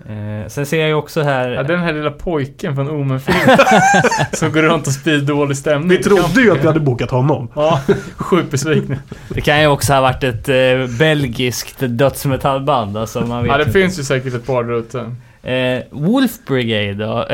[0.09, 1.49] Eh, sen ser jag ju också här...
[1.51, 3.59] Ja, den här lilla pojken från Omen-filmen.
[4.33, 5.89] som går runt och sprider dålig stämning.
[5.89, 7.49] Vi trodde ju att vi hade bokat honom.
[7.55, 7.81] Ja,
[8.17, 8.97] sjukt besvikna.
[9.29, 12.97] Det kan ju också ha varit ett eh, belgiskt dödsmetallband.
[12.97, 13.73] Alltså man vet Ja, det inte.
[13.81, 15.15] finns ju säkert ett par där ute.
[15.43, 17.27] Eh, Wolf Brigade då?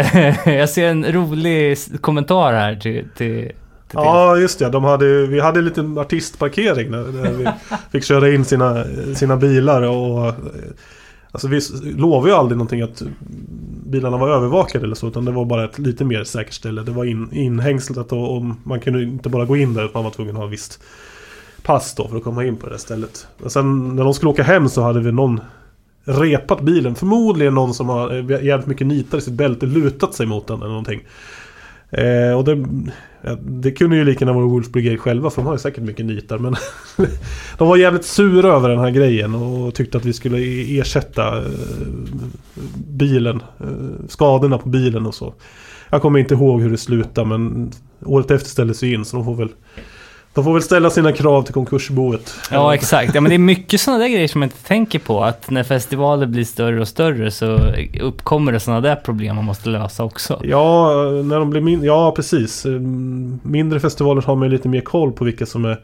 [0.51, 3.05] jag ser en rolig kommentar här till...
[3.16, 3.52] till,
[3.93, 4.68] Ja, just det.
[4.70, 7.48] De hade, vi hade en liten artistparkering där, där vi
[7.93, 10.26] fick köra in sina, sina bilar och...
[10.26, 10.35] eh,
[11.32, 11.60] Alltså vi
[11.97, 13.02] lovade ju aldrig någonting att
[13.86, 16.82] bilarna var övervakade eller så utan det var bara ett lite mer säkert ställe.
[16.82, 20.05] Det var in, inhängslat och, och man kunde inte bara gå in där utan man
[20.05, 20.80] var tvungen att ha visst
[21.62, 23.26] pass då för att komma in på det där stället.
[23.39, 25.40] Men sen när de skulle åka hem så hade vi någon
[26.09, 26.94] repat bilen.
[26.94, 30.56] Förmodligen någon som har eh, jävligt mycket nitar i sitt bälte lutat sig mot den
[30.56, 31.01] eller någonting.
[31.90, 32.66] Eh, och det,
[33.40, 36.06] det kunde ju lika gärna vara Wolf Brigade själva för de har ju säkert mycket
[36.06, 36.56] nitar men
[37.59, 41.39] De var jävligt sura över den här grejen och tyckte att vi skulle e- ersätta
[41.39, 41.43] eh,
[42.86, 45.35] bilen eh, Skadorna på bilen och så
[45.90, 47.72] Jag kommer inte ihåg hur det slutade men
[48.05, 49.48] Året efter ställdes vi in så de får väl
[50.39, 53.15] de får väl ställa sina krav till konkursboet Ja, exakt.
[53.15, 55.24] Ja, men det är mycket sådana där grejer som man inte tänker på.
[55.24, 57.59] Att när festivaler blir större och större så
[58.01, 60.40] uppkommer det sådana där problem man måste lösa också.
[60.44, 60.93] Ja,
[61.24, 62.65] när de blir min- ja precis.
[62.66, 65.81] Mm, Mindre festivaler har man ju lite mer koll på vilka som är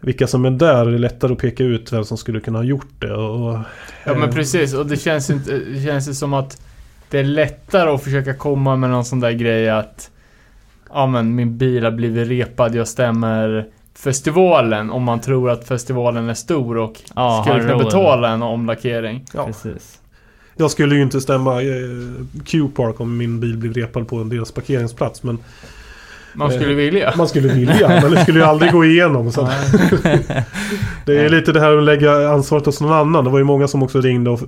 [0.00, 0.84] vilka som är där.
[0.86, 3.12] Det är lättare att peka ut vem som skulle kunna ha gjort det.
[3.14, 3.58] Och,
[4.04, 6.60] Ja men eh, precis, och det känns inte, det känns ju som att
[7.10, 10.10] det är lättare att försöka komma med någon sån där grej att
[10.92, 13.66] Ja men min bil har blivit repad, jag stämmer
[13.98, 19.24] festivalen om man tror att festivalen är stor och Ja, skulle kunna betala en omlackering.
[19.34, 19.46] Ja.
[19.46, 19.98] Precis.
[20.56, 21.68] Jag skulle ju inte stämma eh,
[22.46, 25.22] Q-Park om min bil blev repad på deras parkeringsplats.
[25.22, 25.38] Men
[26.34, 27.12] Man Eh, skulle vilja.
[27.16, 27.88] man skulle vilja.
[28.02, 29.32] men det skulle ju aldrig gå igenom.
[29.32, 29.42] Så
[31.04, 33.24] det är lite det här att lägga ansvaret hos någon annan.
[33.24, 34.30] Det var ju många som också ringde.
[34.30, 34.40] Och,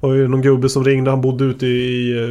[0.00, 1.10] och någon gubbe som ringde.
[1.10, 2.24] Han bodde ute i, i, eh,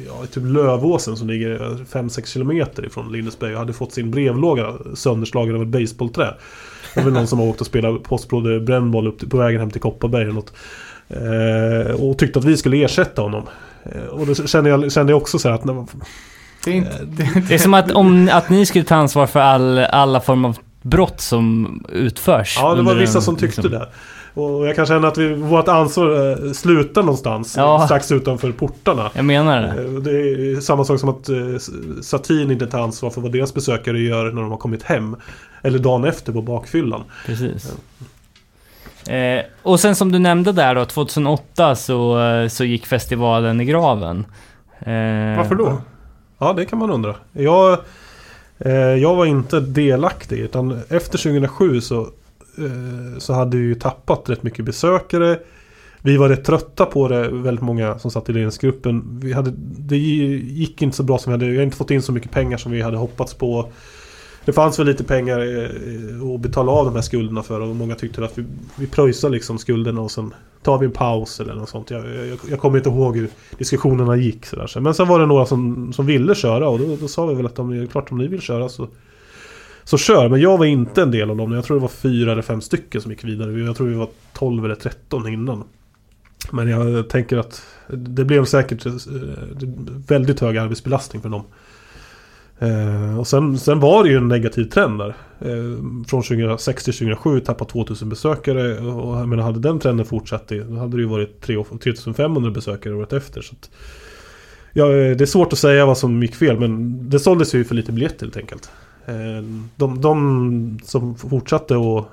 [0.27, 1.59] typ Lövåsen som ligger
[1.91, 3.53] 5-6 kilometer ifrån Lindesberg.
[3.53, 6.33] Och hade fått sin brevlåga sönderslagen av ett baseballträ.
[6.95, 9.71] Det var någon som har åkt och spelat Postblod brännboll upp till, på vägen hem
[9.71, 10.53] till Kopparberg eller något.
[11.09, 13.43] Eh, och tyckte att vi skulle ersätta honom.
[13.83, 15.63] Eh, och då kände jag, kände jag också så här att...
[15.65, 15.87] Man,
[16.65, 19.39] Det är inte, det, Det är som att, om, att ni skulle ta ansvar för
[19.39, 22.57] all, alla former av brott som utförs.
[22.61, 23.87] Ja, det var vissa en- som tyckte liksom- det.
[24.33, 27.53] Och jag kan känna att vi, vårt ansvar eh, slutar någonstans.
[27.57, 27.81] Ja.
[27.85, 29.09] Strax utanför portarna.
[29.13, 29.67] Jag menar det.
[29.83, 31.35] Eh, Det är samma sak som att eh,
[32.01, 35.15] Satin inte tar ansvar för vad deras besökare gör när de har kommit hem.
[35.61, 37.03] Eller dagen efter på bakfyllan.
[37.25, 37.73] Precis.
[39.09, 42.17] Eh, och sen som du nämnde där då, 2008 så,
[42.49, 44.25] så gick festivalen i graven.
[44.79, 45.81] Eh, varför då?
[46.37, 47.15] Ja, det kan man undra.
[47.31, 47.79] Jag,
[48.59, 50.39] eh, jag var inte delaktig.
[50.39, 52.07] Utan efter 2007 så,
[52.57, 55.39] Eh, så hade vi ju tappat rätt mycket besökare.
[56.01, 59.19] Vi var rätt trötta på det, väldigt många som satt i ledningsgruppen.
[59.23, 61.45] Vi hade, det gick inte så bra som vi hade.
[61.45, 63.71] Vi hade inte fått in så mycket pengar som vi hade hoppats på.
[64.45, 67.95] Det fanns väl lite pengar eh, att betala av de här skulderna för och många
[67.95, 68.45] tyckte att vi,
[68.75, 70.33] vi pröjsar liksom skulderna och sen
[70.63, 71.89] tar vi en paus eller något sånt.
[71.89, 74.45] Jag, jag, jag kommer inte ihåg hur diskussionerna gick.
[74.45, 74.79] Så där.
[74.79, 77.45] Men sen var det några som, som ville köra och då, då sa vi väl
[77.45, 78.87] att om, klart om ni vill köra så,
[79.83, 80.29] så kör.
[80.29, 81.51] Men jag var inte en del av dem.
[81.51, 83.59] Jag tror det var fyra eller fem stycken som gick vidare.
[83.59, 85.63] Jag tror vi var 12 eller 13 innan.
[86.51, 88.93] Men jag tänker att det blev säkert eh,
[90.07, 91.43] väldigt hög arbetsbelastning för dem.
[92.59, 95.15] Eh, och sen, sen var det ju en negativ trend där.
[95.39, 95.77] Eh,
[96.07, 98.79] från 2006 till 2007 tappade 2000 besökare.
[98.79, 103.13] Och jag menar, hade den trenden fortsatt då hade det ju varit 3500 besökare året
[103.13, 103.41] efter.
[103.41, 103.69] Så att,
[104.73, 107.75] ja, det är svårt att säga vad som gick fel men det såldes ju för
[107.75, 108.71] lite biljetter helt enkelt.
[109.05, 109.43] Eh,
[109.75, 112.05] de, de som fortsatte och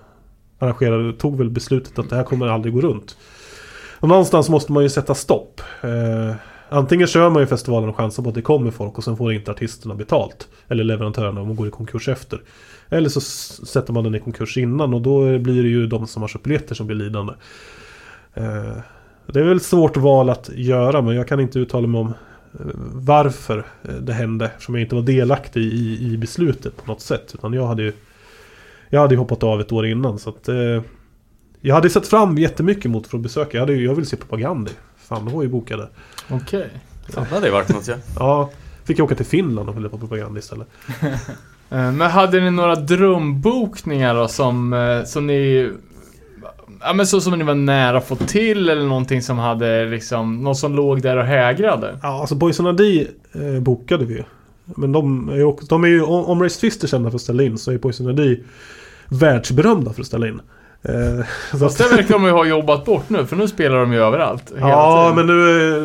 [0.58, 3.16] arrangerade tog väl beslutet att det här kommer aldrig gå runt.
[4.00, 5.60] Och någonstans måste man ju sätta stopp.
[5.82, 6.34] Eh,
[6.68, 9.32] antingen kör man ju festivalen och chansar på att det kommer folk och sen får
[9.32, 10.48] inte artisterna betalt.
[10.68, 12.40] Eller leverantörerna om de går i konkurs efter.
[12.88, 13.20] Eller så
[13.66, 16.44] sätter man den i konkurs innan och då blir det ju de som har köpt
[16.44, 17.32] biljetter som blir lidande.
[18.34, 18.76] Eh,
[19.26, 22.14] det är väl ett svårt val att göra men jag kan inte uttala mig om
[22.94, 23.66] varför
[24.00, 24.46] det hände.
[24.46, 27.30] Eftersom jag inte var delaktig i, i beslutet på något sätt.
[27.34, 27.92] Utan jag hade ju
[28.88, 30.82] Jag hade ju hoppat av ett år innan så att eh,
[31.60, 33.56] Jag hade sett fram jättemycket mot för att besöka.
[33.56, 34.70] Jag, hade, jag ville se propaganda.
[34.96, 35.88] Fan, de var ju bokade.
[36.30, 36.70] Okej.
[37.08, 37.96] Fan, det hade varit något ja.
[38.18, 38.50] Ja,
[38.84, 40.68] fick jag åka till Finland och fylla på propaganda istället.
[41.70, 45.70] Eh, Men hade ni några drömbokningar då som, eh, som ni...
[46.80, 50.44] Ja men så som ni var nära att få till eller någonting som hade liksom,
[50.44, 51.98] något som låg där och hägrade?
[52.02, 54.22] Ja, alltså Boys Adi eh, bokade vi ju.
[54.64, 57.16] Men de är ju, också- de är ju om om Race Twist är kända för
[57.16, 58.40] att ställa in så är Boys Adi
[59.08, 60.40] världsberömda för att ställa in.
[60.82, 61.24] Eh,
[61.58, 64.52] Fast det verkar de ju ha jobbat bort nu, för nu spelar de ju överallt.
[64.60, 65.26] Ja, tiden.
[65.26, 65.76] men nu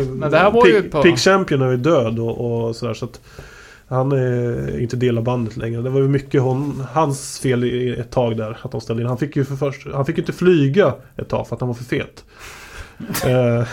[0.00, 2.66] eh, Men det här var ju Pig, ett par- Pig Champion är ju död och,
[2.66, 3.20] och sådär så att
[3.88, 5.82] han är inte del av bandet längre.
[5.82, 9.08] Det var ju mycket hon, hans fel i ett tag där att de ställde in.
[9.08, 11.74] Han fick ju för först, han fick inte flyga ett tag för att han var
[11.74, 12.24] för fet.
[13.26, 13.66] Eh,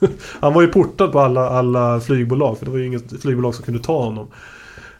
[0.40, 3.64] han var ju portad på alla, alla flygbolag för det var ju inget flygbolag som
[3.64, 4.26] kunde ta honom.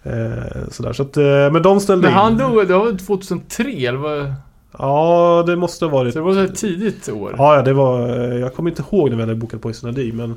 [0.03, 2.39] Eh, sådär, så att, eh, men de ställde Men han in.
[2.39, 4.35] dog, det var väl 2003 eller vad?
[4.79, 6.13] Ja, det måste ha varit.
[6.13, 7.35] Så det var ett tidigt år.
[7.39, 8.09] Ja, det var...
[8.17, 10.35] Jag kommer inte ihåg när vi hade bokat Poison ID, men...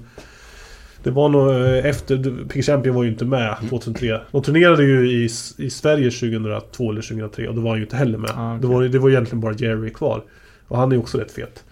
[1.07, 2.45] Det var nog eh, efter...
[2.49, 4.21] Pig Champion var ju inte med 2003.
[4.31, 7.95] De turnerade ju i, i Sverige 2002 eller 2003 och då var han ju inte
[7.95, 8.31] heller med.
[8.35, 8.61] Ah, okej.
[8.61, 10.23] det, var, det var egentligen bara Jerry kvar.
[10.67, 11.63] Och han är ju också rätt fet.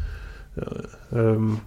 [0.55, 1.57] Eh, ehm,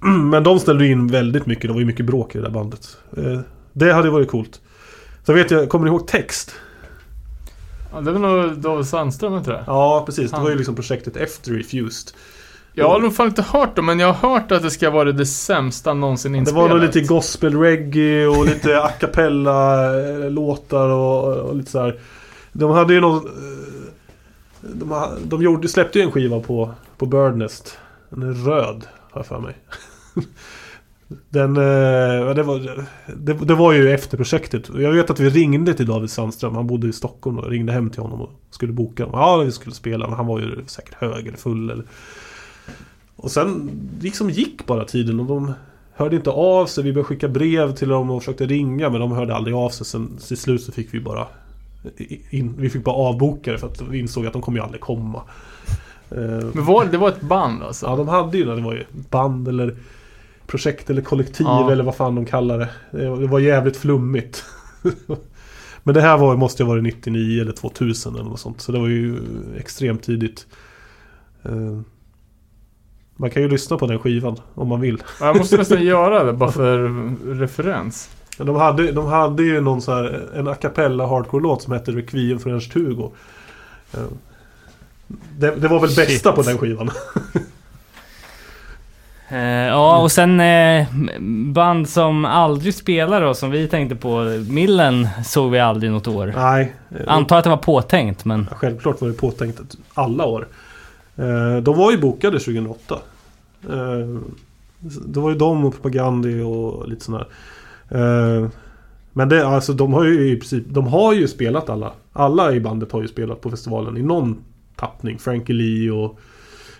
[0.30, 1.62] men de ställde in väldigt mycket.
[1.62, 2.98] Det var ju mycket bråk i det där bandet.
[3.16, 3.40] Eh,
[3.72, 4.60] det hade varit coolt.
[5.26, 6.54] Så vet jag, kommer ni ihåg Text?
[7.92, 9.64] Ja, det var nog David Sandström, inte det?
[9.66, 10.30] Ja, precis.
[10.30, 12.14] Det Han- var ju liksom projektet efter Refused.
[12.78, 15.12] Jag har nog fan inte hört dem, men jag har hört att det ska vara
[15.12, 16.62] det sämsta någonsin Det inspelat.
[16.62, 22.00] var nog lite gospel-reggae och lite a cappella-låtar och, och lite så här.
[22.52, 23.16] De hade ju någon...
[23.26, 23.32] eh,
[24.60, 27.78] De, de gjorde, släppte ju en skiva på, på Birdnest.
[28.10, 29.54] Den är röd, har jag för mig.
[31.28, 31.56] Den...
[31.56, 32.84] eh, Det var,
[33.16, 34.68] det, det var ju efter projektet.
[34.78, 36.54] Jag vet att vi ringde till David Sandström.
[36.54, 39.06] Han bodde i Stockholm och ringde hem till honom och skulle boka.
[39.12, 40.06] Ja, vi skulle spela.
[40.06, 41.84] Men han var ju säkert hög eller full eller...
[43.18, 43.70] Och sen
[44.00, 45.52] liksom gick bara tiden och de
[45.94, 46.84] hörde inte av sig.
[46.84, 49.86] Vi började skicka brev till dem och försökte ringa men de hörde aldrig av sig.
[49.86, 51.26] Sen till slut så fick vi bara
[52.30, 54.80] in, Vi fick bara avboka det för att vi insåg att de kommer ju aldrig
[54.80, 55.22] komma.
[56.10, 56.16] Eh,
[56.52, 57.86] Men var, det var ett band alltså?
[57.86, 58.60] Ja, de hade ju det.
[58.60, 59.76] Var ju band eller
[60.46, 61.72] projekt eller kollektiv Ja.
[61.72, 62.68] eller vad fan de kallar det.
[62.90, 64.44] Det det var jävligt flummigt.
[65.82, 68.60] Men det här var, måste ju ha varit 99 eller 2000 eller något sånt.
[68.60, 69.18] Så det var ju
[69.58, 70.46] extremt tidigt.
[73.20, 75.02] Man kan ju lyssna på den skivan om man vill.
[75.20, 76.78] Ja, Jag måste nästan göra det, bara för
[77.34, 78.10] referens.
[78.38, 82.38] De hade, de hade ju någon så här, en a cappella hardcore-låt som hette Requiem
[82.38, 83.10] för Ernst Hugo.
[85.38, 86.08] Det, det var väl Shit.
[86.08, 86.90] bästa på den skivan.
[89.30, 90.86] Eh, ja, och sen eh,
[91.52, 94.42] band som aldrig spelar då, som vi tänkte på.
[94.50, 96.32] Millen såg vi aldrig något år.
[96.36, 96.74] Nej.
[97.06, 98.46] Antar att det var påtänkt, men...
[98.50, 99.60] Ja, Självklart var det påtänkt
[99.94, 100.46] alla år.
[101.18, 102.98] Eh, De var ju bokade 2008.
[103.70, 104.18] Eh,
[105.06, 107.26] Det var ju de och Propagandi och lite sådär.
[107.88, 108.48] Eh,
[109.12, 111.92] Men det, alltså de har ju i princip, de har ju spelat alla.
[112.12, 114.36] Alla i bandet har ju spelat på festivalen i någon
[114.76, 115.18] tappning.
[115.18, 116.18] Frankie Lee och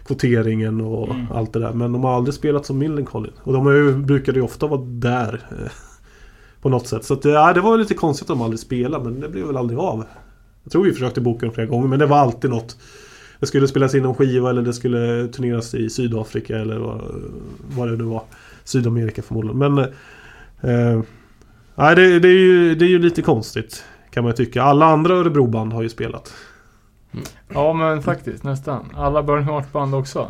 [0.06, 1.26] kvoteringen och Mm.
[1.34, 1.72] allt det där.
[1.72, 3.32] Men de har aldrig spelat som Millencolin.
[3.42, 5.40] Och de har ju, brukade ju ofta vara där.
[6.62, 7.04] På något sätt.
[7.04, 9.56] Så att, ja, det var lite konstigt att de aldrig spelade men det blev väl
[9.56, 10.04] aldrig av.
[10.64, 12.76] Jag tror vi försökte boka dem flera gånger men det var alltid något.
[13.40, 17.00] Det skulle spelas in en skiva eller det skulle turneras i Sydafrika eller vad,
[17.76, 18.22] vad det nu var.
[18.64, 19.58] Sydamerika förmodligen.
[19.58, 19.78] Men...
[20.60, 21.02] Eh,
[21.74, 23.84] nej, det, det, är ju, det är ju lite konstigt.
[24.10, 24.62] Kan man ju tycka.
[24.62, 26.34] Alla andra Örebroband har ju spelat.
[27.48, 28.92] Ja, men faktiskt nästan.
[28.96, 30.28] Alla Burn Heart-band också.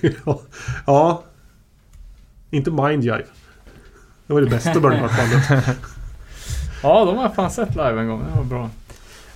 [0.24, 0.40] ja,
[0.86, 1.22] ja.
[2.50, 3.24] Inte Mind Jive.
[4.26, 5.76] Det var det bästa Burning Heart-bandet.
[6.82, 8.22] Ja, de har jag fan sett live en gång.
[8.30, 8.70] Det var bra.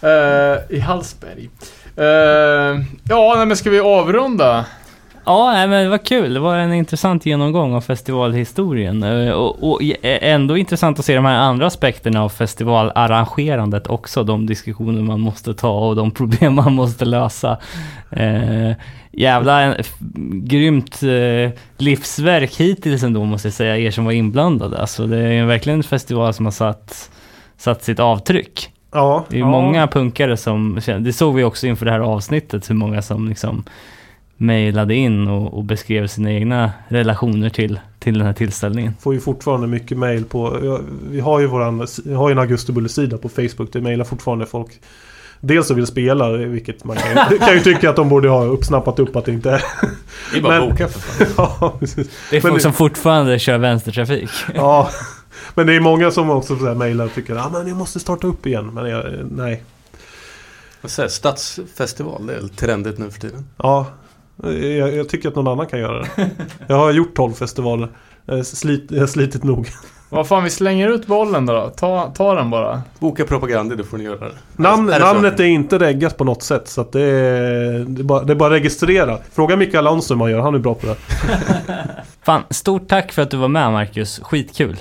[0.02, 1.50] Eh, I Hallsberg.
[1.96, 4.64] Eh, ja, nej, men ska vi avrunda?
[5.24, 6.34] Ja, nej, men det var kul.
[6.34, 9.02] Det var en intressant genomgång av festivalhistorien.
[9.02, 14.24] Eh, och, och ändå intressant att se de här andra aspekterna av festivalarrangerandet också.
[14.24, 17.58] De diskussioner man måste ta och de problem man måste lösa.
[18.10, 18.70] Eh,
[19.12, 19.96] jävla en, f-
[20.42, 24.78] grymt eh, livsverk hittills ändå måste jag säga, er som var inblandade.
[24.80, 27.10] Alltså det är verkligen en festival som har satt,
[27.56, 28.68] satt sitt avtryck.
[28.92, 29.50] Ja, Det är ju Ja.
[29.50, 33.64] många punkare som, det såg vi också inför det här avsnittet, hur många som liksom
[34.36, 38.94] mejlade in och, och beskrev sina egna relationer till, till den här tillställningen.
[39.00, 40.58] får ju fortfarande mycket mail på...
[41.10, 41.86] Vi har ju våran...
[42.04, 43.72] Vi har ju en Augustibulle-sida på Facebook.
[43.72, 44.70] Det mejlar fortfarande folk.
[45.40, 48.44] Dels så vill spela, vilket man kan, ju- kan ju tycka att de borde ha
[48.44, 49.62] uppsnappat upp att det inte är.
[50.32, 51.48] Det är bara Men- boka för fan.
[51.60, 52.10] ja, precis.
[52.30, 54.30] Det är Men folk det- som fortfarande kör vänstertrafik.
[54.54, 54.88] ja.
[55.54, 58.26] Men det är många som också mejlar och tycker att ah, men jag måste starta
[58.26, 58.66] upp igen.
[58.74, 59.62] Men jag, nej.
[60.80, 61.08] Vad säger?
[61.08, 63.46] Stadsfestival, det är trendigt nu för tiden.
[63.56, 63.86] Ja,
[64.42, 66.30] jag, jag tycker att någon annan kan göra det.
[66.66, 67.88] Jag har gjort 12 festivaler.
[68.24, 69.68] Jag har Slit, jag har slitit nog.
[70.08, 71.72] Vad fan, vi slänger ut bollen då.
[71.76, 72.82] Ta, ta den bara.
[72.98, 74.34] Boka propaganda, då får ni göra det.
[74.56, 76.68] Namn, Är det namnet är inte reggat på något sätt.
[76.68, 79.18] Så att det, är, det, är bara, det är bara registrera.
[79.32, 80.40] Fråga Micke Alonso hur man gör.
[80.40, 80.96] Han är bra på det.
[82.22, 84.20] Fan, stort tack för att du var med Marcus.
[84.22, 84.76] Skitkul.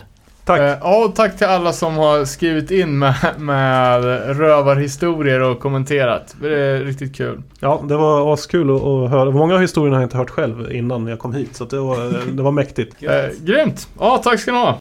[0.46, 0.60] Tack.
[0.60, 4.04] Eh, Ja, och tack till alla som har skrivit in med, med
[4.38, 6.36] rövarhistorier och kommenterat.
[6.42, 7.42] Det är riktigt kul.
[7.60, 9.32] Ja, det var askul att, att höra.
[9.32, 11.56] Många av historierna har jag inte hört själv innan jag kom hit.
[11.56, 12.96] Så att det, var, det var mäktigt.
[13.04, 13.10] Eh,
[13.44, 13.88] grymt!
[14.00, 14.78] Ja, tack ska ni ha.